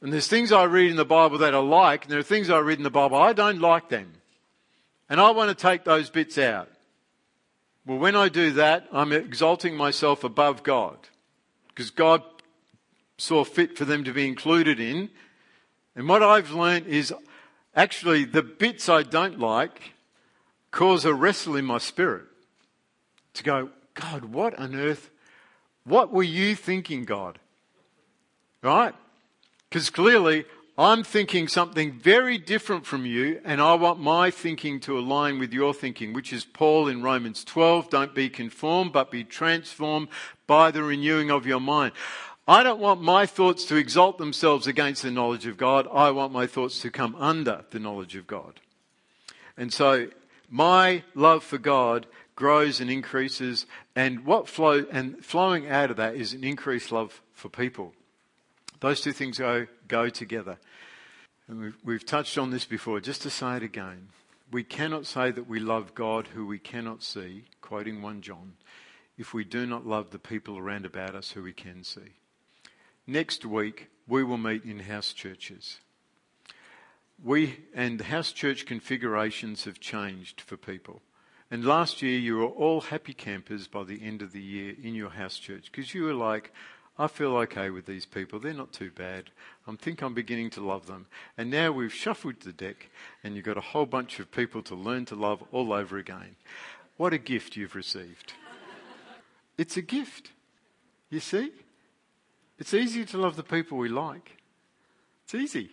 And 0.00 0.12
there's 0.12 0.28
things 0.28 0.52
I 0.52 0.64
read 0.64 0.90
in 0.90 0.96
the 0.96 1.04
Bible 1.04 1.38
that 1.38 1.54
I 1.54 1.58
like 1.58 2.04
and 2.04 2.12
there 2.12 2.20
are 2.20 2.24
things 2.24 2.50
I 2.50 2.58
read 2.58 2.78
in 2.78 2.84
the 2.84 2.90
Bible 2.90 3.16
I 3.16 3.32
don't 3.32 3.60
like 3.60 3.88
them. 3.88 4.14
And 5.08 5.20
I 5.20 5.30
want 5.30 5.48
to 5.48 5.54
take 5.54 5.84
those 5.84 6.10
bits 6.10 6.38
out. 6.38 6.68
Well, 7.86 7.98
when 7.98 8.14
I 8.14 8.28
do 8.28 8.52
that, 8.52 8.86
I'm 8.92 9.12
exalting 9.12 9.76
myself 9.76 10.22
above 10.22 10.62
God 10.62 10.98
because 11.78 11.92
God 11.92 12.24
saw 13.18 13.44
fit 13.44 13.78
for 13.78 13.84
them 13.84 14.02
to 14.02 14.12
be 14.12 14.26
included 14.26 14.80
in. 14.80 15.10
And 15.94 16.08
what 16.08 16.24
I've 16.24 16.50
learned 16.50 16.88
is 16.88 17.14
actually 17.72 18.24
the 18.24 18.42
bits 18.42 18.88
I 18.88 19.04
don't 19.04 19.38
like 19.38 19.92
cause 20.72 21.04
a 21.04 21.14
wrestle 21.14 21.54
in 21.54 21.64
my 21.64 21.78
spirit 21.78 22.24
to 23.34 23.44
go, 23.44 23.70
God, 23.94 24.24
what 24.24 24.58
on 24.58 24.74
earth? 24.74 25.08
What 25.84 26.12
were 26.12 26.24
you 26.24 26.56
thinking, 26.56 27.04
God? 27.04 27.38
Right? 28.60 28.94
Because 29.68 29.88
clearly 29.88 30.46
I'm 30.78 31.02
thinking 31.02 31.48
something 31.48 31.90
very 31.90 32.38
different 32.38 32.86
from 32.86 33.04
you, 33.04 33.40
and 33.44 33.60
I 33.60 33.74
want 33.74 33.98
my 33.98 34.30
thinking 34.30 34.78
to 34.80 34.96
align 34.96 35.40
with 35.40 35.52
your 35.52 35.74
thinking, 35.74 36.12
which 36.12 36.32
is 36.32 36.44
Paul 36.44 36.86
in 36.86 37.02
Romans 37.02 37.42
12 37.42 37.90
don't 37.90 38.14
be 38.14 38.30
conformed, 38.30 38.92
but 38.92 39.10
be 39.10 39.24
transformed 39.24 40.06
by 40.46 40.70
the 40.70 40.84
renewing 40.84 41.32
of 41.32 41.46
your 41.46 41.58
mind. 41.58 41.94
I 42.46 42.62
don't 42.62 42.78
want 42.78 43.02
my 43.02 43.26
thoughts 43.26 43.64
to 43.64 43.74
exalt 43.74 44.18
themselves 44.18 44.68
against 44.68 45.02
the 45.02 45.10
knowledge 45.10 45.46
of 45.46 45.56
God. 45.56 45.88
I 45.92 46.12
want 46.12 46.32
my 46.32 46.46
thoughts 46.46 46.80
to 46.82 46.92
come 46.92 47.16
under 47.16 47.64
the 47.70 47.80
knowledge 47.80 48.14
of 48.14 48.28
God. 48.28 48.60
And 49.56 49.72
so 49.72 50.06
my 50.48 51.02
love 51.16 51.42
for 51.42 51.58
God 51.58 52.06
grows 52.36 52.80
and 52.80 52.88
increases, 52.88 53.66
and 53.96 54.24
what 54.24 54.48
flow 54.48 54.86
and 54.92 55.24
flowing 55.24 55.68
out 55.68 55.90
of 55.90 55.96
that 55.96 56.14
is 56.14 56.34
an 56.34 56.44
increased 56.44 56.92
love 56.92 57.20
for 57.34 57.48
people. 57.48 57.94
Those 58.80 59.00
two 59.00 59.12
things 59.12 59.38
go, 59.38 59.66
go 59.88 60.08
together. 60.08 60.58
And 61.48 61.60
we've, 61.60 61.76
we've 61.84 62.06
touched 62.06 62.38
on 62.38 62.50
this 62.50 62.64
before, 62.64 63.00
just 63.00 63.22
to 63.22 63.30
say 63.30 63.56
it 63.56 63.62
again. 63.62 64.08
We 64.50 64.62
cannot 64.62 65.06
say 65.06 65.30
that 65.30 65.48
we 65.48 65.60
love 65.60 65.94
God 65.94 66.28
who 66.28 66.46
we 66.46 66.58
cannot 66.58 67.02
see, 67.02 67.44
quoting 67.60 68.02
1 68.02 68.22
John, 68.22 68.54
if 69.16 69.34
we 69.34 69.44
do 69.44 69.66
not 69.66 69.86
love 69.86 70.10
the 70.10 70.18
people 70.18 70.58
around 70.58 70.86
about 70.86 71.14
us 71.14 71.32
who 71.32 71.42
we 71.42 71.52
can 71.52 71.82
see. 71.82 72.12
Next 73.06 73.44
week, 73.44 73.88
we 74.06 74.22
will 74.22 74.38
meet 74.38 74.64
in 74.64 74.80
house 74.80 75.12
churches. 75.12 75.78
We 77.22 77.58
and 77.74 78.00
house 78.00 78.30
church 78.30 78.64
configurations 78.64 79.64
have 79.64 79.80
changed 79.80 80.40
for 80.40 80.56
people. 80.56 81.02
And 81.50 81.64
last 81.64 82.02
year, 82.02 82.18
you 82.18 82.36
were 82.36 82.46
all 82.46 82.82
happy 82.82 83.14
campers 83.14 83.66
by 83.66 83.82
the 83.82 84.02
end 84.02 84.22
of 84.22 84.32
the 84.32 84.42
year 84.42 84.74
in 84.80 84.94
your 84.94 85.10
house 85.10 85.38
church 85.38 85.72
because 85.72 85.94
you 85.94 86.04
were 86.04 86.14
like, 86.14 86.52
I 86.98 87.06
feel 87.06 87.36
okay 87.36 87.70
with 87.70 87.86
these 87.86 88.04
people. 88.04 88.40
They're 88.40 88.52
not 88.52 88.72
too 88.72 88.90
bad. 88.90 89.30
I 89.66 89.76
think 89.76 90.02
I'm 90.02 90.14
beginning 90.14 90.50
to 90.50 90.60
love 90.60 90.86
them. 90.86 91.06
And 91.36 91.48
now 91.50 91.70
we've 91.70 91.92
shuffled 91.92 92.40
the 92.40 92.52
deck 92.52 92.88
and 93.22 93.36
you've 93.36 93.44
got 93.44 93.56
a 93.56 93.60
whole 93.60 93.86
bunch 93.86 94.18
of 94.18 94.32
people 94.32 94.62
to 94.62 94.74
learn 94.74 95.04
to 95.06 95.14
love 95.14 95.42
all 95.52 95.72
over 95.72 95.96
again. 95.96 96.34
What 96.96 97.12
a 97.12 97.18
gift 97.18 97.56
you've 97.56 97.76
received. 97.76 98.32
It's 99.56 99.76
a 99.76 99.82
gift. 99.82 100.32
You 101.10 101.20
see? 101.20 101.52
It's 102.58 102.74
easy 102.74 103.04
to 103.04 103.18
love 103.18 103.36
the 103.36 103.44
people 103.44 103.78
we 103.78 103.88
like. 103.88 104.36
It's 105.24 105.34
easy. 105.34 105.70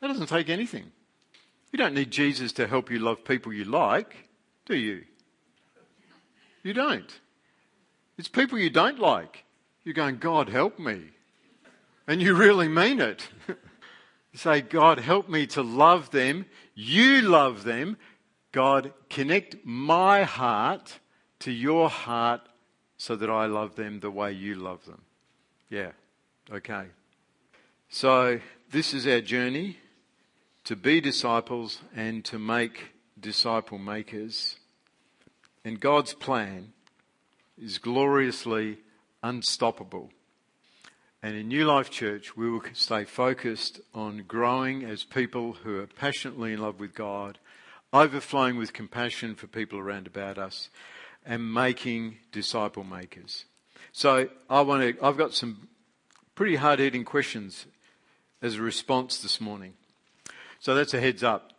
That 0.00 0.08
doesn't 0.08 0.26
take 0.26 0.50
anything. 0.50 0.92
You 1.72 1.78
don't 1.78 1.94
need 1.94 2.10
Jesus 2.10 2.52
to 2.52 2.66
help 2.66 2.90
you 2.90 2.98
love 2.98 3.24
people 3.24 3.52
you 3.52 3.64
like, 3.64 4.28
do 4.66 4.76
you? 4.76 5.04
You 6.62 6.74
don't. 6.74 7.20
It's 8.18 8.28
people 8.28 8.58
you 8.58 8.68
don't 8.68 8.98
like. 8.98 9.44
You're 9.88 9.94
going, 9.94 10.18
God, 10.18 10.50
help 10.50 10.78
me. 10.78 11.00
And 12.06 12.20
you 12.20 12.34
really 12.34 12.68
mean 12.68 13.00
it. 13.00 13.26
you 13.48 13.54
say, 14.34 14.60
God, 14.60 14.98
help 14.98 15.30
me 15.30 15.46
to 15.46 15.62
love 15.62 16.10
them. 16.10 16.44
You 16.74 17.22
love 17.22 17.64
them. 17.64 17.96
God, 18.52 18.92
connect 19.08 19.56
my 19.64 20.24
heart 20.24 20.98
to 21.38 21.50
your 21.50 21.88
heart 21.88 22.42
so 22.98 23.16
that 23.16 23.30
I 23.30 23.46
love 23.46 23.76
them 23.76 24.00
the 24.00 24.10
way 24.10 24.30
you 24.30 24.56
love 24.56 24.84
them. 24.84 25.00
Yeah, 25.70 25.92
okay. 26.52 26.88
So, 27.88 28.40
this 28.70 28.92
is 28.92 29.06
our 29.06 29.22
journey 29.22 29.78
to 30.64 30.76
be 30.76 31.00
disciples 31.00 31.80
and 31.96 32.22
to 32.26 32.38
make 32.38 32.90
disciple 33.18 33.78
makers. 33.78 34.56
And 35.64 35.80
God's 35.80 36.12
plan 36.12 36.74
is 37.56 37.78
gloriously 37.78 38.80
unstoppable. 39.22 40.10
And 41.22 41.34
in 41.34 41.48
New 41.48 41.64
Life 41.64 41.90
Church, 41.90 42.36
we 42.36 42.48
will 42.48 42.62
stay 42.74 43.04
focused 43.04 43.80
on 43.92 44.24
growing 44.28 44.84
as 44.84 45.02
people 45.02 45.54
who 45.64 45.80
are 45.80 45.86
passionately 45.86 46.52
in 46.52 46.62
love 46.62 46.78
with 46.78 46.94
God, 46.94 47.38
overflowing 47.92 48.56
with 48.56 48.72
compassion 48.72 49.34
for 49.34 49.48
people 49.48 49.78
around 49.78 50.06
about 50.06 50.38
us, 50.38 50.70
and 51.26 51.52
making 51.52 52.18
disciple 52.30 52.84
makers. 52.84 53.46
So 53.92 54.28
I 54.48 54.60
want 54.60 54.82
to, 54.82 55.04
I've 55.04 55.18
got 55.18 55.34
some 55.34 55.68
pretty 56.34 56.56
hard 56.56 56.78
hitting 56.78 57.04
questions 57.04 57.66
as 58.40 58.54
a 58.56 58.62
response 58.62 59.18
this 59.18 59.40
morning. 59.40 59.74
So 60.60 60.74
that's 60.74 60.94
a 60.94 61.00
heads 61.00 61.24
up 61.24 61.52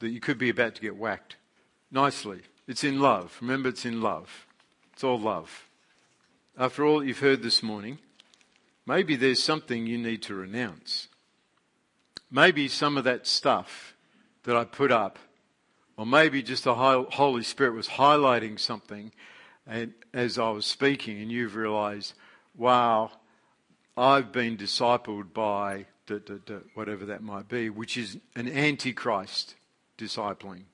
that 0.00 0.10
you 0.10 0.18
could 0.18 0.38
be 0.38 0.48
about 0.48 0.74
to 0.74 0.82
get 0.82 0.96
whacked 0.96 1.36
nicely. 1.90 2.40
It's 2.66 2.82
in 2.82 3.00
love. 3.00 3.38
Remember, 3.40 3.68
it's 3.68 3.84
in 3.84 4.00
love. 4.00 4.46
It's 4.92 5.04
all 5.04 5.20
love. 5.20 5.68
After 6.58 6.84
all 6.84 7.02
you've 7.02 7.20
heard 7.20 7.42
this 7.42 7.62
morning, 7.62 7.98
maybe 8.86 9.16
there's 9.16 9.42
something 9.42 9.86
you 9.86 9.96
need 9.96 10.22
to 10.22 10.34
renounce. 10.34 11.08
Maybe 12.30 12.68
some 12.68 12.98
of 12.98 13.04
that 13.04 13.26
stuff 13.26 13.94
that 14.44 14.54
I 14.54 14.64
put 14.64 14.92
up, 14.92 15.18
or 15.96 16.04
maybe 16.04 16.42
just 16.42 16.64
the 16.64 16.74
Holy 16.74 17.42
Spirit 17.42 17.74
was 17.74 17.88
highlighting 17.88 18.60
something 18.60 19.12
and 19.66 19.94
as 20.12 20.38
I 20.38 20.50
was 20.50 20.66
speaking, 20.66 21.22
and 21.22 21.30
you've 21.30 21.54
realized, 21.54 22.14
wow, 22.56 23.12
I've 23.96 24.32
been 24.32 24.56
discipled 24.56 25.32
by 25.32 25.86
whatever 26.74 27.06
that 27.06 27.22
might 27.22 27.48
be, 27.48 27.70
which 27.70 27.96
is 27.96 28.18
an 28.34 28.48
antichrist 28.48 29.54
discipling. 29.96 30.64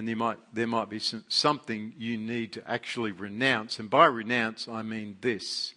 And 0.00 0.08
there 0.08 0.16
might, 0.16 0.38
there 0.54 0.66
might 0.66 0.88
be 0.88 0.98
some, 0.98 1.26
something 1.28 1.92
you 1.98 2.16
need 2.16 2.54
to 2.54 2.66
actually 2.66 3.12
renounce. 3.12 3.78
And 3.78 3.90
by 3.90 4.06
renounce, 4.06 4.66
I 4.66 4.80
mean 4.80 5.18
this. 5.20 5.74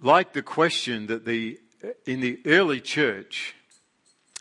Like 0.00 0.32
the 0.32 0.42
question 0.42 1.08
that 1.08 1.24
the, 1.24 1.58
in 2.06 2.20
the 2.20 2.38
early 2.46 2.80
church, 2.80 3.56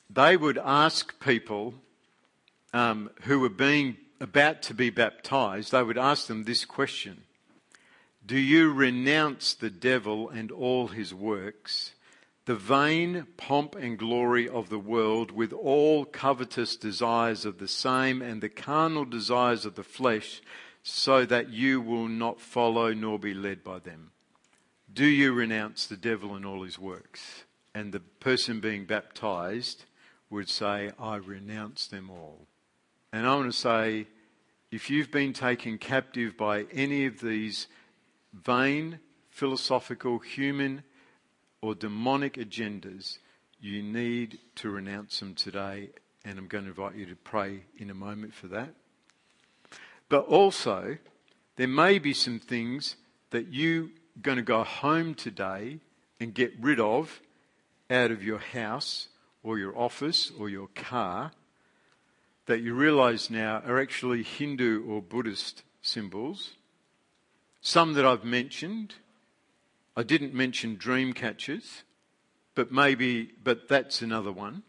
they 0.08 0.38
would 0.38 0.60
ask 0.60 1.20
people 1.20 1.74
um, 2.76 3.10
who 3.24 3.39
were 3.39 3.49
being 3.49 3.97
about 4.20 4.62
to 4.62 4.76
be 4.76 4.91
baptized, 4.91 5.72
they 5.72 5.82
would 5.82 5.97
ask 5.97 6.28
them 6.28 6.43
this 6.43 6.64
question 6.64 7.24
Do 8.24 8.38
you 8.38 8.72
renounce 8.72 9.56
the 9.56 9.72
devil 9.72 10.30
and 10.30 10.52
all 10.52 10.89
his 10.89 11.12
works, 11.12 11.93
the 12.46 12.56
vain 12.56 13.28
pomp 13.38 13.76
and 13.76 13.98
glory 13.98 14.50
of 14.50 14.70
the 14.70 14.80
world, 14.80 15.32
with 15.32 15.54
all 15.54 16.06
covetous 16.06 16.76
desires 16.76 17.46
of 17.46 17.60
the 17.60 17.68
same 17.68 18.22
and 18.22 18.42
the 18.42 18.50
carnal 18.50 19.06
desires 19.06 19.66
of 19.66 19.76
the 19.76 19.84
flesh, 19.84 20.42
so 20.84 21.26
that 21.26 21.50
you 21.50 21.80
will 21.80 22.08
not 22.08 22.42
follow 22.42 22.94
nor 22.94 23.20
be 23.20 23.34
led 23.34 23.64
by 23.64 23.80
them? 23.80 24.12
Do 24.92 25.06
you 25.06 25.32
renounce 25.32 25.86
the 25.86 25.98
devil 25.98 26.36
and 26.36 26.46
all 26.46 26.64
his 26.64 26.80
works? 26.80 27.46
And 27.74 27.94
the 27.94 28.00
person 28.00 28.60
being 28.60 28.86
baptized 28.86 29.86
would 30.30 30.50
say, 30.50 30.92
I 31.00 31.18
renounce 31.18 31.88
them 31.88 32.10
all. 32.10 32.48
And 33.14 33.28
I 33.28 33.36
want 33.36 33.52
to 33.52 33.58
say, 33.58 34.08
if 34.72 34.89
you've 34.89 35.12
been 35.12 35.34
taken 35.34 35.78
captive 35.78 36.36
by 36.36 36.64
any 36.72 37.06
of 37.06 37.22
these 37.22 37.68
vain, 38.34 39.00
philosophical, 39.30 40.20
human, 40.20 40.84
or 41.62 41.76
demonic 41.76 42.34
agendas, 42.34 43.18
you 43.59 43.84
need 43.84 44.39
to 44.55 44.70
renounce 44.70 45.20
them 45.20 45.36
today. 45.36 45.89
And 46.26 46.38
I'm 46.38 46.47
going 46.47 46.66
to 46.66 46.70
invite 46.70 46.95
you 46.95 47.05
to 47.07 47.16
pray 47.16 47.62
in 47.78 47.89
a 47.89 47.95
moment 47.95 48.34
for 48.34 48.47
that. 48.47 48.74
But 50.09 50.26
also, 50.26 50.97
there 51.55 51.68
may 51.68 51.99
be 51.99 52.14
some 52.14 52.39
things 52.39 52.95
that 53.30 53.47
you're 53.53 53.88
going 54.22 54.38
to 54.38 54.43
go 54.43 54.64
home 54.64 55.16
today 55.16 55.80
and 56.20 56.34
get 56.34 56.53
rid 56.59 56.80
of 56.80 57.22
out 57.89 58.12
of 58.12 58.24
your 58.24 58.39
house 58.39 59.07
or 59.43 59.57
your 59.57 59.78
office 59.78 60.32
or 60.38 60.49
your 60.49 60.68
car 60.76 61.32
that 62.45 62.62
you 62.62 62.74
realize 62.74 63.30
now 63.30 63.62
are 63.66 63.80
actually 63.80 64.24
Hindu 64.24 64.86
or 64.88 65.01
Buddhist 65.01 65.64
symbols. 65.82 66.51
Some 67.62 67.93
that 67.93 68.05
I've 68.05 68.26
mentioned. 68.26 68.95
I 69.96 70.04
didn't 70.04 70.34
mention 70.34 70.76
dream 70.76 71.14
catchers, 71.14 71.84
but 72.56 72.72
maybe, 72.72 73.32
but 73.44 73.68
that's 73.68 74.02
another 74.02 74.32
one. 74.32 74.64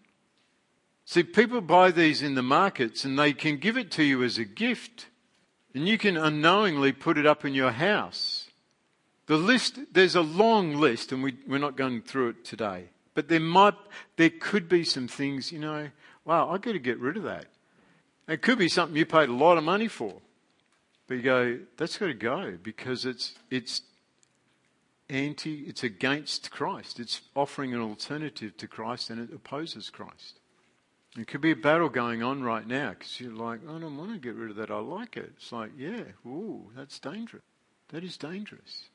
See, 1.04 1.22
people 1.22 1.60
buy 1.60 1.90
these 1.90 2.22
in 2.22 2.34
the 2.34 2.42
markets 2.42 3.04
and 3.04 3.18
they 3.18 3.32
can 3.32 3.56
give 3.56 3.76
it 3.76 3.90
to 3.92 4.02
you 4.02 4.22
as 4.22 4.38
a 4.38 4.44
gift, 4.44 5.06
and 5.74 5.88
you 5.88 5.98
can 5.98 6.16
unknowingly 6.16 6.92
put 6.92 7.18
it 7.18 7.26
up 7.26 7.44
in 7.44 7.54
your 7.54 7.72
house. 7.72 8.48
The 9.26 9.36
list, 9.36 9.78
there's 9.92 10.16
a 10.16 10.20
long 10.20 10.76
list, 10.76 11.12
and 11.12 11.22
we, 11.22 11.36
we're 11.46 11.58
not 11.58 11.76
going 11.76 12.02
through 12.02 12.30
it 12.30 12.44
today. 12.44 12.90
But 13.14 13.28
there 13.28 13.40
might, 13.40 13.74
there 14.16 14.30
could 14.30 14.68
be 14.68 14.84
some 14.84 15.06
things, 15.06 15.52
you 15.52 15.58
know, 15.58 15.90
wow, 16.24 16.50
I've 16.50 16.62
got 16.62 16.72
to 16.72 16.78
get 16.78 16.98
rid 16.98 17.16
of 17.16 17.24
that. 17.24 17.46
It 18.28 18.42
could 18.42 18.58
be 18.58 18.68
something 18.68 18.96
you 18.96 19.06
paid 19.06 19.28
a 19.28 19.34
lot 19.34 19.58
of 19.58 19.64
money 19.64 19.88
for. 19.88 20.14
But 21.06 21.14
you 21.14 21.22
go, 21.22 21.58
that's 21.76 21.98
got 21.98 22.06
to 22.06 22.14
go 22.14 22.56
because 22.62 23.04
it's, 23.04 23.34
it's 23.50 23.82
anti, 25.12 25.64
it's 25.66 25.84
against 25.84 26.50
Christ. 26.50 26.98
It's 26.98 27.20
offering 27.36 27.74
an 27.74 27.80
alternative 27.80 28.56
to 28.56 28.66
Christ 28.66 29.10
and 29.10 29.20
it 29.20 29.34
opposes 29.34 29.90
Christ. 29.90 30.40
It 31.16 31.28
could 31.28 31.42
be 31.42 31.50
a 31.50 31.56
battle 31.56 31.90
going 31.90 32.22
on 32.22 32.42
right 32.42 32.66
now 32.66 32.90
because 32.90 33.20
you're 33.20 33.32
like, 33.32 33.60
I 33.68 33.78
don't 33.78 33.98
want 33.98 34.12
to 34.12 34.18
get 34.18 34.34
rid 34.34 34.50
of 34.50 34.56
that. 34.56 34.70
I 34.70 34.78
like 34.78 35.16
it. 35.16 35.32
It's 35.36 35.52
like, 35.52 35.72
yeah, 35.76 36.04
ooh, 36.26 36.70
that's 36.74 36.98
dangerous. 36.98 37.42
That 37.88 38.02
is 38.02 38.16
dangerous. 38.16 38.88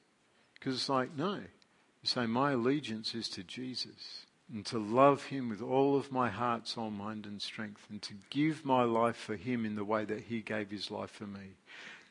Because 0.56 0.74
it's 0.74 0.90
like, 0.90 1.16
no. 1.16 1.36
You 1.36 2.10
say, 2.10 2.26
my 2.26 2.54
allegiance 2.54 3.14
is 3.14 3.30
to 3.30 3.44
Jesus 3.44 4.26
and 4.52 4.66
to 4.66 4.80
love 4.80 5.26
Him 5.26 5.50
with 5.50 5.62
all 5.62 5.96
of 5.96 6.12
my 6.12 6.30
heart, 6.30 6.68
soul, 6.68 6.90
mind, 6.90 7.28
and 7.28 7.40
strength, 7.40 7.82
and 7.90 8.02
to 8.02 8.14
give 8.32 8.66
my 8.66 8.84
life 8.84 9.18
for 9.18 9.36
Him 9.36 9.66
in 9.66 9.76
the 9.76 9.86
way 9.86 10.06
that 10.06 10.22
He 10.22 10.42
gave 10.42 10.72
His 10.72 10.90
life 10.90 11.12
for 11.12 11.28
me. 11.28 11.58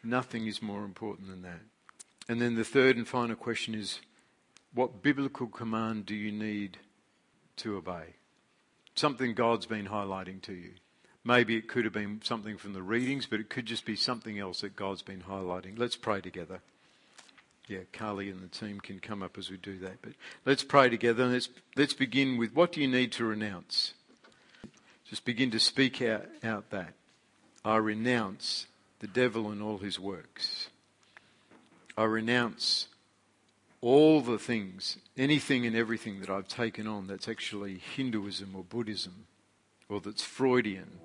Nothing 0.05 0.47
is 0.47 0.63
more 0.63 0.85
important 0.85 1.29
than 1.29 1.43
that. 1.43 1.63
And 2.29 2.41
then 2.41 2.57
the 2.57 2.65
third 2.65 2.97
and 2.97 3.07
final 3.07 3.37
question 3.37 3.75
is 3.75 4.01
what 4.75 5.03
biblical 5.03 5.47
command 5.47 6.07
do 6.07 6.15
you 6.15 6.33
need 6.33 6.79
to 7.59 7.77
obey? 7.77 8.15
Something 8.95 9.35
God's 9.35 9.67
been 9.67 9.87
highlighting 9.87 10.43
to 10.43 10.53
you. 10.53 10.73
Maybe 11.25 11.57
it 11.57 11.69
could 11.69 11.85
have 11.85 11.93
been 11.93 12.21
something 12.23 12.57
from 12.57 12.73
the 12.73 12.83
readings, 12.83 13.27
but 13.27 13.41
it 13.41 13.49
could 13.49 13.67
just 13.67 13.85
be 13.85 13.97
something 13.97 14.39
else 14.39 14.61
that 14.61 14.77
God's 14.77 15.03
been 15.03 15.23
highlighting. 15.23 15.79
Let's 15.79 15.97
pray 15.97 16.21
together. 16.21 16.61
yeah, 17.67 17.81
Carly 17.93 18.31
and 18.31 18.41
the 18.41 18.49
team 18.49 18.81
can 18.81 19.01
come 19.01 19.23
up 19.23 19.37
as 19.37 19.51
we 19.51 19.57
do 19.57 19.79
that. 19.79 20.03
But 20.03 20.13
let's 20.45 20.63
pray 20.63 20.89
together. 20.89 21.27
Let's, 21.27 21.49
let's 21.75 21.95
begin 21.95 22.37
with 22.37 22.55
what 22.55 22.73
do 22.73 22.81
you 22.81 22.89
need 22.89 23.13
to 23.13 23.25
renounce? 23.25 23.95
Just 25.09 25.25
begin 25.25 25.51
to 25.53 25.59
speak 25.59 26.01
out, 26.03 26.27
out 26.45 26.71
that. 26.71 26.95
I 27.65 27.77
renounce 27.77 28.67
the 29.01 29.07
devil 29.07 29.51
and 29.51 29.63
all 29.63 29.79
his 29.79 29.99
works. 29.99 30.69
I 31.97 32.05
renounce 32.05 32.89
all 33.81 34.21
the 34.21 34.39
things, 34.39 34.99
anything 35.17 35.65
and 35.65 35.75
everything 35.75 36.21
that 36.21 36.29
I've 36.29 36.49
taken 36.49 36.87
on 36.87 37.07
that's 37.07 37.29
actually 37.29 37.79
Hinduism 37.79 38.55
or 38.55 38.65
Buddhism, 38.65 39.27
or 39.89 40.01
that's 40.01 40.23
Freudian, 40.23 40.99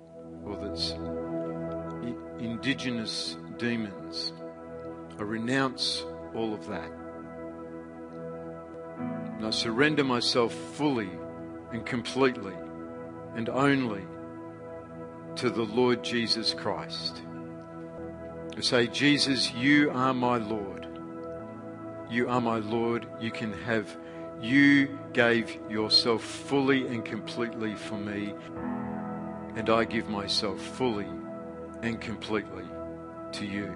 or 0.44 0.56
that's 0.56 0.92
indigenous 2.38 3.36
demons. 3.58 4.32
I 5.18 5.22
renounce 5.22 6.04
all 6.34 6.52
of 6.52 6.66
that. 6.68 6.90
And 9.36 9.46
I 9.46 9.50
surrender 9.50 10.04
myself 10.04 10.52
fully 10.52 11.10
and 11.72 11.86
completely 11.86 12.54
and 13.34 13.48
only 13.48 14.02
to 15.36 15.48
the 15.48 15.62
Lord 15.62 16.02
Jesus 16.02 16.52
Christ. 16.52 17.22
I 18.56 18.60
say, 18.60 18.86
Jesus, 18.86 19.52
you 19.54 19.90
are 19.90 20.12
my 20.12 20.36
Lord. 20.36 20.81
You 22.12 22.28
are 22.28 22.42
my 22.42 22.58
Lord. 22.58 23.06
You 23.22 23.30
can 23.30 23.54
have, 23.62 23.96
you 24.38 24.98
gave 25.14 25.58
yourself 25.70 26.22
fully 26.22 26.86
and 26.86 27.02
completely 27.02 27.74
for 27.74 27.96
me, 27.96 28.34
and 29.56 29.70
I 29.70 29.84
give 29.84 30.10
myself 30.10 30.60
fully 30.60 31.06
and 31.80 31.98
completely 31.98 32.64
to 33.32 33.46
you. 33.46 33.74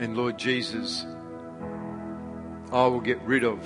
And 0.00 0.16
Lord 0.16 0.36
Jesus, 0.36 1.06
I 2.72 2.88
will 2.88 3.00
get 3.00 3.22
rid 3.22 3.44
of 3.44 3.60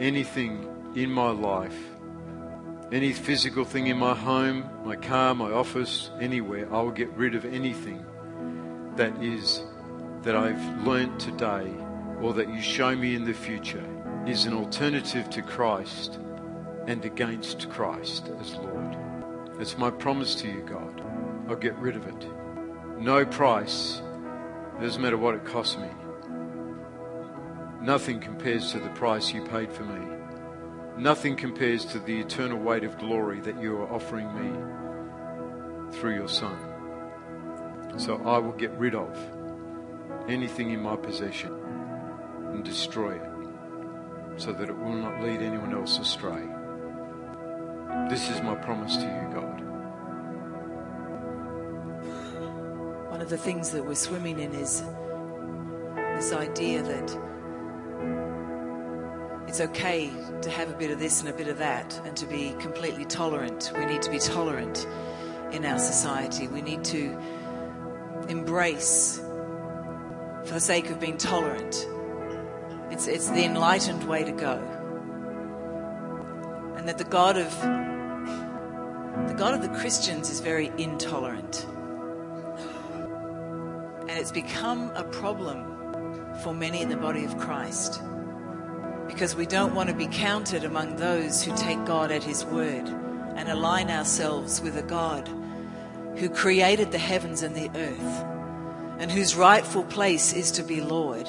anything 0.00 0.66
in 0.94 1.10
my 1.10 1.28
life, 1.28 1.78
any 2.92 3.12
physical 3.12 3.66
thing 3.66 3.88
in 3.88 3.98
my 3.98 4.14
home, 4.14 4.70
my 4.86 4.96
car, 4.96 5.34
my 5.34 5.52
office, 5.52 6.10
anywhere. 6.18 6.66
I 6.72 6.80
will 6.80 6.92
get 6.92 7.10
rid 7.10 7.34
of 7.34 7.44
anything 7.44 8.06
that 8.96 9.22
is 9.22 9.62
that 10.22 10.34
I've 10.34 10.86
learnt 10.86 11.20
today 11.20 11.70
or 12.20 12.32
that 12.34 12.48
you 12.48 12.60
show 12.60 12.94
me 12.94 13.14
in 13.14 13.24
the 13.24 13.34
future 13.34 13.84
is 14.26 14.46
an 14.46 14.54
alternative 14.54 15.28
to 15.30 15.42
Christ 15.42 16.18
and 16.86 17.04
against 17.04 17.68
Christ 17.70 18.30
as 18.40 18.54
Lord. 18.54 18.96
It's 19.60 19.78
my 19.78 19.90
promise 19.90 20.34
to 20.36 20.48
you, 20.48 20.62
God. 20.62 21.02
I'll 21.48 21.56
get 21.56 21.76
rid 21.76 21.96
of 21.96 22.06
it. 22.06 22.26
No 22.98 23.24
price. 23.24 24.00
It 24.78 24.82
doesn't 24.82 25.00
matter 25.00 25.16
what 25.16 25.34
it 25.34 25.44
costs 25.44 25.76
me. 25.76 25.88
Nothing 27.80 28.20
compares 28.20 28.72
to 28.72 28.80
the 28.80 28.88
price 28.90 29.32
you 29.32 29.44
paid 29.44 29.72
for 29.72 29.84
me. 29.84 30.16
Nothing 30.98 31.36
compares 31.36 31.84
to 31.86 31.98
the 31.98 32.20
eternal 32.20 32.58
weight 32.58 32.84
of 32.84 32.98
glory 32.98 33.40
that 33.40 33.60
you 33.60 33.76
are 33.76 33.92
offering 33.92 34.32
me 34.34 35.92
through 35.92 36.14
your 36.14 36.28
Son. 36.28 36.58
So 37.96 38.16
I 38.24 38.38
will 38.38 38.52
get 38.52 38.72
rid 38.72 38.94
of 38.94 39.16
anything 40.28 40.70
in 40.70 40.82
my 40.82 40.96
possession 40.96 41.65
and 42.52 42.64
destroy 42.64 43.14
it 43.16 43.30
so 44.36 44.52
that 44.52 44.68
it 44.68 44.76
will 44.78 44.94
not 44.94 45.22
lead 45.22 45.40
anyone 45.40 45.72
else 45.72 45.98
astray. 45.98 46.46
This 48.10 48.28
is 48.30 48.42
my 48.42 48.54
promise 48.54 48.96
to 48.96 49.02
you, 49.02 49.28
God. 49.34 49.60
One 53.10 53.20
of 53.20 53.30
the 53.30 53.38
things 53.38 53.70
that 53.70 53.84
we're 53.84 53.94
swimming 53.94 54.38
in 54.38 54.54
is 54.54 54.82
this 56.16 56.32
idea 56.32 56.82
that 56.82 57.18
it's 59.48 59.60
okay 59.60 60.10
to 60.42 60.50
have 60.50 60.70
a 60.70 60.74
bit 60.74 60.90
of 60.90 60.98
this 60.98 61.20
and 61.20 61.30
a 61.30 61.32
bit 61.32 61.48
of 61.48 61.58
that 61.58 61.98
and 62.04 62.16
to 62.16 62.26
be 62.26 62.54
completely 62.58 63.04
tolerant. 63.06 63.72
We 63.76 63.86
need 63.86 64.02
to 64.02 64.10
be 64.10 64.18
tolerant 64.18 64.86
in 65.52 65.64
our 65.64 65.78
society. 65.78 66.46
We 66.48 66.60
need 66.60 66.84
to 66.84 67.16
embrace, 68.28 69.18
for 69.18 70.54
the 70.54 70.60
sake 70.60 70.90
of 70.90 71.00
being 71.00 71.16
tolerant. 71.16 71.86
It's, 72.90 73.06
it's 73.06 73.28
the 73.30 73.44
enlightened 73.44 74.04
way 74.04 74.24
to 74.24 74.32
go. 74.32 74.58
And 76.76 76.88
that 76.88 76.98
the 76.98 77.04
God 77.04 77.36
of 77.36 77.50
the 79.28 79.34
God 79.34 79.54
of 79.54 79.62
the 79.62 79.78
Christians 79.78 80.30
is 80.30 80.40
very 80.40 80.70
intolerant. 80.78 81.66
And 84.02 84.10
it's 84.10 84.30
become 84.30 84.90
a 84.94 85.02
problem 85.04 85.64
for 86.42 86.54
many 86.54 86.82
in 86.82 86.88
the 86.90 86.96
body 86.96 87.24
of 87.24 87.36
Christ 87.38 88.00
because 89.06 89.34
we 89.34 89.46
don't 89.46 89.74
want 89.74 89.88
to 89.88 89.94
be 89.94 90.06
counted 90.06 90.64
among 90.64 90.96
those 90.96 91.42
who 91.42 91.56
take 91.56 91.84
God 91.84 92.10
at 92.12 92.22
His 92.22 92.44
word 92.44 92.86
and 93.36 93.48
align 93.48 93.90
ourselves 93.90 94.60
with 94.60 94.76
a 94.76 94.82
God 94.82 95.28
who 96.16 96.28
created 96.28 96.92
the 96.92 96.98
heavens 96.98 97.42
and 97.42 97.54
the 97.54 97.70
earth 97.78 98.24
and 98.98 99.10
whose 99.10 99.34
rightful 99.36 99.84
place 99.84 100.32
is 100.32 100.50
to 100.52 100.62
be 100.62 100.80
Lord. 100.80 101.28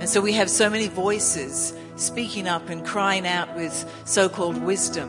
And 0.00 0.08
so 0.08 0.20
we 0.20 0.32
have 0.32 0.50
so 0.50 0.68
many 0.68 0.88
voices 0.88 1.72
speaking 1.96 2.48
up 2.48 2.68
and 2.68 2.84
crying 2.84 3.26
out 3.26 3.54
with 3.54 3.90
so 4.04 4.28
called 4.28 4.62
wisdom. 4.62 5.08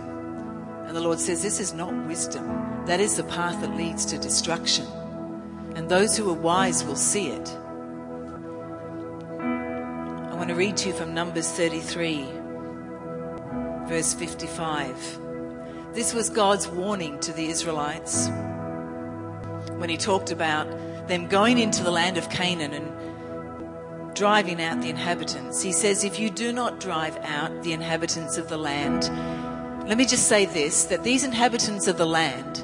And 0.88 0.96
the 0.96 1.02
Lord 1.02 1.20
says, 1.20 1.42
This 1.42 1.60
is 1.60 1.74
not 1.74 1.94
wisdom. 2.06 2.86
That 2.86 3.00
is 3.00 3.18
the 3.18 3.24
path 3.24 3.60
that 3.62 3.76
leads 3.76 4.06
to 4.06 4.18
destruction. 4.18 4.86
And 5.76 5.90
those 5.90 6.16
who 6.16 6.30
are 6.30 6.34
wise 6.34 6.84
will 6.84 6.96
see 6.96 7.28
it. 7.28 7.50
I 9.40 10.36
want 10.38 10.50
to 10.50 10.56
read 10.56 10.78
to 10.78 10.90
you 10.90 10.96
from 10.96 11.14
Numbers 11.14 11.50
33, 11.52 12.26
verse 13.88 14.14
55. 14.14 15.20
This 15.94 16.14
was 16.14 16.30
God's 16.30 16.68
warning 16.68 17.20
to 17.22 17.34
the 17.34 17.48
Israelites 17.48 18.28
when 19.78 19.90
He 19.90 19.98
talked 19.98 20.32
about 20.32 20.68
them 21.08 21.28
going 21.28 21.58
into 21.58 21.84
the 21.84 21.92
land 21.92 22.18
of 22.18 22.30
Canaan 22.30 22.74
and 22.74 22.92
driving 24.16 24.62
out 24.62 24.82
the 24.82 24.90
inhabitants. 24.90 25.62
He 25.62 25.72
says, 25.72 26.04
If 26.04 26.20
you 26.20 26.30
do 26.30 26.52
not 26.52 26.80
drive 26.80 27.18
out 27.24 27.64
the 27.64 27.74
inhabitants 27.74 28.38
of 28.38 28.50
the 28.50 28.58
land, 28.58 29.04
let 29.88 29.98
me 29.98 30.06
just 30.06 30.28
say 30.28 30.46
this 30.46 30.86
that 30.86 31.04
these 31.04 31.24
inhabitants 31.24 31.88
of 31.88 31.98
the 31.98 32.08
land, 32.08 32.64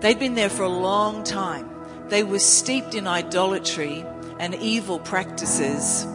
they'd 0.00 0.18
been 0.18 0.34
there 0.34 0.50
for 0.50 0.62
a 0.62 0.68
long 0.68 1.24
time. 1.24 1.68
They 2.08 2.22
were 2.22 2.38
steeped 2.38 2.94
in 2.94 3.06
idolatry 3.06 4.04
and 4.38 4.54
evil 4.54 4.98
practices 4.98 6.06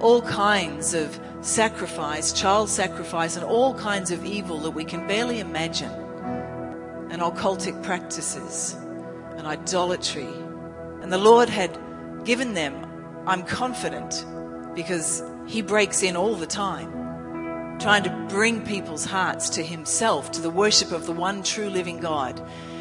all 0.00 0.22
kinds 0.22 0.94
of 0.94 1.18
sacrifice, 1.40 2.32
child 2.32 2.68
sacrifice, 2.68 3.36
and 3.36 3.44
all 3.44 3.74
kinds 3.74 4.10
of 4.10 4.24
evil 4.24 4.58
that 4.60 4.70
we 4.70 4.84
can 4.84 5.06
barely 5.06 5.40
imagine, 5.40 5.90
and 7.10 7.22
occultic 7.22 7.82
practices, 7.82 8.76
and 9.36 9.46
idolatry. 9.46 10.28
And 11.02 11.12
the 11.12 11.18
Lord 11.18 11.48
had 11.48 11.76
given 12.24 12.54
them, 12.54 12.74
I'm 13.28 13.42
confident, 13.42 14.24
because 14.74 15.22
He 15.46 15.60
breaks 15.60 16.02
in 16.02 16.16
all 16.16 16.34
the 16.34 16.46
time, 16.46 17.78
trying 17.78 18.02
to 18.04 18.26
bring 18.30 18.64
people's 18.64 19.04
hearts 19.04 19.50
to 19.50 19.62
Himself, 19.62 20.30
to 20.32 20.40
the 20.40 20.48
worship 20.48 20.92
of 20.92 21.04
the 21.04 21.12
one 21.12 21.42
true 21.42 21.68
living 21.68 22.00
God. 22.00 22.40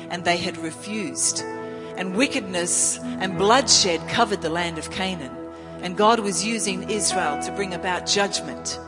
And 0.10 0.24
they 0.24 0.38
had 0.38 0.58
refused. 0.58 1.44
And 1.98 2.16
wickedness 2.16 2.98
and 3.00 3.38
bloodshed 3.38 4.08
covered 4.08 4.42
the 4.42 4.50
land 4.50 4.78
of 4.78 4.90
Canaan. 4.90 5.36
And 5.82 5.98
God 5.98 6.22
was 6.22 6.46
using 6.46 6.90
Israel 6.90 7.42
to 7.44 7.52
bring 7.52 7.74
about 7.74 8.06
judgment. 8.06 8.80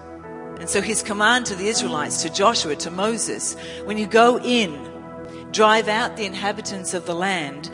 And 0.62 0.70
so 0.70 0.80
his 0.80 1.04
command 1.04 1.46
to 1.48 1.56
the 1.56 1.68
Israelites, 1.68 2.24
to 2.24 2.30
Joshua, 2.30 2.78
to 2.78 2.90
Moses, 2.90 3.56
when 3.84 3.98
you 3.98 4.08
go 4.08 4.40
in, 4.40 5.52
drive 5.52 5.90
out 5.90 6.16
the 6.16 6.26
inhabitants 6.26 6.94
of 6.94 7.06
the 7.06 7.16
land, 7.16 7.70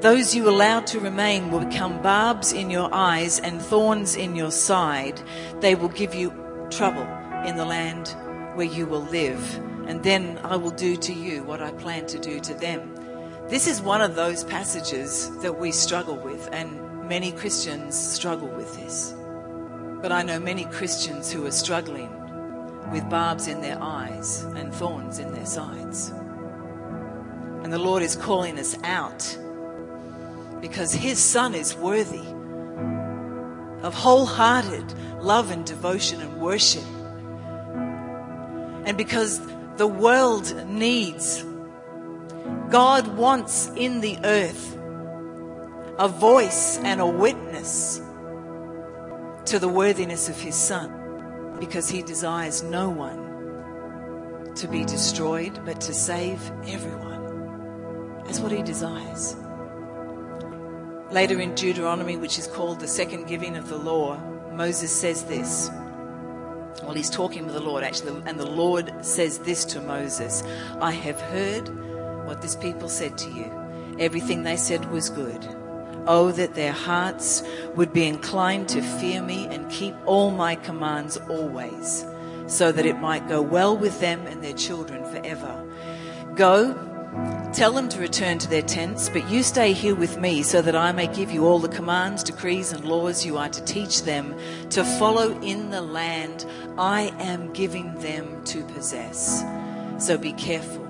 those 0.00 0.34
you 0.34 0.48
allow 0.48 0.80
to 0.80 1.00
remain 1.00 1.50
will 1.50 1.64
become 1.64 2.02
barbs 2.02 2.52
in 2.52 2.70
your 2.70 2.92
eyes 2.92 3.38
and 3.40 3.60
thorns 3.60 4.14
in 4.14 4.36
your 4.36 4.50
side. 4.50 5.20
They 5.60 5.74
will 5.74 5.88
give 5.88 6.14
you 6.14 6.32
trouble 6.70 7.06
in 7.46 7.56
the 7.56 7.64
land 7.64 8.14
where 8.54 8.66
you 8.66 8.86
will 8.86 9.04
live. 9.04 9.60
And 9.86 10.02
then 10.02 10.38
I 10.42 10.56
will 10.56 10.70
do 10.70 10.96
to 10.96 11.12
you 11.12 11.44
what 11.44 11.62
I 11.62 11.70
plan 11.72 12.06
to 12.06 12.18
do 12.18 12.40
to 12.40 12.54
them. 12.54 12.94
This 13.48 13.66
is 13.68 13.80
one 13.80 14.00
of 14.00 14.16
those 14.16 14.42
passages 14.42 15.30
that 15.38 15.58
we 15.58 15.70
struggle 15.70 16.16
with, 16.16 16.48
and 16.50 16.86
Many 17.08 17.30
Christians 17.30 17.96
struggle 17.96 18.48
with 18.48 18.74
this. 18.74 19.14
But 20.02 20.10
I 20.10 20.24
know 20.24 20.40
many 20.40 20.64
Christians 20.64 21.30
who 21.30 21.46
are 21.46 21.52
struggling 21.52 22.10
with 22.90 23.08
barbs 23.08 23.46
in 23.46 23.60
their 23.60 23.80
eyes 23.80 24.42
and 24.56 24.74
thorns 24.74 25.20
in 25.20 25.32
their 25.32 25.46
sides. 25.46 26.12
And 27.62 27.72
the 27.72 27.78
Lord 27.78 28.02
is 28.02 28.16
calling 28.16 28.58
us 28.58 28.76
out 28.82 29.38
because 30.60 30.92
His 30.92 31.18
Son 31.18 31.54
is 31.54 31.74
worthy 31.74 32.26
of 33.82 33.94
wholehearted 33.94 34.94
love 35.20 35.50
and 35.50 35.64
devotion 35.64 36.20
and 36.20 36.40
worship. 36.40 36.84
And 38.84 38.96
because 38.96 39.40
the 39.76 39.86
world 39.86 40.66
needs, 40.66 41.44
God 42.70 43.06
wants 43.16 43.70
in 43.76 44.00
the 44.00 44.18
earth 44.24 44.76
a 45.98 46.08
voice 46.08 46.78
and 46.78 47.00
a 47.00 47.06
witness 47.06 48.00
to 49.46 49.58
the 49.58 49.68
worthiness 49.68 50.28
of 50.28 50.38
his 50.40 50.54
son 50.54 51.56
because 51.60 51.88
he 51.88 52.02
desires 52.02 52.62
no 52.62 52.90
one 52.90 54.54
to 54.56 54.68
be 54.68 54.84
destroyed 54.84 55.58
but 55.64 55.80
to 55.80 55.94
save 55.94 56.40
everyone. 56.66 58.22
That's 58.24 58.40
what 58.40 58.52
he 58.52 58.62
desires. 58.62 59.36
Later 61.10 61.40
in 61.40 61.54
Deuteronomy, 61.54 62.16
which 62.16 62.38
is 62.38 62.48
called 62.48 62.80
the 62.80 62.88
second 62.88 63.26
giving 63.28 63.56
of 63.56 63.68
the 63.68 63.76
law, 63.76 64.18
Moses 64.52 64.90
says 64.90 65.22
this. 65.24 65.70
Well, 66.82 66.94
he's 66.94 67.10
talking 67.10 67.44
with 67.44 67.54
the 67.54 67.60
Lord 67.60 67.84
actually, 67.84 68.20
and 68.26 68.38
the 68.40 68.50
Lord 68.50 68.92
says 69.04 69.38
this 69.38 69.64
to 69.66 69.80
Moses 69.80 70.42
I 70.80 70.90
have 70.90 71.20
heard 71.20 71.68
what 72.26 72.42
this 72.42 72.56
people 72.56 72.88
said 72.88 73.16
to 73.18 73.30
you. 73.30 73.50
Everything 74.00 74.42
they 74.42 74.56
said 74.56 74.90
was 74.90 75.08
good. 75.08 75.46
Oh, 76.08 76.32
that 76.32 76.54
their 76.54 76.72
hearts 76.72 77.42
would 77.76 77.92
be 77.92 78.06
inclined 78.06 78.68
to 78.70 78.82
fear 78.82 79.22
me 79.22 79.46
and 79.46 79.70
keep 79.70 79.94
all 80.06 80.30
my 80.30 80.56
commands 80.56 81.16
always, 81.28 82.04
so 82.46 82.72
that 82.72 82.84
it 82.84 82.98
might 82.98 83.28
go 83.28 83.40
well 83.40 83.76
with 83.76 84.00
them 84.00 84.26
and 84.26 84.42
their 84.42 84.54
children 84.54 85.04
forever. 85.04 85.64
Go, 86.34 86.74
tell 87.56 87.72
them 87.72 87.88
to 87.88 87.98
return 87.98 88.36
to 88.36 88.50
their 88.50 88.60
tents, 88.60 89.08
but 89.08 89.30
you 89.30 89.42
stay 89.42 89.72
here 89.72 89.94
with 89.94 90.18
me, 90.18 90.42
so 90.42 90.60
that 90.60 90.76
I 90.76 90.92
may 90.92 91.06
give 91.06 91.30
you 91.30 91.46
all 91.46 91.58
the 91.58 91.70
commands, 91.70 92.22
decrees, 92.22 92.70
and 92.70 92.84
laws 92.84 93.24
you 93.24 93.38
are 93.38 93.48
to 93.48 93.64
teach 93.64 94.02
them 94.02 94.38
to 94.68 94.84
follow 94.84 95.40
in 95.40 95.70
the 95.70 95.80
land 95.80 96.44
I 96.76 97.14
am 97.18 97.50
giving 97.54 97.94
them 98.00 98.44
to 98.44 98.62
possess. 98.64 99.42
So 99.98 100.18
be 100.18 100.34
careful 100.34 100.86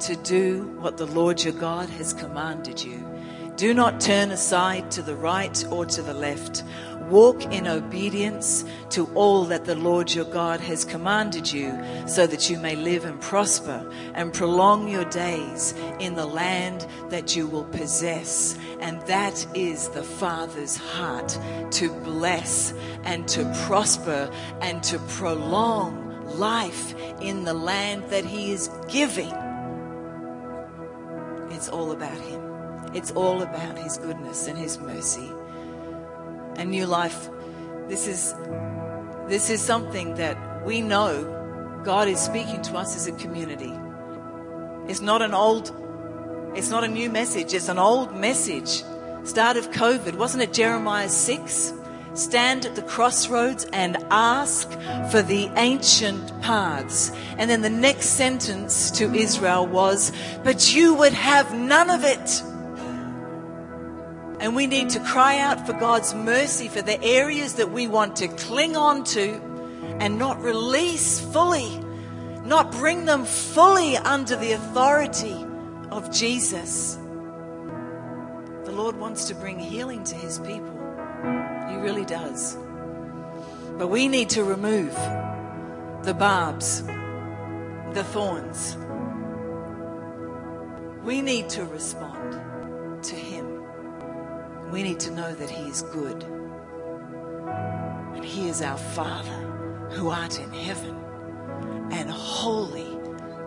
to 0.00 0.14
do 0.16 0.64
what 0.80 0.98
the 0.98 1.06
Lord 1.06 1.42
your 1.42 1.54
God 1.54 1.88
has 1.88 2.12
commanded 2.12 2.84
you. 2.84 3.02
Do 3.56 3.72
not 3.72 3.98
turn 3.98 4.30
aside 4.30 4.90
to 4.90 5.02
the 5.02 5.16
right 5.16 5.64
or 5.70 5.86
to 5.86 6.02
the 6.02 6.14
left. 6.14 6.64
Walk 7.10 7.44
in 7.46 7.66
obedience 7.66 8.64
to 8.90 9.06
all 9.14 9.44
that 9.46 9.64
the 9.64 9.74
Lord 9.74 10.14
your 10.14 10.26
God 10.26 10.60
has 10.60 10.84
commanded 10.84 11.52
you, 11.52 11.76
so 12.06 12.24
that 12.28 12.48
you 12.48 12.56
may 12.58 12.76
live 12.76 13.04
and 13.04 13.20
prosper 13.20 13.84
and 14.14 14.32
prolong 14.32 14.86
your 14.88 15.04
days 15.06 15.74
in 15.98 16.14
the 16.14 16.26
land 16.26 16.86
that 17.08 17.34
you 17.34 17.48
will 17.48 17.64
possess. 17.64 18.56
And 18.78 19.00
that 19.02 19.44
is 19.56 19.88
the 19.88 20.04
Father's 20.04 20.76
heart 20.76 21.36
to 21.72 21.90
bless 22.04 22.72
and 23.02 23.26
to 23.28 23.44
prosper 23.66 24.30
and 24.60 24.80
to 24.84 25.00
prolong 25.00 26.06
life 26.36 26.94
in 27.20 27.42
the 27.44 27.54
land 27.54 28.04
that 28.10 28.24
He 28.24 28.52
is 28.52 28.70
giving. 28.88 29.34
It's 31.50 31.68
all 31.68 31.90
about 31.90 32.18
Him. 32.18 32.40
It's 32.94 33.10
all 33.10 33.42
about 33.42 33.76
His 33.76 33.98
goodness 33.98 34.46
and 34.46 34.56
His 34.56 34.78
mercy. 34.78 35.28
And 36.60 36.70
new 36.70 36.84
life, 36.84 37.30
this 37.88 38.06
is 38.06 38.34
this 39.28 39.48
is 39.48 39.62
something 39.62 40.16
that 40.16 40.36
we 40.62 40.82
know 40.82 41.80
God 41.82 42.06
is 42.06 42.20
speaking 42.20 42.60
to 42.64 42.76
us 42.76 42.94
as 42.94 43.06
a 43.06 43.12
community. 43.12 43.72
It's 44.86 45.00
not 45.00 45.22
an 45.22 45.32
old, 45.32 45.72
it's 46.54 46.68
not 46.68 46.84
a 46.84 46.88
new 46.88 47.08
message, 47.08 47.54
it's 47.54 47.70
an 47.70 47.78
old 47.78 48.14
message. 48.14 48.84
Start 49.24 49.56
of 49.56 49.70
COVID, 49.70 50.16
wasn't 50.16 50.42
it 50.42 50.52
Jeremiah 50.52 51.08
6? 51.08 51.72
Stand 52.12 52.66
at 52.66 52.76
the 52.76 52.82
crossroads 52.82 53.64
and 53.72 53.96
ask 54.10 54.70
for 55.10 55.22
the 55.22 55.50
ancient 55.56 56.42
paths. 56.42 57.10
And 57.38 57.48
then 57.48 57.62
the 57.62 57.70
next 57.70 58.10
sentence 58.10 58.90
to 58.98 59.14
Israel 59.14 59.66
was, 59.66 60.12
But 60.44 60.74
you 60.74 60.92
would 60.92 61.14
have 61.14 61.54
none 61.54 61.88
of 61.88 62.04
it. 62.04 62.42
And 64.40 64.56
we 64.56 64.66
need 64.66 64.90
to 64.90 65.00
cry 65.00 65.38
out 65.38 65.66
for 65.66 65.74
God's 65.74 66.14
mercy 66.14 66.68
for 66.68 66.80
the 66.80 67.02
areas 67.02 67.54
that 67.54 67.70
we 67.70 67.86
want 67.86 68.16
to 68.16 68.28
cling 68.28 68.74
on 68.74 69.04
to 69.04 69.34
and 70.00 70.18
not 70.18 70.40
release 70.42 71.20
fully, 71.20 71.78
not 72.44 72.72
bring 72.72 73.04
them 73.04 73.26
fully 73.26 73.98
under 73.98 74.36
the 74.36 74.52
authority 74.52 75.36
of 75.90 76.10
Jesus. 76.10 76.96
The 78.64 78.72
Lord 78.72 78.96
wants 78.96 79.26
to 79.26 79.34
bring 79.34 79.58
healing 79.58 80.04
to 80.04 80.14
his 80.14 80.38
people. 80.38 80.72
He 81.68 81.76
really 81.76 82.06
does. 82.06 82.56
But 83.76 83.88
we 83.88 84.08
need 84.08 84.30
to 84.30 84.44
remove 84.44 84.94
the 86.02 86.14
barbs, 86.14 86.82
the 86.82 88.04
thorns. 88.04 88.76
We 91.04 91.20
need 91.20 91.48
to 91.50 91.64
respond 91.64 93.04
to 93.04 93.14
him. 93.16 93.29
We 94.70 94.84
need 94.84 95.00
to 95.00 95.10
know 95.10 95.34
that 95.34 95.50
He 95.50 95.68
is 95.68 95.82
good. 95.82 96.22
And 98.14 98.24
He 98.24 98.48
is 98.48 98.62
our 98.62 98.78
Father 98.78 99.36
who 99.90 100.10
art 100.10 100.38
in 100.38 100.52
heaven. 100.52 100.96
And 101.90 102.08
holy 102.08 102.96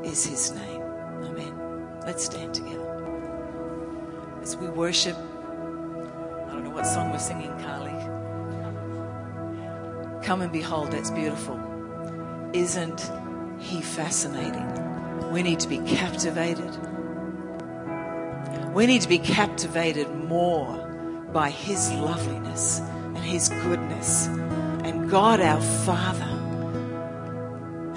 is 0.04 0.26
His 0.26 0.52
name. 0.52 0.82
Amen. 1.24 2.00
Let's 2.06 2.26
stand 2.26 2.54
together. 2.54 2.90
As 4.42 4.58
we 4.58 4.68
worship, 4.68 5.16
I 5.16 6.52
don't 6.52 6.66
know 6.66 6.72
what 6.72 6.86
song 6.86 7.12
we're 7.12 7.20
singing, 7.20 7.58
Carly. 7.60 7.94
Come 10.26 10.42
and 10.42 10.52
behold, 10.52 10.92
that's 10.92 11.12
beautiful. 11.12 11.58
Isn't 12.52 13.10
He 13.60 13.82
fascinating? 13.82 14.68
We 15.32 15.42
need 15.42 15.62
to 15.62 15.70
be 15.70 15.78
captivated. 15.80 16.78
We 18.74 18.86
need 18.88 19.02
to 19.04 19.08
be 19.08 19.20
captivated 19.20 20.14
more 20.14 20.83
by 21.34 21.50
His 21.50 21.92
loveliness 21.94 22.80
and 22.80 23.18
His 23.18 23.50
goodness. 23.50 24.28
And 24.28 25.10
God 25.10 25.42
our 25.42 25.62
Father, 25.86 26.30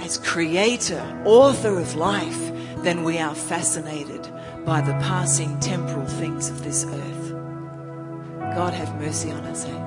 as 0.01 0.18
creator, 0.18 1.03
author 1.24 1.78
of 1.78 1.95
life, 1.95 2.51
then 2.78 3.05
we 3.05 3.18
are 3.18 3.34
fascinated 3.34 4.28
by 4.64 4.80
the 4.80 4.95
passing 4.95 5.59
temporal 5.61 6.07
things 6.07 6.49
of 6.49 6.64
this 6.64 6.84
earth. 6.84 7.32
God 8.55 8.72
have 8.72 8.95
mercy 9.01 9.30
on 9.30 9.45
us, 9.45 9.66
eh? 9.66 9.82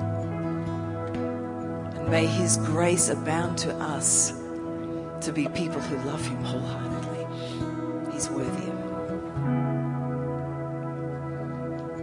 And 1.98 2.08
may 2.08 2.26
His 2.26 2.56
grace 2.58 3.08
abound 3.08 3.58
to 3.58 3.74
us 3.74 4.32
to 5.22 5.32
be 5.32 5.48
people 5.48 5.80
who 5.80 5.96
love 6.08 6.24
Him 6.26 6.44
wholeheartedly. 6.44 8.12
He's 8.12 8.30
worthy. 8.30 8.69